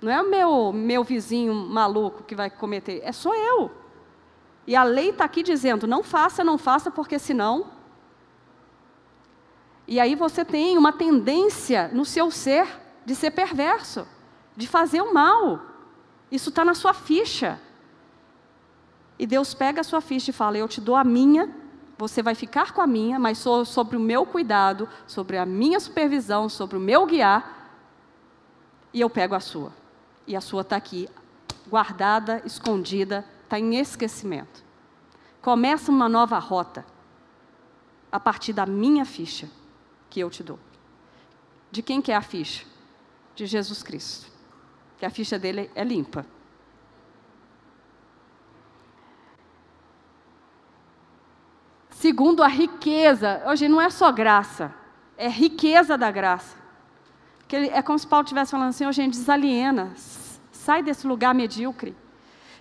Não 0.00 0.10
é 0.10 0.22
o 0.22 0.30
meu, 0.30 0.72
meu 0.72 1.04
vizinho 1.04 1.52
maluco 1.52 2.22
que 2.22 2.34
vai 2.34 2.48
cometer, 2.48 3.02
é 3.04 3.12
só 3.12 3.34
eu. 3.34 3.70
E 4.66 4.74
a 4.74 4.82
lei 4.82 5.10
está 5.10 5.26
aqui 5.26 5.42
dizendo, 5.42 5.86
não 5.86 6.02
faça, 6.02 6.42
não 6.42 6.56
faça, 6.56 6.90
porque 6.90 7.18
senão. 7.18 7.73
E 9.86 10.00
aí 10.00 10.14
você 10.14 10.44
tem 10.44 10.78
uma 10.78 10.92
tendência 10.92 11.88
no 11.92 12.04
seu 12.04 12.30
ser 12.30 12.66
de 13.04 13.14
ser 13.14 13.30
perverso, 13.32 14.06
de 14.56 14.66
fazer 14.66 15.02
o 15.02 15.12
mal. 15.12 15.60
Isso 16.30 16.48
está 16.48 16.64
na 16.64 16.74
sua 16.74 16.94
ficha. 16.94 17.60
E 19.18 19.26
Deus 19.26 19.52
pega 19.52 19.82
a 19.82 19.84
sua 19.84 20.00
ficha 20.00 20.30
e 20.30 20.34
fala: 20.34 20.56
Eu 20.56 20.66
te 20.66 20.80
dou 20.80 20.96
a 20.96 21.04
minha, 21.04 21.54
você 21.98 22.22
vai 22.22 22.34
ficar 22.34 22.72
com 22.72 22.80
a 22.80 22.86
minha, 22.86 23.18
mas 23.18 23.44
sobre 23.66 23.96
o 23.96 24.00
meu 24.00 24.24
cuidado, 24.24 24.88
sobre 25.06 25.36
a 25.36 25.44
minha 25.44 25.78
supervisão, 25.78 26.48
sobre 26.48 26.76
o 26.78 26.80
meu 26.80 27.04
guiar, 27.06 27.70
e 28.92 29.00
eu 29.00 29.10
pego 29.10 29.34
a 29.34 29.40
sua. 29.40 29.72
E 30.26 30.34
a 30.34 30.40
sua 30.40 30.62
está 30.62 30.76
aqui, 30.76 31.08
guardada, 31.68 32.40
escondida, 32.46 33.24
está 33.42 33.58
em 33.58 33.76
esquecimento. 33.76 34.64
Começa 35.42 35.92
uma 35.92 36.08
nova 36.08 36.38
rota 36.38 36.86
a 38.10 38.18
partir 38.18 38.54
da 38.54 38.64
minha 38.64 39.04
ficha 39.04 39.50
que 40.14 40.20
eu 40.20 40.30
te 40.30 40.44
dou. 40.44 40.60
De 41.72 41.82
quem 41.82 42.00
que 42.00 42.12
é 42.12 42.14
a 42.14 42.22
ficha? 42.22 42.64
De 43.34 43.46
Jesus 43.46 43.82
Cristo. 43.82 44.30
Que 44.96 45.04
a 45.04 45.10
ficha 45.10 45.36
dele 45.36 45.68
é 45.74 45.82
limpa. 45.82 46.24
Segundo 51.90 52.44
a 52.44 52.46
riqueza, 52.46 53.42
hoje 53.44 53.66
não 53.66 53.80
é 53.80 53.90
só 53.90 54.12
graça, 54.12 54.72
é 55.18 55.28
riqueza 55.28 55.98
da 55.98 56.12
graça. 56.12 56.56
Que 57.48 57.56
é 57.56 57.82
como 57.82 57.98
se 57.98 58.06
Paulo 58.06 58.22
estivesse 58.24 58.52
falando 58.52 58.68
assim, 58.68 58.86
oh, 58.86 58.92
gente, 58.92 59.18
desaliena, 59.18 59.94
sai 60.52 60.80
desse 60.80 61.08
lugar 61.08 61.34
medíocre. 61.34 61.96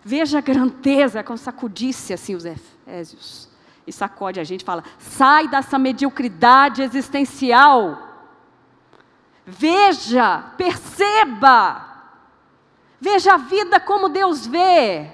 Veja 0.04 0.40
a 0.40 0.42
grandeza, 0.42 1.20
é 1.20 1.24
como 1.24 1.38
sacudisse 1.38 2.14
assim 2.14 2.34
os 2.34 2.46
Efésios. 2.46 3.53
E 3.86 3.92
sacode 3.92 4.40
a 4.40 4.44
gente 4.44 4.62
e 4.62 4.66
fala: 4.66 4.84
sai 4.98 5.48
dessa 5.48 5.78
mediocridade 5.78 6.82
existencial. 6.82 7.98
Veja, 9.46 10.40
perceba. 10.58 11.94
Veja 13.00 13.34
a 13.34 13.38
vida 13.38 13.80
como 13.80 14.08
Deus 14.08 14.48
vê. 14.48 15.10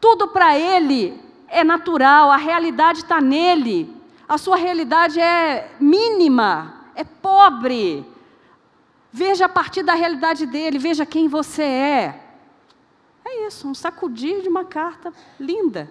Tudo 0.00 0.28
para 0.28 0.58
Ele 0.58 1.20
é 1.46 1.62
natural, 1.62 2.30
a 2.30 2.36
realidade 2.36 3.00
está 3.00 3.20
nele. 3.20 3.94
A 4.28 4.38
sua 4.38 4.56
realidade 4.56 5.20
é 5.20 5.70
mínima, 5.78 6.74
é 6.94 7.04
pobre. 7.04 8.04
Veja 9.12 9.44
a 9.44 9.48
partir 9.48 9.82
da 9.82 9.92
realidade 9.92 10.46
dele, 10.46 10.78
veja 10.78 11.04
quem 11.04 11.28
você 11.28 11.62
é. 11.62 12.22
É 13.24 13.46
isso, 13.46 13.68
um 13.68 13.74
sacudir 13.74 14.40
de 14.40 14.48
uma 14.48 14.64
carta 14.64 15.12
linda, 15.38 15.90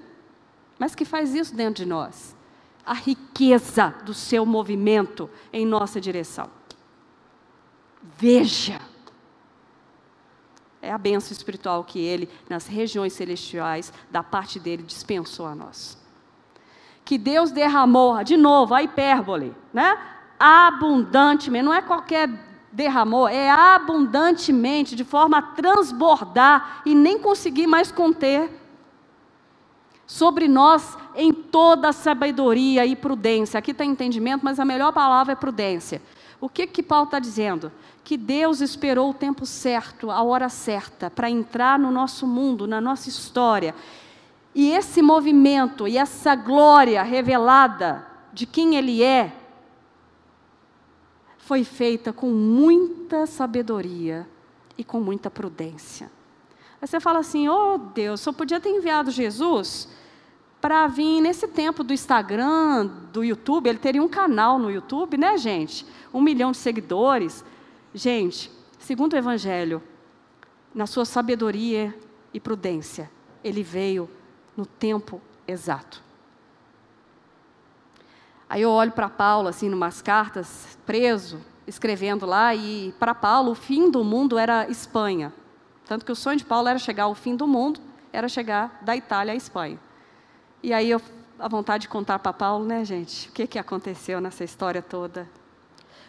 mas 0.81 0.95
que 0.95 1.05
faz 1.05 1.35
isso 1.35 1.55
dentro 1.55 1.83
de 1.83 1.85
nós. 1.87 2.35
A 2.83 2.95
riqueza 2.95 3.93
do 4.03 4.15
seu 4.15 4.47
movimento 4.47 5.29
em 5.53 5.63
nossa 5.63 6.01
direção. 6.01 6.49
Veja. 8.17 8.81
É 10.81 10.91
a 10.91 10.97
benção 10.97 11.33
espiritual 11.33 11.83
que 11.83 11.99
ele, 11.99 12.27
nas 12.49 12.65
regiões 12.65 13.13
celestiais, 13.13 13.93
da 14.09 14.23
parte 14.23 14.59
dele, 14.59 14.81
dispensou 14.81 15.45
a 15.45 15.53
nós. 15.53 15.99
Que 17.05 17.15
Deus 17.15 17.51
derramou, 17.51 18.23
de 18.23 18.35
novo, 18.35 18.73
a 18.73 18.81
hipérbole, 18.81 19.55
né? 19.71 19.95
Abundantemente, 20.39 21.63
não 21.63 21.75
é 21.75 21.83
qualquer 21.83 22.27
derramou, 22.71 23.27
é 23.27 23.51
abundantemente, 23.51 24.95
de 24.95 25.03
forma 25.03 25.37
a 25.37 25.41
transbordar 25.43 26.81
e 26.87 26.95
nem 26.95 27.19
conseguir 27.19 27.67
mais 27.67 27.91
conter. 27.91 28.60
Sobre 30.11 30.45
nós 30.49 30.97
em 31.15 31.31
toda 31.31 31.93
sabedoria 31.93 32.85
e 32.85 32.97
prudência. 32.97 33.57
Aqui 33.57 33.71
está 33.71 33.85
entendimento, 33.85 34.43
mas 34.43 34.59
a 34.59 34.65
melhor 34.65 34.91
palavra 34.91 35.31
é 35.31 35.35
prudência. 35.37 36.01
O 36.37 36.49
que 36.49 36.67
que 36.67 36.83
Paulo 36.83 37.05
está 37.05 37.17
dizendo? 37.17 37.71
Que 38.03 38.17
Deus 38.17 38.59
esperou 38.59 39.11
o 39.11 39.13
tempo 39.13 39.45
certo, 39.45 40.11
a 40.11 40.21
hora 40.21 40.49
certa, 40.49 41.09
para 41.09 41.29
entrar 41.29 41.79
no 41.79 41.91
nosso 41.91 42.27
mundo, 42.27 42.67
na 42.67 42.81
nossa 42.81 43.07
história. 43.07 43.73
E 44.53 44.71
esse 44.71 45.01
movimento 45.01 45.87
e 45.87 45.97
essa 45.97 46.35
glória 46.35 47.01
revelada 47.03 48.05
de 48.33 48.45
quem 48.45 48.75
Ele 48.75 49.01
é, 49.01 49.31
foi 51.37 51.63
feita 51.63 52.11
com 52.11 52.27
muita 52.27 53.25
sabedoria 53.25 54.27
e 54.77 54.83
com 54.83 54.99
muita 54.99 55.31
prudência. 55.31 56.11
Aí 56.81 56.87
você 56.87 56.99
fala 56.99 57.19
assim: 57.19 57.47
oh 57.47 57.77
Deus, 57.77 58.19
só 58.21 58.31
podia 58.31 58.59
ter 58.59 58.69
enviado 58.69 59.11
Jesus 59.11 59.87
para 60.61 60.85
vir 60.85 61.19
nesse 61.19 61.47
tempo 61.47 61.83
do 61.83 61.91
Instagram, 61.91 62.85
do 63.11 63.23
YouTube, 63.23 63.67
ele 63.67 63.79
teria 63.79 64.01
um 64.01 64.07
canal 64.07 64.59
no 64.59 64.69
YouTube, 64.69 65.17
né, 65.17 65.35
gente? 65.35 65.85
Um 66.13 66.21
milhão 66.21 66.51
de 66.51 66.57
seguidores. 66.57 67.43
Gente, 67.93 68.51
segundo 68.77 69.13
o 69.13 69.17
Evangelho, 69.17 69.81
na 70.73 70.85
sua 70.85 71.03
sabedoria 71.03 71.97
e 72.31 72.39
prudência, 72.39 73.09
ele 73.43 73.63
veio 73.63 74.07
no 74.55 74.65
tempo 74.65 75.19
exato. 75.47 76.01
Aí 78.47 78.61
eu 78.61 78.69
olho 78.69 78.91
para 78.91 79.09
Paulo, 79.09 79.47
assim, 79.47 79.67
numas 79.67 80.01
cartas, 80.01 80.77
preso, 80.85 81.39
escrevendo 81.65 82.25
lá, 82.25 82.53
e 82.53 82.93
para 82.99 83.15
Paulo 83.15 83.51
o 83.51 83.55
fim 83.55 83.89
do 83.89 84.03
mundo 84.03 84.37
era 84.37 84.69
Espanha. 84.69 85.33
Tanto 85.91 86.05
que 86.05 86.11
o 86.13 86.15
sonho 86.15 86.37
de 86.37 86.45
Paulo 86.45 86.69
era 86.69 86.79
chegar 86.79 87.03
ao 87.03 87.13
fim 87.13 87.35
do 87.35 87.45
mundo, 87.45 87.81
era 88.13 88.29
chegar 88.29 88.79
da 88.81 88.95
Itália 88.95 89.33
à 89.33 89.35
Espanha. 89.35 89.77
E 90.63 90.71
aí 90.71 90.89
eu, 90.89 91.01
a 91.37 91.49
vontade 91.49 91.81
de 91.81 91.89
contar 91.89 92.17
para 92.19 92.31
Paulo, 92.31 92.63
né, 92.63 92.85
gente? 92.85 93.27
O 93.27 93.33
que, 93.33 93.45
que 93.45 93.59
aconteceu 93.59 94.21
nessa 94.21 94.45
história 94.45 94.81
toda? 94.81 95.29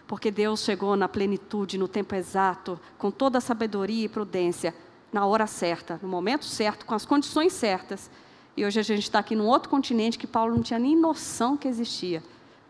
Porque 0.07 0.31
Deus 0.31 0.63
chegou 0.63 0.95
na 0.95 1.09
plenitude, 1.09 1.79
no 1.79 1.89
tempo 1.89 2.15
exato, 2.15 2.79
com 2.97 3.11
toda 3.11 3.39
a 3.39 3.41
sabedoria 3.41 4.05
e 4.05 4.09
prudência, 4.09 4.73
na 5.13 5.27
hora 5.27 5.49
certa, 5.49 5.99
no 6.01 6.09
momento 6.09 6.45
certo, 6.45 6.87
com 6.87 6.95
as 6.95 7.05
condições 7.05 7.53
certas. 7.53 8.09
E 8.57 8.65
hoje 8.65 8.79
a 8.79 8.85
gente 8.85 9.03
está 9.03 9.19
aqui 9.19 9.35
num 9.35 9.49
outro 9.49 9.69
continente 9.69 10.17
que 10.17 10.29
Paulo 10.29 10.55
não 10.55 10.63
tinha 10.63 10.79
nem 10.79 10.95
noção 10.95 11.57
que 11.57 11.67
existia, 11.67 12.23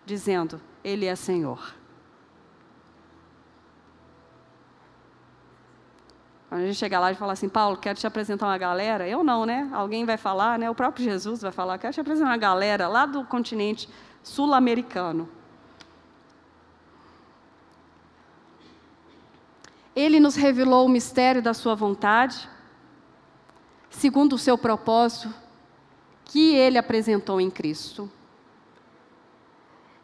dizendo: 0.07 0.59
Ele 0.83 1.05
é 1.05 1.15
Senhor. 1.15 1.75
Quando 6.53 6.65
a 6.65 6.67
gente 6.67 6.77
chega 6.77 7.01
lá 7.01 7.11
e 7.11 7.15
fala 7.15 7.33
assim, 7.33 7.49
Paulo, 7.49 7.79
quero 7.79 7.99
te 7.99 8.07
apresentar 8.07 8.45
uma 8.45 8.59
galera, 8.59 9.09
eu 9.09 9.25
não, 9.25 9.47
né? 9.47 9.71
Alguém 9.73 10.05
vai 10.05 10.19
falar, 10.19 10.59
né? 10.59 10.69
O 10.69 10.75
próprio 10.75 11.03
Jesus 11.03 11.41
vai 11.41 11.51
falar, 11.51 11.79
quero 11.79 11.95
te 11.95 12.01
apresentar 12.03 12.29
uma 12.29 12.37
galera 12.37 12.89
lá 12.89 13.07
do 13.07 13.25
continente 13.25 13.89
sul-americano. 14.23 15.27
Ele 19.97 20.21
nos 20.21 20.37
revelou 20.37 20.85
o 20.85 20.91
mistério 20.91 21.41
da 21.41 21.55
sua 21.55 21.75
vontade, 21.75 22.47
segundo 23.89 24.35
o 24.35 24.39
seu 24.39 24.59
propósito, 24.59 25.35
que 26.27 26.55
ele 26.55 26.77
apresentou 26.77 27.41
em 27.41 27.49
Cristo 27.49 28.11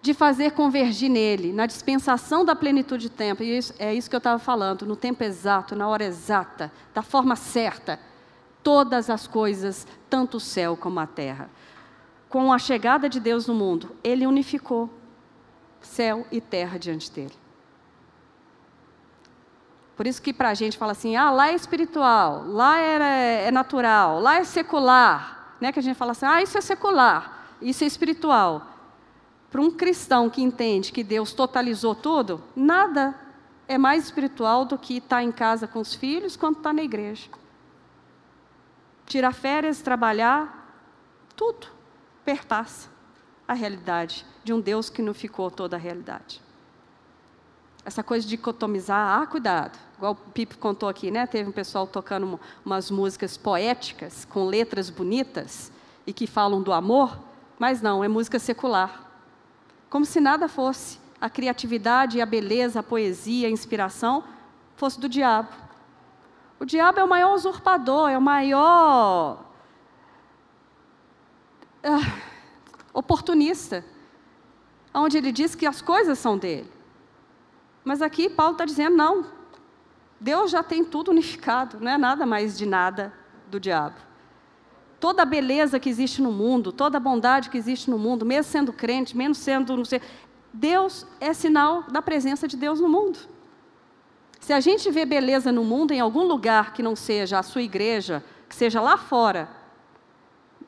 de 0.09 0.15
fazer 0.15 0.53
convergir 0.53 1.11
nele, 1.11 1.53
na 1.53 1.67
dispensação 1.67 2.43
da 2.43 2.57
plenitude 2.57 3.11
de 3.11 3.11
tempo. 3.11 3.43
E 3.43 3.59
isso, 3.59 3.75
é 3.79 3.93
isso 3.93 4.09
que 4.09 4.17
eu 4.17 4.19
estava 4.19 4.39
falando, 4.39 4.87
no 4.87 4.97
tempo 4.97 5.23
exato, 5.23 5.77
na 5.77 5.87
hora 5.87 6.03
exata, 6.03 6.73
da 6.95 7.03
forma 7.03 7.37
certa, 7.37 8.01
todas 8.63 9.11
as 9.11 9.27
coisas, 9.27 9.87
tanto 10.09 10.39
o 10.39 10.41
céu 10.41 10.79
como 10.79 10.99
a 10.99 11.07
terra. 11.07 11.51
Com 12.27 12.51
a 12.51 12.59
chegada 12.59 13.07
de 13.07 13.21
Deus 13.21 13.47
no 13.47 13.53
mundo, 13.53 13.95
ele 14.03 14.27
unificou 14.27 14.89
céu 15.79 16.27
e 16.33 16.41
terra 16.41 16.79
diante 16.79 17.13
dele. 17.13 17.35
Por 19.95 20.07
isso 20.07 20.23
que 20.23 20.33
para 20.33 20.49
a 20.49 20.55
gente 20.55 20.79
fala 20.79 20.93
assim, 20.93 21.17
ah, 21.17 21.31
lá 21.31 21.51
é 21.51 21.55
espiritual, 21.55 22.45
lá 22.47 22.81
é, 22.81 23.49
é 23.49 23.51
natural, 23.51 24.21
lá 24.21 24.37
é 24.37 24.45
secular. 24.45 25.57
Né? 25.61 25.71
Que 25.71 25.81
a 25.81 25.83
gente 25.83 25.99
fala 25.99 26.13
assim, 26.13 26.25
ah, 26.25 26.41
isso 26.41 26.57
é 26.57 26.63
secular, 26.63 27.47
isso 27.61 27.85
é 27.85 27.87
espiritual. 27.87 28.78
Para 29.51 29.63
um 29.63 29.71
cristão 29.71 30.29
que 30.29 30.43
entende 30.43 30.93
que 30.93 31.03
Deus 31.03 31.33
totalizou 31.33 31.95
tudo, 31.95 32.43
nada 32.55 33.15
é 33.67 33.79
mais 33.79 34.05
espiritual 34.05 34.65
do 34.65 34.79
que 34.79 34.99
estar 34.99 35.23
em 35.23 35.33
casa 35.33 35.67
com 35.67 35.81
os 35.81 35.95
filhos 35.95 36.37
quando 36.37 36.59
está 36.59 36.73
na 36.73 36.83
igreja. 36.83 37.29
Tirar 39.07 39.33
férias, 39.33 39.81
trabalhar, 39.81 40.87
tudo 41.35 41.69
perpassa 42.25 42.91
a 43.47 43.55
realidade 43.55 44.27
de 44.45 44.53
um 44.53 44.61
Deus 44.61 44.91
que 44.91 45.01
não 45.01 45.15
ficou 45.15 45.51
toda 45.51 45.77
a 45.77 45.79
realidade. 45.79 46.43
Essa 47.87 48.03
coisa 48.03 48.27
de 48.27 48.37
dicotomizar, 48.37 49.23
ah, 49.23 49.27
cuidado. 49.27 49.79
Igual 49.97 50.13
o 50.13 50.31
Pipe 50.33 50.59
contou 50.59 50.91
aqui, 50.91 51.11
né? 51.11 51.27
Teve 51.27 51.49
um 51.49 51.53
pessoal 51.53 51.87
tocando 51.87 52.39
umas 52.63 52.91
músicas 52.91 53.39
poéticas, 53.39 54.27
com 54.27 54.45
letras 54.45 54.91
bonitas, 54.91 55.73
e 56.07 56.13
que 56.13 56.27
falam 56.27 56.63
do 56.63 56.71
amor, 56.71 57.19
mas 57.59 57.81
não, 57.81 58.05
é 58.05 58.09
música 58.09 58.39
secular 58.39 59.08
como 59.89 60.05
se 60.05 60.21
nada 60.21 60.49
fosse. 60.49 60.99
A 61.21 61.29
criatividade, 61.29 62.21
a 62.21 62.27
beleza, 62.27 62.81
a 62.81 62.83
poesia, 62.83 63.49
a 63.49 63.51
inspiração 63.51 64.23
fosse 64.77 65.01
do 65.01 65.09
diabo. 65.09 65.49
O 66.61 66.65
diabo 66.65 67.01
é 67.01 67.05
o 67.05 67.09
maior 67.09 67.35
usurpador, 67.35 68.11
é 68.11 68.17
o 68.17 68.23
maior 68.23 69.45
uh, 71.85 72.23
oportunista, 72.93 73.85
onde 74.95 75.19
ele 75.19 75.33
diz 75.33 75.55
que 75.55 75.67
as 75.67 75.83
coisas 75.83 76.19
são 76.19 76.39
dele. 76.39 76.71
Mas 77.85 78.03
aqui 78.03 78.29
Paulo 78.29 78.53
está 78.53 78.65
dizendo: 78.65 78.97
não, 78.97 79.27
Deus 80.21 80.51
já 80.51 80.63
tem 80.63 80.85
tudo 80.85 81.11
unificado, 81.11 81.79
não 81.81 81.91
é 81.91 81.99
nada 81.99 82.25
mais 82.25 82.57
de 82.57 82.67
nada 82.67 83.13
do 83.49 83.59
diabo 83.59 84.08
toda 85.01 85.23
a 85.23 85.27
beleza 85.27 85.79
que 85.79 85.89
existe 85.89 86.21
no 86.21 86.33
mundo, 86.33 86.73
toda 86.73 86.97
a 86.97 87.01
bondade 87.01 87.51
que 87.51 87.59
existe 87.59 87.91
no 87.91 87.99
mundo, 87.99 88.27
mesmo 88.27 88.51
sendo 88.51 88.73
crente, 88.73 89.17
menos 89.17 89.39
sendo 89.39 89.77
não 89.77 89.85
sei, 89.85 90.01
Deus 90.53 91.07
é 91.21 91.33
sinal 91.33 91.85
da 91.85 92.03
presença 92.03 92.49
de 92.49 92.57
Deus 92.57 92.81
no 92.81 92.89
mundo. 92.89 93.19
Se 94.41 94.53
a 94.53 94.61
gente 94.61 94.91
vê 94.91 95.05
beleza 95.05 95.53
no 95.53 95.65
mundo 95.65 95.93
em 95.93 96.01
algum 96.01 96.23
lugar 96.23 96.73
que 96.73 96.83
não 96.83 96.97
seja 96.97 97.39
a 97.39 97.43
sua 97.43 97.63
igreja, 97.63 98.25
que 98.49 98.55
seja 98.55 98.81
lá 98.81 98.97
fora, 98.97 99.49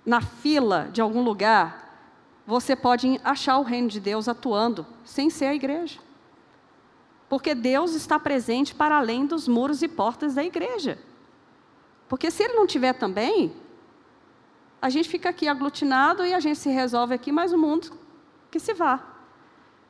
na 0.05 0.21
fila 0.21 0.89
de 0.93 1.01
algum 1.01 1.23
lugar, 1.23 1.89
você 2.47 2.75
pode 2.75 3.21
achar 3.25 3.59
o 3.59 3.63
reino 3.63 3.89
de 3.89 4.01
Deus 4.01 4.29
atuando 4.29 4.87
sem 5.05 5.31
ser 5.31 5.47
a 5.47 5.55
igreja. 5.55 6.01
Porque 7.29 7.55
Deus 7.55 7.95
está 7.95 8.19
presente 8.19 8.75
para 8.75 8.97
além 8.97 9.25
dos 9.25 9.47
muros 9.47 9.83
e 9.83 9.89
portas 9.89 10.35
da 10.35 10.43
igreja. 10.43 10.99
Porque 12.09 12.29
se 12.31 12.43
ele 12.43 12.55
não 12.55 12.67
tiver 12.67 12.93
também, 12.93 13.53
a 14.81 14.89
gente 14.89 15.09
fica 15.09 15.29
aqui 15.29 15.47
aglutinado 15.47 16.25
e 16.25 16.33
a 16.33 16.41
gente 16.41 16.59
se 16.59 16.71
resolve 16.71 17.15
aqui, 17.15 17.31
mas 17.31 17.53
o 17.53 17.59
mundo 17.59 17.93
que 18.51 18.59
se 18.59 18.73
vá. 18.73 19.01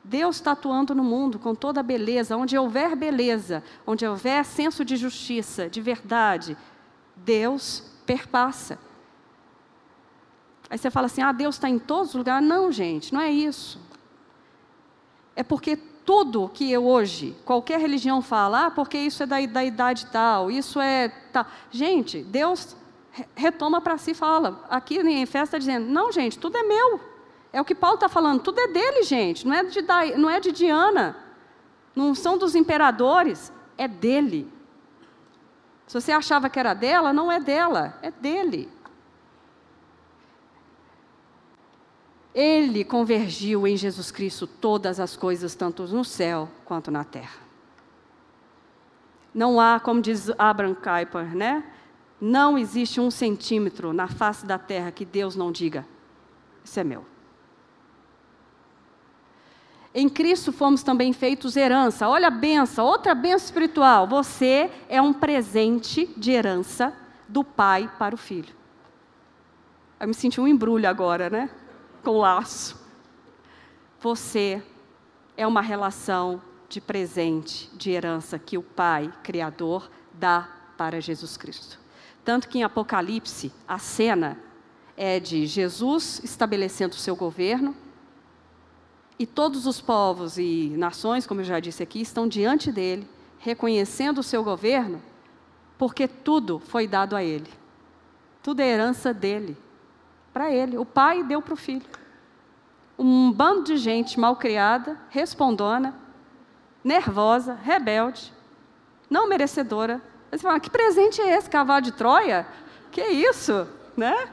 Deus 0.03 0.37
está 0.37 0.51
atuando 0.51 0.95
no 0.95 1.03
mundo 1.03 1.37
com 1.37 1.53
toda 1.53 1.79
a 1.79 1.83
beleza, 1.83 2.35
onde 2.35 2.57
houver 2.57 2.95
beleza, 2.95 3.63
onde 3.85 4.05
houver 4.05 4.43
senso 4.43 4.83
de 4.83 4.97
justiça, 4.97 5.69
de 5.69 5.79
verdade, 5.79 6.57
Deus 7.15 7.83
perpassa. 8.05 8.79
Aí 10.69 10.77
você 10.77 10.89
fala 10.89 11.05
assim: 11.05 11.21
ah, 11.21 11.31
Deus 11.31 11.55
está 11.55 11.69
em 11.69 11.77
todos 11.77 12.09
os 12.09 12.15
lugares. 12.15 12.47
Não, 12.47 12.71
gente, 12.71 13.13
não 13.13 13.21
é 13.21 13.29
isso. 13.31 13.79
É 15.35 15.43
porque 15.43 15.75
tudo 16.05 16.49
que 16.49 16.71
eu 16.71 16.85
hoje, 16.85 17.35
qualquer 17.45 17.79
religião 17.79 18.21
fala, 18.21 18.65
ah, 18.65 18.71
porque 18.71 18.97
isso 18.97 19.21
é 19.23 19.25
da, 19.25 19.45
da 19.45 19.63
idade 19.63 20.07
tal, 20.07 20.49
isso 20.49 20.79
é 20.79 21.09
tal. 21.31 21.45
Gente, 21.69 22.23
Deus 22.23 22.75
retoma 23.35 23.81
para 23.81 23.97
si 23.97 24.11
e 24.11 24.15
fala, 24.15 24.65
aqui 24.69 24.99
em 24.99 25.25
festa 25.25 25.59
dizendo, 25.59 25.87
não, 25.87 26.11
gente, 26.11 26.39
tudo 26.39 26.57
é 26.57 26.63
meu. 26.63 26.99
É 27.53 27.59
o 27.59 27.65
que 27.65 27.75
Paulo 27.75 27.95
está 27.95 28.07
falando, 28.07 28.41
tudo 28.41 28.59
é 28.59 28.67
dele, 28.67 29.03
gente, 29.03 29.45
não 29.45 29.53
é, 29.53 29.63
de, 29.63 29.81
não 30.17 30.29
é 30.29 30.39
de 30.39 30.51
Diana, 30.51 31.17
não 31.93 32.15
são 32.15 32.37
dos 32.37 32.55
imperadores, 32.55 33.51
é 33.77 33.87
dele. 33.87 34.51
Se 35.85 35.99
você 35.99 36.13
achava 36.13 36.49
que 36.49 36.57
era 36.57 36.73
dela, 36.73 37.11
não 37.11 37.29
é 37.29 37.39
dela, 37.39 37.97
é 38.01 38.09
dele. 38.09 38.69
Ele 42.33 42.85
convergiu 42.85 43.67
em 43.67 43.75
Jesus 43.75 44.09
Cristo 44.09 44.47
todas 44.47 45.01
as 45.01 45.17
coisas, 45.17 45.53
tanto 45.53 45.83
no 45.87 46.05
céu 46.05 46.47
quanto 46.63 46.89
na 46.89 47.03
terra. 47.03 47.41
Não 49.33 49.59
há, 49.59 49.81
como 49.81 50.01
diz 50.01 50.29
Abraham 50.37 50.75
Kuyper, 50.75 51.35
né? 51.35 51.63
Não 52.21 52.57
existe 52.57 53.01
um 53.01 53.09
centímetro 53.09 53.91
na 53.91 54.07
face 54.07 54.45
da 54.45 54.59
terra 54.59 54.91
que 54.91 55.03
Deus 55.03 55.35
não 55.35 55.51
diga: 55.51 55.85
Isso 56.63 56.79
é 56.79 56.83
meu. 56.83 57.03
Em 59.93 60.07
Cristo 60.07 60.53
fomos 60.53 60.83
também 60.83 61.11
feitos 61.11 61.57
herança. 61.57 62.07
Olha 62.07 62.27
a 62.27 62.31
benção, 62.31 62.85
outra 62.85 63.13
benção 63.13 63.45
espiritual. 63.45 64.07
Você 64.07 64.71
é 64.87 65.01
um 65.01 65.11
presente 65.11 66.05
de 66.15 66.31
herança 66.31 66.93
do 67.27 67.43
pai 67.43 67.91
para 67.99 68.15
o 68.15 68.17
filho. 68.17 68.55
Eu 69.99 70.07
me 70.07 70.13
senti 70.13 70.39
um 70.39 70.47
embrulho 70.47 70.87
agora, 70.87 71.29
né? 71.29 71.49
com 72.03 72.17
laço. 72.17 72.79
Você 73.99 74.61
é 75.37 75.45
uma 75.45 75.61
relação 75.61 76.41
de 76.67 76.81
presente, 76.81 77.69
de 77.75 77.91
herança 77.91 78.39
que 78.39 78.57
o 78.57 78.63
Pai 78.63 79.11
Criador 79.23 79.89
dá 80.13 80.49
para 80.77 80.99
Jesus 80.99 81.37
Cristo. 81.37 81.80
Tanto 82.23 82.47
que 82.47 82.59
em 82.59 82.63
Apocalipse, 82.63 83.51
a 83.67 83.79
cena 83.79 84.37
é 84.95 85.19
de 85.19 85.45
Jesus 85.47 86.21
estabelecendo 86.23 86.93
o 86.93 86.99
seu 86.99 87.15
governo, 87.15 87.75
e 89.21 89.25
todos 89.27 89.67
os 89.67 89.79
povos 89.79 90.39
e 90.39 90.73
nações, 90.77 91.27
como 91.27 91.41
eu 91.41 91.45
já 91.45 91.59
disse 91.59 91.83
aqui, 91.83 92.01
estão 92.01 92.27
diante 92.27 92.71
dele, 92.71 93.07
reconhecendo 93.37 94.17
o 94.17 94.23
seu 94.23 94.43
governo, 94.43 94.99
porque 95.77 96.07
tudo 96.07 96.57
foi 96.57 96.87
dado 96.87 97.15
a 97.15 97.23
ele. 97.23 97.49
Tudo 98.41 98.61
é 98.61 98.67
herança 98.67 99.13
dele 99.13 99.55
para 100.33 100.51
ele. 100.51 100.77
O 100.77 100.85
pai 100.85 101.23
deu 101.23 101.39
para 101.39 101.53
o 101.53 101.57
filho. 101.57 101.85
Um 102.97 103.31
bando 103.31 103.63
de 103.63 103.77
gente 103.77 104.19
mal 104.19 104.35
criada, 104.35 104.99
respondona, 105.09 105.95
nervosa, 106.83 107.53
rebelde, 107.53 108.33
não 109.09 109.29
merecedora. 109.29 110.01
Você 110.31 110.37
fala, 110.37 110.59
que 110.59 110.69
presente 110.69 111.21
é 111.21 111.35
esse, 111.35 111.49
cavalo 111.49 111.81
de 111.81 111.91
Troia? 111.91 112.47
Que 112.89 113.01
isso, 113.01 113.67
né? 113.97 114.29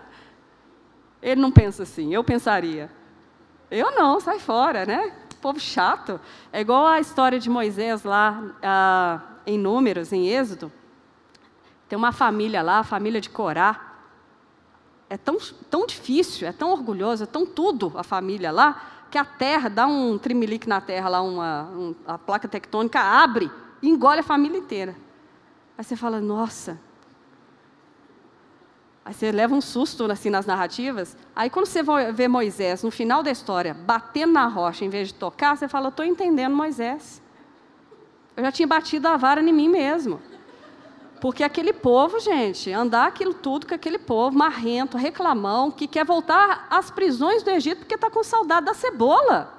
Ele 1.21 1.41
não 1.41 1.51
pensa 1.51 1.83
assim, 1.83 2.15
eu 2.15 2.23
pensaria. 2.23 2.91
Eu 3.69 3.91
não, 3.91 4.21
sai 4.21 4.39
fora, 4.39 4.87
né? 4.87 5.13
Povo 5.41 5.59
chato. 5.59 6.21
É 6.53 6.61
igual 6.61 6.87
a 6.87 7.01
história 7.01 7.39
de 7.41 7.51
Moisés 7.51 8.05
lá 8.05 8.43
ah, 8.63 9.21
em 9.45 9.59
Números, 9.59 10.13
em 10.13 10.29
Êxodo. 10.29 10.73
Tem 11.89 11.99
uma 11.99 12.13
família 12.13 12.63
lá, 12.63 12.79
a 12.79 12.85
família 12.85 13.21
de 13.21 13.31
Corá 13.31 13.89
é 15.11 15.17
tão, 15.17 15.39
tão 15.71 15.87
difícil, 15.87 16.47
é 16.47 16.53
tão 16.53 16.71
orgulhoso, 16.71 17.25
é 17.25 17.27
tão 17.27 17.47
tudo 17.47 17.93
a 17.97 18.03
família 18.03 18.53
lá, 18.53 19.07
que 19.11 19.17
a 19.17 19.25
terra, 19.25 19.69
dá 19.69 19.87
um 19.87 20.19
trimelique 20.19 20.69
na 20.69 20.81
terra 20.81 21.09
lá, 21.09 21.23
uma, 21.23 21.65
um, 21.65 21.95
a 22.07 22.19
placa 22.19 22.47
tectônica 22.47 23.01
abre 23.01 23.51
e 23.81 23.89
engole 23.89 24.21
a 24.21 24.23
família 24.23 24.59
inteira. 24.59 24.95
Aí 25.79 25.85
você 25.85 25.95
fala, 25.95 26.21
nossa. 26.21 26.77
Aí 29.05 29.15
você 29.15 29.31
leva 29.31 29.55
um 29.55 29.61
susto 29.61 30.11
assim 30.11 30.29
nas 30.29 30.45
narrativas. 30.45 31.17
Aí 31.37 31.49
quando 31.49 31.67
você 31.67 31.83
vê 32.13 32.27
Moisés, 32.27 32.83
no 32.83 32.91
final 32.91 33.23
da 33.23 33.31
história, 33.31 33.73
batendo 33.73 34.33
na 34.33 34.49
rocha 34.49 34.85
em 34.85 34.89
vez 34.89 35.09
de 35.09 35.15
tocar, 35.15 35.57
você 35.57 35.69
fala, 35.69 35.89
estou 35.89 36.05
entendendo 36.05 36.55
Moisés. 36.55 37.23
Eu 38.37 38.45
já 38.45 38.51
tinha 38.51 38.67
batido 38.67 39.07
a 39.07 39.17
vara 39.17 39.41
em 39.41 39.53
mim 39.53 39.69
mesmo. 39.69 40.21
Porque 41.21 41.45
aquele 41.45 41.73
povo, 41.73 42.19
gente, 42.19 42.73
andar 42.73 43.07
aquilo 43.07 43.33
tudo 43.33 43.67
com 43.67 43.75
aquele 43.75 43.99
povo 43.99 44.37
marrento, 44.37 44.97
reclamão, 44.97 45.71
que 45.71 45.87
quer 45.87 46.05
voltar 46.05 46.67
às 46.69 46.91
prisões 46.91 47.43
do 47.43 47.51
Egito 47.51 47.79
porque 47.79 47.95
está 47.95 48.11
com 48.11 48.23
saudade 48.25 48.67
da 48.67 48.75
cebola. 48.75 49.58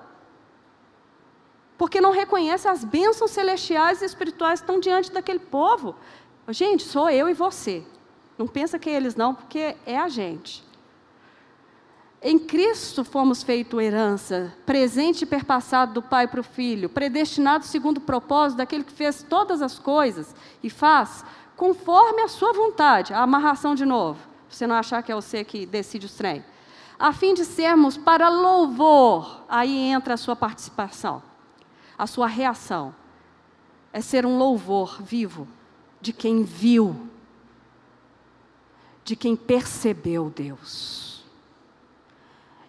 Porque 1.79 2.01
não 2.01 2.11
reconhece 2.11 2.67
as 2.67 2.83
bênçãos 2.83 3.31
celestiais 3.31 4.01
e 4.01 4.05
espirituais 4.05 4.59
que 4.59 4.65
estão 4.65 4.81
diante 4.81 5.13
daquele 5.13 5.39
povo. 5.39 5.95
Gente, 6.49 6.83
sou 6.83 7.09
eu 7.09 7.29
e 7.29 7.33
você. 7.33 7.83
Não 8.37 8.45
pensa 8.45 8.77
que 8.77 8.89
é 8.89 8.93
eles 8.93 9.15
não, 9.15 9.33
porque 9.33 9.77
é 9.85 9.97
a 9.97 10.09
gente. 10.09 10.67
Em 12.21 12.37
Cristo 12.37 13.05
fomos 13.05 13.41
feito 13.43 13.79
herança, 13.79 14.53
presente 14.65 15.21
e 15.21 15.25
perpassado 15.25 15.93
do 15.93 16.01
Pai 16.01 16.27
para 16.27 16.41
o 16.41 16.43
Filho, 16.43 16.89
predestinado 16.89 17.63
segundo 17.63 17.99
o 17.99 18.01
propósito 18.01 18.57
daquele 18.57 18.83
que 18.83 18.91
fez 18.91 19.23
todas 19.23 19.61
as 19.61 19.79
coisas 19.79 20.35
e 20.61 20.69
faz 20.69 21.23
conforme 21.55 22.21
a 22.21 22.27
sua 22.27 22.51
vontade, 22.51 23.13
a 23.13 23.21
amarração 23.21 23.73
de 23.73 23.85
novo, 23.85 24.19
para 24.47 24.57
você 24.57 24.67
não 24.67 24.75
achar 24.75 25.01
que 25.01 25.13
é 25.13 25.15
você 25.15 25.45
que 25.45 25.65
decide 25.65 26.07
os 26.07 26.13
trem, 26.13 26.43
a 26.99 27.13
fim 27.13 27.33
de 27.33 27.45
sermos 27.45 27.95
para 27.95 28.27
louvor, 28.27 29.45
aí 29.47 29.77
entra 29.77 30.15
a 30.15 30.17
sua 30.17 30.35
participação, 30.35 31.23
a 31.99 32.07
sua 32.07 32.27
reação, 32.27 32.95
é 33.91 33.99
ser 33.99 34.25
um 34.25 34.37
louvor 34.37 35.03
vivo 35.03 35.45
de 35.99 36.13
quem 36.13 36.43
viu, 36.43 37.09
de 39.03 39.17
quem 39.17 39.35
percebeu 39.35 40.29
Deus. 40.29 41.25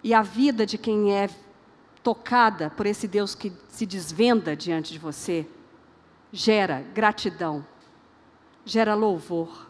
E 0.03 0.13
a 0.13 0.21
vida 0.21 0.67
de 0.67 0.77
quem 0.77 1.15
é 1.15 1.31
tocada 2.03 2.71
por 2.71 2.87
esse 2.87 3.07
Deus 3.07 3.37
que 3.37 3.53
se 3.69 3.87
desvenda 3.87 4.57
diante 4.57 4.93
de 4.93 4.99
você, 4.99 5.47
gera 6.33 6.85
gratidão, 6.93 7.65
gera 8.65 8.95
louvor. 8.95 9.69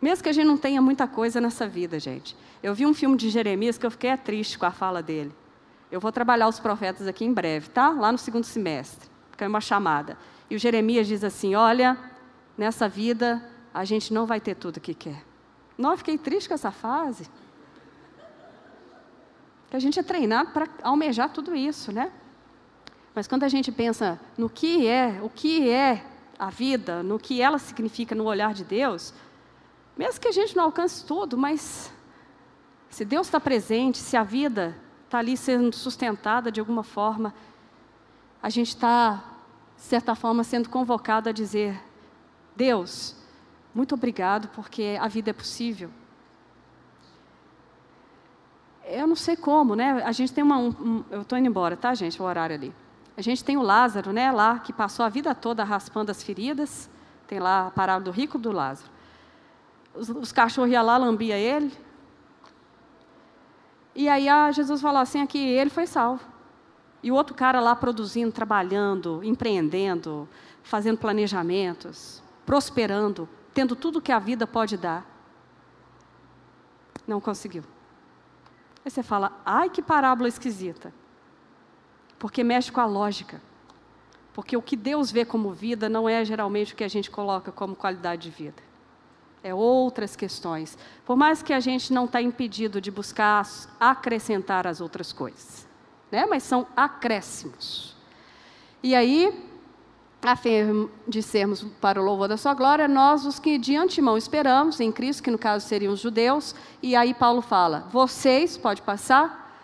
Mesmo 0.00 0.22
que 0.22 0.30
a 0.30 0.32
gente 0.32 0.46
não 0.46 0.56
tenha 0.56 0.80
muita 0.80 1.06
coisa 1.06 1.38
nessa 1.38 1.68
vida, 1.68 2.00
gente. 2.00 2.34
Eu 2.62 2.74
vi 2.74 2.86
um 2.86 2.94
filme 2.94 3.18
de 3.18 3.28
Jeremias 3.28 3.76
que 3.76 3.84
eu 3.84 3.90
fiquei 3.90 4.16
triste 4.16 4.58
com 4.58 4.64
a 4.64 4.70
fala 4.70 5.02
dele. 5.02 5.34
Eu 5.90 6.00
vou 6.00 6.12
trabalhar 6.12 6.48
os 6.48 6.60
profetas 6.60 7.06
aqui 7.06 7.24
em 7.24 7.32
breve, 7.32 7.68
tá? 7.70 7.90
Lá 7.90 8.12
no 8.12 8.18
segundo 8.18 8.44
semestre. 8.44 9.10
Caiu 9.36 9.48
uma 9.48 9.60
chamada. 9.60 10.16
E 10.48 10.54
o 10.54 10.58
Jeremias 10.58 11.06
diz 11.06 11.24
assim: 11.24 11.54
Olha, 11.54 11.98
nessa 12.56 12.88
vida 12.88 13.42
a 13.74 13.84
gente 13.84 14.12
não 14.12 14.26
vai 14.26 14.40
ter 14.40 14.54
tudo 14.54 14.80
que 14.80 14.94
quer. 14.94 15.24
Não, 15.76 15.92
eu 15.92 15.96
fiquei 15.96 16.18
triste 16.18 16.48
com 16.48 16.54
essa 16.54 16.70
fase. 16.70 17.28
Que 19.68 19.76
a 19.76 19.80
gente 19.80 19.98
é 19.98 20.02
treinado 20.02 20.50
para 20.50 20.68
almejar 20.82 21.30
tudo 21.30 21.54
isso, 21.56 21.90
né? 21.92 22.12
Mas 23.14 23.26
quando 23.26 23.44
a 23.44 23.48
gente 23.48 23.72
pensa 23.72 24.20
no 24.36 24.48
que 24.48 24.86
é, 24.86 25.20
o 25.22 25.28
que 25.28 25.68
é 25.68 26.04
a 26.38 26.50
vida, 26.50 27.02
no 27.02 27.18
que 27.18 27.40
ela 27.40 27.58
significa 27.58 28.14
no 28.14 28.24
olhar 28.24 28.54
de 28.54 28.64
Deus, 28.64 29.12
mesmo 29.96 30.20
que 30.20 30.28
a 30.28 30.32
gente 30.32 30.56
não 30.56 30.64
alcance 30.64 31.04
tudo, 31.04 31.36
mas 31.36 31.92
se 32.88 33.04
Deus 33.04 33.26
está 33.26 33.40
presente, 33.40 33.98
se 33.98 34.16
a 34.16 34.22
vida 34.22 34.76
está 35.10 35.18
ali 35.18 35.36
sendo 35.36 35.74
sustentada 35.74 36.52
de 36.52 36.60
alguma 36.60 36.84
forma, 36.84 37.34
a 38.40 38.48
gente 38.48 38.68
está, 38.68 39.24
de 39.76 39.82
certa 39.82 40.14
forma, 40.14 40.44
sendo 40.44 40.68
convocado 40.68 41.28
a 41.28 41.32
dizer: 41.32 41.82
Deus, 42.54 43.16
muito 43.74 43.92
obrigado, 43.96 44.46
porque 44.54 44.96
a 45.00 45.08
vida 45.08 45.30
é 45.30 45.32
possível. 45.32 45.90
Eu 48.84 49.08
não 49.08 49.16
sei 49.16 49.36
como, 49.36 49.74
né? 49.74 50.00
A 50.04 50.12
gente 50.12 50.32
tem 50.32 50.44
uma. 50.44 50.58
Um, 50.58 51.04
eu 51.10 51.22
estou 51.22 51.36
indo 51.36 51.48
embora, 51.48 51.76
tá, 51.76 51.92
gente? 51.92 52.22
O 52.22 52.24
horário 52.24 52.54
ali. 52.54 52.72
A 53.16 53.20
gente 53.20 53.42
tem 53.42 53.56
o 53.56 53.62
Lázaro, 53.62 54.12
né, 54.12 54.30
lá, 54.30 54.60
que 54.60 54.72
passou 54.72 55.04
a 55.04 55.08
vida 55.08 55.34
toda 55.34 55.64
raspando 55.64 56.12
as 56.12 56.22
feridas. 56.22 56.88
Tem 57.26 57.40
lá 57.40 57.66
a 57.66 57.70
parábola 57.72 58.04
do 58.04 58.10
rico 58.12 58.38
do 58.38 58.52
Lázaro. 58.52 58.88
Os, 59.92 60.08
os 60.08 60.30
cachorros 60.30 60.70
iam 60.70 60.84
lá, 60.84 60.96
lambia 60.96 61.36
ele, 61.36 61.76
E 63.94 64.08
aí 64.08 64.28
ah, 64.28 64.50
Jesus 64.50 64.80
falou 64.80 65.00
assim 65.00 65.20
aqui, 65.20 65.38
ele 65.38 65.70
foi 65.70 65.86
salvo. 65.86 66.24
E 67.02 67.10
o 67.10 67.14
outro 67.14 67.34
cara 67.34 67.60
lá 67.60 67.74
produzindo, 67.74 68.32
trabalhando, 68.32 69.22
empreendendo, 69.24 70.28
fazendo 70.62 70.98
planejamentos, 70.98 72.22
prosperando, 72.44 73.28
tendo 73.54 73.74
tudo 73.74 74.00
que 74.00 74.12
a 74.12 74.18
vida 74.18 74.46
pode 74.46 74.76
dar. 74.76 75.06
Não 77.06 77.20
conseguiu. 77.20 77.64
Aí 78.84 78.90
você 78.90 79.02
fala, 79.02 79.40
ai 79.44 79.70
que 79.70 79.82
parábola 79.82 80.28
esquisita. 80.28 80.92
Porque 82.18 82.44
mexe 82.44 82.70
com 82.70 82.80
a 82.80 82.86
lógica. 82.86 83.40
Porque 84.32 84.56
o 84.56 84.62
que 84.62 84.76
Deus 84.76 85.10
vê 85.10 85.24
como 85.24 85.52
vida 85.52 85.88
não 85.88 86.08
é 86.08 86.24
geralmente 86.24 86.72
o 86.72 86.76
que 86.76 86.84
a 86.84 86.88
gente 86.88 87.10
coloca 87.10 87.50
como 87.50 87.74
qualidade 87.74 88.22
de 88.22 88.30
vida. 88.30 88.69
É 89.42 89.54
outras 89.54 90.14
questões. 90.14 90.76
Por 91.04 91.16
mais 91.16 91.42
que 91.42 91.52
a 91.52 91.60
gente 91.60 91.92
não 91.92 92.04
está 92.04 92.20
impedido 92.20 92.80
de 92.80 92.90
buscar 92.90 93.46
acrescentar 93.78 94.66
as 94.66 94.80
outras 94.80 95.12
coisas. 95.12 95.66
Né? 96.10 96.26
Mas 96.26 96.42
são 96.42 96.66
acréscimos. 96.76 97.96
E 98.82 98.94
aí, 98.94 99.48
a 100.22 100.36
fim 100.36 100.88
de 101.08 101.22
sermos 101.22 101.62
para 101.80 102.00
o 102.00 102.04
louvor 102.04 102.28
da 102.28 102.36
sua 102.36 102.52
glória, 102.52 102.86
nós 102.86 103.24
os 103.24 103.38
que 103.38 103.56
de 103.56 103.76
antemão 103.76 104.18
esperamos 104.18 104.80
em 104.80 104.92
Cristo, 104.92 105.22
que 105.22 105.30
no 105.30 105.38
caso 105.38 105.66
seriam 105.66 105.92
os 105.92 106.00
judeus, 106.00 106.54
e 106.82 106.94
aí 106.94 107.14
Paulo 107.14 107.40
fala: 107.40 107.86
vocês, 107.90 108.58
pode 108.58 108.82
passar, 108.82 109.54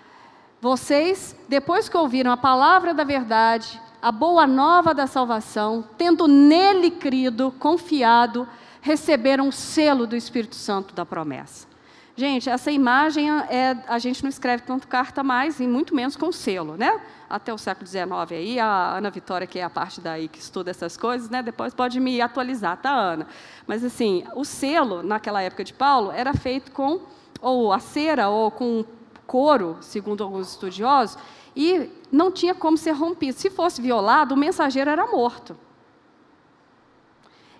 vocês, 0.61 1.37
depois 1.49 1.89
que 1.89 1.97
ouviram 1.97 2.31
a 2.31 2.37
palavra 2.37 2.95
da 2.95 3.05
verdade, 3.05 3.81
a 4.01 4.11
boa 4.11 4.47
nova 4.47 4.95
da 4.95 5.07
salvação, 5.07 5.85
tendo 5.99 6.27
nele 6.27 6.91
crido, 6.91 7.53
confiado, 7.59 8.49
receberam 8.87 9.49
o 9.49 9.53
selo 9.53 10.07
do 10.07 10.15
Espírito 10.15 10.55
Santo 10.55 10.95
da 10.95 11.05
promessa. 11.05 11.67
Gente, 12.15 12.49
essa 12.49 12.71
imagem 12.71 13.29
é, 13.29 13.77
a 13.89 13.99
gente 13.99 14.23
não 14.23 14.31
escreve 14.31 14.63
tanto 14.63 14.87
carta 14.87 15.25
mais, 15.25 15.59
e 15.59 15.67
muito 15.67 15.93
menos 15.93 16.15
com 16.17 16.31
selo, 16.31 16.77
né? 16.77 17.01
Até 17.29 17.53
o 17.53 17.59
século 17.59 17.85
XIX 17.85 18.09
aí, 18.31 18.61
a 18.61 18.97
Ana 18.97 19.11
Vitória, 19.11 19.45
que 19.45 19.59
é 19.59 19.65
a 19.65 19.69
parte 19.69 20.01
daí 20.01 20.29
que 20.29 20.39
estuda 20.39 20.71
essas 20.71 20.97
coisas, 20.97 21.29
né? 21.29 21.43
Depois 21.43 21.75
pode 21.75 21.99
me 21.99 22.21
atualizar, 22.21 22.77
tá, 22.81 22.95
Ana? 22.95 23.27
Mas 23.67 23.85
assim, 23.85 24.25
o 24.37 24.45
selo, 24.45 25.03
naquela 25.03 25.43
época 25.43 25.65
de 25.65 25.75
Paulo, 25.75 26.13
era 26.13 26.33
feito 26.33 26.71
com 26.71 27.01
ou 27.41 27.73
a 27.73 27.81
cera 27.81 28.29
ou 28.29 28.53
com 28.53 28.85
couro, 29.27 29.79
segundo 29.81 30.23
alguns 30.23 30.53
estudiosos, 30.53 31.19
e 31.57 31.91
não 32.13 32.31
tinha 32.31 32.55
como 32.55 32.79
ser 32.79 32.93
rompido. 32.93 33.37
Se 33.37 33.51
fosse 33.51 33.83
violado, 33.83 34.33
o 34.33 34.39
mensageiro 34.39 34.89
era 34.89 35.07
morto. 35.09 35.57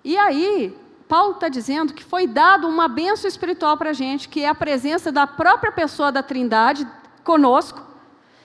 E 0.05 0.17
aí, 0.17 0.86
Paulo 1.07 1.35
está 1.35 1.47
dizendo 1.47 1.93
que 1.93 2.03
foi 2.03 2.27
dado 2.27 2.67
uma 2.67 2.87
benção 2.87 3.27
espiritual 3.27 3.77
para 3.77 3.91
a 3.91 3.93
gente, 3.93 4.27
que 4.27 4.41
é 4.41 4.49
a 4.49 4.55
presença 4.55 5.11
da 5.11 5.25
própria 5.25 5.71
pessoa 5.71 6.11
da 6.11 6.21
Trindade 6.21 6.87
conosco, 7.23 7.81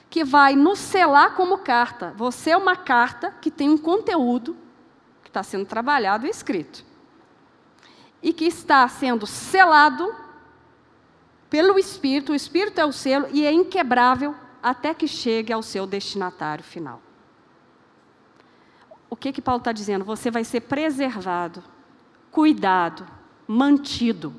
que 0.08 0.22
vai 0.22 0.54
nos 0.54 0.78
selar 0.78 1.34
como 1.34 1.58
carta. 1.58 2.12
Você 2.16 2.50
é 2.50 2.56
uma 2.56 2.76
carta 2.76 3.34
que 3.40 3.50
tem 3.50 3.68
um 3.68 3.78
conteúdo 3.78 4.56
que 5.24 5.30
está 5.30 5.42
sendo 5.42 5.66
trabalhado 5.66 6.26
e 6.26 6.30
escrito. 6.30 6.84
E 8.22 8.32
que 8.32 8.44
está 8.44 8.86
sendo 8.86 9.26
selado 9.26 10.14
pelo 11.50 11.78
Espírito, 11.78 12.32
o 12.32 12.34
Espírito 12.34 12.80
é 12.80 12.84
o 12.84 12.92
selo 12.92 13.26
e 13.32 13.44
é 13.44 13.52
inquebrável 13.52 14.34
até 14.62 14.94
que 14.94 15.08
chegue 15.08 15.52
ao 15.52 15.62
seu 15.62 15.86
destinatário 15.86 16.62
final. 16.62 17.02
O 19.10 19.16
que 19.16 19.32
que 19.32 19.42
Paulo 19.42 19.58
está 19.58 19.72
dizendo? 19.72 20.04
Você 20.04 20.30
vai 20.30 20.44
ser 20.44 20.60
preservado 20.60 21.62
cuidado, 22.32 23.06
mantido 23.46 24.34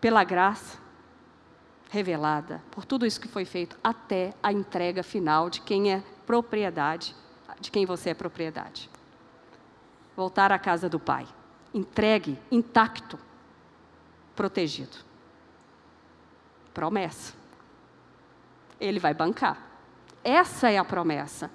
pela 0.00 0.22
graça 0.22 0.78
revelada, 1.90 2.62
por 2.70 2.84
tudo 2.84 3.04
isso 3.04 3.20
que 3.20 3.26
foi 3.26 3.44
feito, 3.44 3.76
até 3.82 4.32
a 4.42 4.52
entrega 4.52 5.02
final 5.02 5.50
de 5.50 5.60
quem 5.60 5.92
é 5.92 6.02
propriedade, 6.24 7.14
de 7.60 7.70
quem 7.70 7.84
você 7.84 8.10
é 8.10 8.14
propriedade. 8.14 8.88
Voltar 10.16 10.52
à 10.52 10.58
casa 10.58 10.88
do 10.88 11.00
Pai, 11.00 11.26
entregue, 11.74 12.38
intacto, 12.50 13.18
protegido. 14.36 14.98
Promessa. 16.72 17.34
Ele 18.78 19.00
vai 19.00 19.12
bancar. 19.12 19.58
Essa 20.22 20.70
é 20.70 20.78
a 20.78 20.84
promessa. 20.84 21.50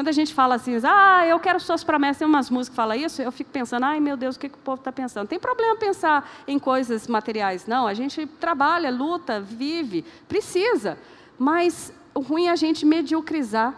Quando 0.00 0.08
a 0.08 0.12
gente 0.12 0.32
fala 0.32 0.54
assim, 0.54 0.72
ah, 0.82 1.26
eu 1.26 1.38
quero 1.38 1.60
suas 1.60 1.84
promessas, 1.84 2.16
tem 2.16 2.26
umas 2.26 2.48
músicas 2.48 2.70
que 2.70 2.76
falam 2.76 2.96
isso, 2.96 3.20
eu 3.20 3.30
fico 3.30 3.50
pensando, 3.50 3.84
ai 3.84 4.00
meu 4.00 4.16
Deus, 4.16 4.34
o 4.34 4.38
que, 4.38 4.48
que 4.48 4.54
o 4.54 4.60
povo 4.62 4.80
está 4.80 4.90
pensando? 4.90 5.28
Tem 5.28 5.38
problema 5.38 5.76
pensar 5.76 6.26
em 6.48 6.58
coisas 6.58 7.06
materiais, 7.06 7.66
não. 7.66 7.86
A 7.86 7.92
gente 7.92 8.24
trabalha, 8.24 8.90
luta, 8.90 9.42
vive, 9.42 10.02
precisa. 10.26 10.98
Mas 11.38 11.92
o 12.14 12.20
ruim 12.20 12.46
é 12.46 12.50
a 12.50 12.56
gente 12.56 12.86
mediocrizar, 12.86 13.74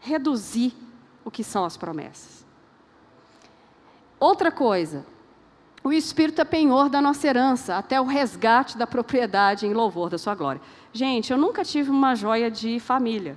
reduzir 0.00 0.74
o 1.24 1.30
que 1.30 1.44
são 1.44 1.64
as 1.64 1.76
promessas. 1.76 2.44
Outra 4.18 4.50
coisa, 4.50 5.06
o 5.84 5.92
Espírito 5.92 6.40
é 6.40 6.44
penhor 6.44 6.88
da 6.88 7.00
nossa 7.00 7.28
herança, 7.28 7.76
até 7.76 8.00
o 8.00 8.04
resgate 8.04 8.76
da 8.76 8.88
propriedade 8.88 9.68
em 9.68 9.72
louvor 9.72 10.10
da 10.10 10.18
sua 10.18 10.34
glória. 10.34 10.60
Gente, 10.92 11.30
eu 11.30 11.38
nunca 11.38 11.64
tive 11.64 11.90
uma 11.90 12.16
joia 12.16 12.50
de 12.50 12.80
família. 12.80 13.36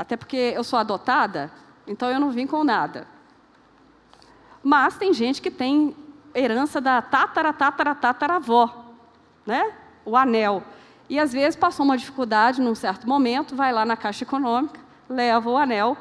Até 0.00 0.16
porque 0.16 0.54
eu 0.56 0.64
sou 0.64 0.78
adotada, 0.78 1.52
então 1.86 2.10
eu 2.10 2.18
não 2.18 2.30
vim 2.30 2.46
com 2.46 2.64
nada. 2.64 3.06
Mas 4.62 4.96
tem 4.96 5.12
gente 5.12 5.42
que 5.42 5.50
tem 5.50 5.94
herança 6.34 6.80
da 6.80 7.02
tatara, 7.02 7.52
tatara, 7.52 7.94
tataravó, 7.94 8.86
né? 9.44 9.74
O 10.02 10.16
anel. 10.16 10.62
E 11.06 11.20
às 11.20 11.34
vezes 11.34 11.54
passou 11.54 11.84
uma 11.84 11.98
dificuldade 11.98 12.62
num 12.62 12.74
certo 12.74 13.06
momento, 13.06 13.54
vai 13.54 13.74
lá 13.74 13.84
na 13.84 13.94
Caixa 13.94 14.24
Econômica, 14.24 14.80
leva 15.06 15.50
o 15.50 15.58
anel 15.58 15.94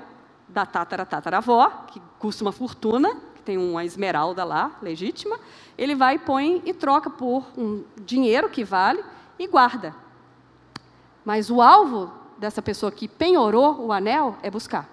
da 0.47 0.66
tatara, 0.66 1.06
tataravó, 1.06 1.70
que 1.88 2.02
custa 2.20 2.41
uma 2.41 2.54
fortuna, 2.54 3.14
que 3.36 3.41
tem 3.41 3.58
uma 3.58 3.84
esmeralda 3.84 4.45
lá, 4.45 4.72
legítima, 4.82 5.38
ele 5.78 5.93
vai 5.93 6.16
e 6.16 6.20
põe 6.20 6.62
e 6.64 6.74
troca 6.74 7.10
por 7.10 7.45
um 7.58 7.84
dinheiro 7.97 8.47
que 8.47 8.64
vale 8.64 9.04
e 9.38 9.45
guarda. 9.45 9.93
Mas 11.26 11.50
o 11.50 11.62
alvo 11.62 12.18
dessa 12.40 12.62
pessoa 12.62 12.92
que 12.92 13.08
penhorou 13.08 13.86
o 13.86 13.92
anel 13.92 14.38
é 14.42 14.50
buscar. 14.50 14.90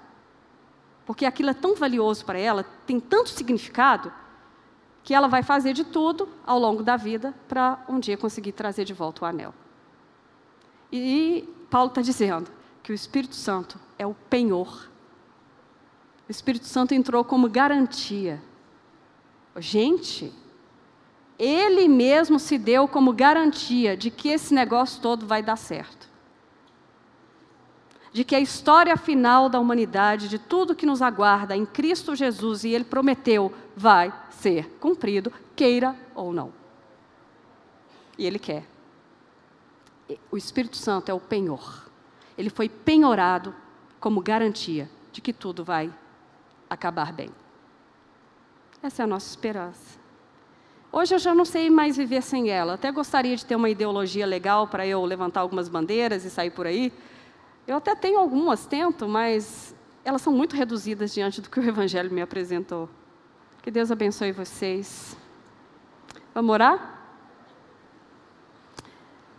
Porque 1.07 1.25
aquilo 1.25 1.51
é 1.51 1.55
tão 1.55 1.75
valioso 1.77 2.25
para 2.25 2.39
ela, 2.39 2.65
tem 2.85 2.99
tanto 2.99 3.31
significado, 3.31 4.13
que 5.05 5.15
ela 5.15 5.29
vai 5.29 5.43
fazer 5.43 5.73
de 5.73 5.85
tudo 5.85 6.29
ao 6.45 6.59
longo 6.59 6.83
da 6.83 6.97
vida 6.97 7.33
para 7.47 7.85
um 7.89 8.01
dia 8.01 8.17
conseguir 8.17 8.51
trazer 8.51 8.85
de 8.85 8.93
volta 8.93 9.25
o 9.25 9.29
anel. 9.29 9.55
E 10.91 11.49
Paulo 11.71 11.89
está 11.89 12.03
dizendo 12.03 12.51
que 12.83 12.91
o 12.91 12.95
Espírito 12.95 13.37
Santo 13.37 13.79
é 13.97 14.05
o 14.05 14.15
penhor. 14.29 14.89
O 16.29 16.31
Espírito 16.31 16.67
Santo 16.67 16.93
entrou 16.93 17.25
como 17.25 17.49
garantia. 17.49 18.43
Gente, 19.59 20.33
ele 21.39 21.87
mesmo 21.87 22.41
se 22.41 22.59
deu 22.59 22.89
como 22.89 23.13
garantia 23.13 23.97
de 23.97 24.11
que 24.11 24.31
esse 24.31 24.53
negócio 24.53 25.01
todo 25.01 25.25
vai 25.25 25.41
dar 25.41 25.57
certo 25.57 26.06
de 28.17 28.25
que 28.25 28.35
a 28.35 28.41
história 28.41 28.97
final 28.97 29.47
da 29.47 29.61
humanidade, 29.61 30.27
de 30.27 30.39
tudo 30.39 30.75
que 30.75 30.87
nos 30.87 31.03
aguarda 31.03 31.55
em 31.55 31.67
Cristo 31.67 32.17
Jesus, 32.17 32.65
e 32.65 32.71
Ele 32.71 32.83
prometeu, 32.83 33.53
vai 33.77 34.11
ser 34.31 34.71
cumprido, 34.81 35.31
queira 35.55 35.95
ou 36.15 36.33
não. 36.33 36.51
E 38.17 38.25
Ele 38.25 38.39
quer. 38.39 38.65
O 40.31 40.37
Espírito 40.39 40.79
Santo 40.79 41.11
é 41.11 41.13
o 41.13 41.21
penhor. 41.21 41.91
Ele 42.39 42.49
foi 42.49 42.71
penhorado 42.71 43.55
como 44.01 44.23
garantia 44.23 44.89
de 45.13 45.21
que 45.21 45.35
tudo 45.35 45.63
vai 45.63 45.93
acabar 46.71 47.13
bem. 47.13 47.29
Essa 48.83 49.03
é 49.03 49.05
a 49.05 49.07
nossa 49.07 49.29
esperança. 49.29 49.99
Hoje 50.91 51.15
eu 51.15 51.19
já 51.19 51.35
não 51.35 51.45
sei 51.45 51.69
mais 51.69 51.99
viver 51.99 52.23
sem 52.23 52.49
ela. 52.49 52.73
Até 52.73 52.91
gostaria 52.91 53.37
de 53.37 53.45
ter 53.45 53.57
uma 53.57 53.69
ideologia 53.69 54.25
legal 54.25 54.67
para 54.67 54.87
eu 54.87 55.05
levantar 55.05 55.41
algumas 55.41 55.69
bandeiras 55.69 56.25
e 56.25 56.31
sair 56.31 56.49
por 56.49 56.67
aí, 56.67 56.91
eu 57.67 57.77
até 57.77 57.95
tenho 57.95 58.19
algumas, 58.19 58.65
tento, 58.67 59.09
mas 59.09 59.75
elas 60.05 60.23
são 60.23 60.33
muito 60.33 60.55
reduzidas 60.55 61.13
diante 61.13 61.41
do 61.41 61.51
que 61.51 61.59
o 61.59 61.65
Evangelho 61.69 62.13
me 62.13 62.23
apresentou. 62.23 62.89
Que 63.61 63.71
Deus 63.71 63.91
abençoe 63.91 64.31
vocês. 64.31 65.17
Vamos 66.33 66.53
orar? 66.53 67.01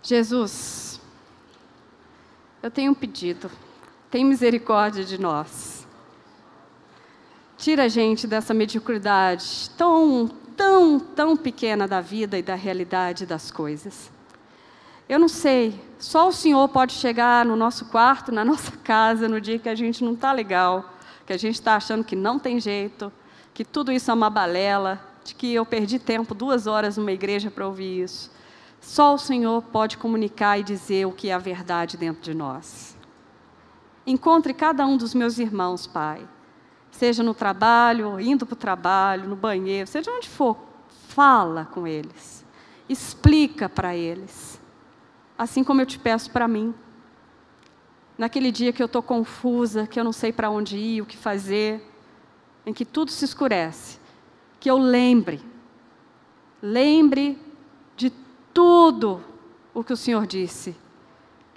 Jesus, 0.03 0.99
eu 2.61 2.69
tenho 2.69 2.91
um 2.91 2.95
pedido. 2.95 3.49
Tem 4.11 4.25
misericórdia 4.25 5.03
de 5.03 5.17
nós. 5.17 5.88
Tira 7.57 7.84
a 7.84 7.88
gente 7.88 8.28
dessa 8.28 8.53
mediocridade 8.53 9.69
tão, 9.78 10.28
tão, 10.55 10.99
tão 10.99 11.38
pequena 11.38 11.88
da 11.88 12.01
vida 12.01 12.38
e 12.38 12.41
da 12.41 12.55
realidade 12.55 13.25
das 13.25 13.51
coisas. 13.51 14.11
Eu 15.10 15.20
não 15.20 15.30
sei, 15.30 15.80
só 15.97 16.28
o 16.28 16.34
Senhor 16.34 16.68
pode 16.70 16.93
chegar 16.93 17.45
no 17.45 17.55
nosso 17.55 17.86
quarto, 17.86 18.32
na 18.32 18.43
nossa 18.45 18.72
casa, 18.78 19.28
no 19.28 19.39
dia 19.39 19.58
que 19.58 19.70
a 19.70 19.76
gente 19.76 20.03
não 20.03 20.14
está 20.14 20.32
legal, 20.32 20.93
que 21.26 21.34
a 21.34 21.38
gente 21.38 21.55
está 21.55 21.76
achando 21.76 22.03
que 22.03 22.16
não 22.16 22.38
tem 22.38 22.60
jeito, 22.60 23.12
que 23.53 23.64
tudo 23.64 23.91
isso 23.91 24.12
é 24.12 24.14
uma 24.14 24.30
balela, 24.30 25.01
de 25.24 25.34
que 25.34 25.53
eu 25.53 25.66
perdi 25.66 25.99
tempo, 25.99 26.36
duas 26.36 26.68
horas 26.68 26.97
numa 26.97 27.12
igreja 27.12 27.49
para 27.49 27.66
ouvir 27.66 28.03
isso. 28.03 28.32
Só 28.80 29.14
o 29.14 29.18
Senhor 29.18 29.62
pode 29.64 29.97
comunicar 29.97 30.60
e 30.60 30.64
dizer 30.64 31.05
o 31.05 31.12
que 31.12 31.30
é 31.30 31.34
a 31.34 31.39
verdade 31.39 31.97
dentro 31.97 32.22
de 32.22 32.34
nós. 32.34 32.95
Encontre 34.05 34.53
cada 34.53 34.86
um 34.86 34.95
dos 34.95 35.14
meus 35.14 35.38
irmãos, 35.38 35.86
Pai. 35.86 36.26
Seja 36.91 37.22
no 37.24 37.34
trabalho, 37.34 38.20
indo 38.20 38.45
para 38.45 38.53
o 38.53 38.58
trabalho, 38.58 39.28
no 39.28 39.36
banheiro, 39.36 39.88
seja 39.88 40.12
onde 40.12 40.30
for, 40.30 40.58
fala 41.10 41.66
com 41.66 41.86
eles. 41.86 42.45
Explica 42.88 43.68
para 43.68 43.95
eles. 43.95 44.57
Assim 45.38 45.64
como 45.64 45.82
eu 45.82 45.86
te 45.86 46.00
peço 46.00 46.32
para 46.32 46.48
mim. 46.48 46.74
Naquele 48.18 48.52
dia 48.52 48.74
que 48.74 48.82
eu 48.82 48.88
estou 48.88 49.04
confusa, 49.04 49.86
que 49.86 50.00
eu 50.00 50.04
não 50.04 50.12
sei 50.12 50.34
para 50.34 50.50
onde 50.50 50.76
ir, 50.76 51.02
o 51.02 51.06
que 51.06 51.16
fazer, 51.16 51.82
em 52.66 52.74
que 52.74 52.84
tudo 52.84 53.12
se 53.12 53.24
escurece, 53.24 54.00
que 54.60 54.70
eu 54.70 54.78
lembre, 54.78 55.40
lembre 56.62 57.38
de 57.96 58.12
tudo 58.54 59.24
o 59.74 59.84
que 59.84 59.94
o 59.94 59.98
Senhor 59.98 60.26
disse, 60.28 60.76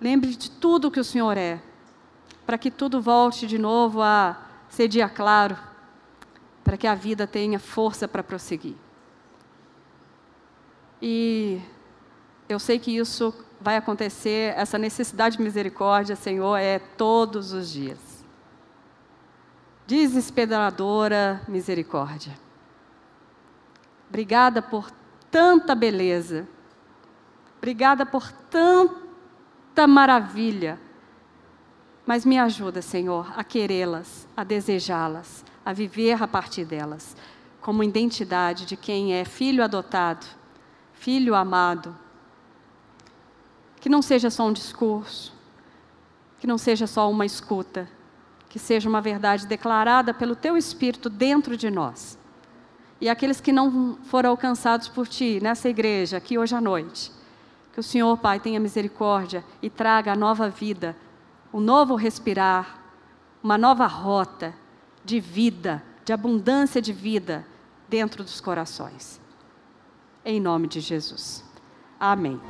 lembre 0.01 0.37
de 0.37 0.51
tudo 0.51 0.89
o 0.89 0.91
que 0.91 1.01
o 1.01 1.05
Senhor 1.05 1.37
é, 1.37 1.61
para 2.47 2.59
que 2.59 2.71
tudo 2.71 3.01
volte 3.01 3.47
de 3.47 3.59
novo 3.59 4.03
a 4.03 4.37
ser 4.69 4.87
dia 4.87 5.09
claro, 5.09 5.57
para 6.63 6.77
que 6.77 6.87
a 6.87 6.95
vida 6.95 7.27
tenha 7.27 7.59
força 7.59 8.07
para 8.07 8.23
prosseguir. 8.23 8.77
E 11.03 11.61
eu 12.49 12.59
sei 12.59 12.79
que 12.79 12.97
isso 12.97 13.35
vai 13.61 13.77
acontecer, 13.77 14.55
essa 14.57 14.79
necessidade 14.79 15.37
de 15.37 15.43
misericórdia, 15.43 16.17
Senhor, 16.17 16.57
é 16.57 16.79
todos 16.79 17.53
os 17.53 17.71
dias. 17.71 17.99
Desesperadora 19.87 21.43
misericórdia. 21.47 22.39
Obrigada 24.09 24.63
por 24.63 24.91
tanta 25.31 25.75
beleza. 25.75 26.49
Obrigada 27.59 28.07
por 28.07 28.33
tanta 28.33 29.87
maravilha. 29.87 30.81
Mas 32.07 32.25
me 32.25 32.39
ajuda, 32.39 32.81
Senhor, 32.81 33.31
a 33.37 33.45
querê-las, 33.45 34.27
a 34.37 34.43
desejá-las, 34.43 35.45
a 35.65 35.73
viver 35.73 36.21
a 36.23 36.27
partir 36.27 36.65
delas, 36.65 37.15
como 37.61 37.85
identidade 37.85 38.65
de 38.65 38.77
quem 38.77 39.13
é 39.13 39.25
filho 39.25 39.63
adotado, 39.63 40.27
filho 40.95 41.35
amado 41.35 41.95
que 43.81 43.89
não 43.89 44.03
seja 44.03 44.29
só 44.31 44.47
um 44.47 44.53
discurso, 44.53 45.33
que 46.39 46.47
não 46.47 46.59
seja 46.59 46.87
só 46.87 47.11
uma 47.11 47.25
escuta, 47.25 47.89
que 48.49 48.59
seja 48.59 48.89
uma 48.89 49.01
verdade 49.01 49.47
declarada 49.47 50.13
pelo 50.13 50.37
Teu 50.37 50.57
Espírito 50.57 51.09
dentro 51.09 51.57
de 51.57 51.71
nós. 51.71 52.19
E 53.01 53.09
aqueles 53.09 53.41
que 53.41 53.53
não 53.53 53.99
foram 54.05 54.31
alcançados 54.31 54.87
por 54.87 55.09
Ti 55.09 55.41
nessa 55.43 55.69
igreja, 55.69 56.19
aqui 56.19 56.37
hoje 56.39 56.55
à 56.55 56.61
noite, 56.61 57.11
que 57.73 57.81
o 57.81 57.83
Senhor, 57.83 58.17
Pai, 58.19 58.39
tenha 58.39 58.61
misericórdia 58.61 59.45
e 59.63 59.71
traga 59.71 60.13
a 60.13 60.17
nova 60.17 60.51
vida, 60.51 60.95
um 61.53 61.61
novo 61.61 61.95
respirar, 61.95 62.79
uma 63.43 63.57
nova 63.57 63.87
rota 63.87 64.55
de 65.03 65.19
vida, 65.19 65.83
de 66.05 66.13
abundância 66.13 66.83
de 66.83 66.93
vida 66.93 67.47
dentro 67.89 68.23
dos 68.23 68.41
corações. 68.41 69.19
Em 70.25 70.39
nome 70.39 70.69
de 70.69 70.81
Jesus. 70.81 71.50
Amém. 72.01 72.41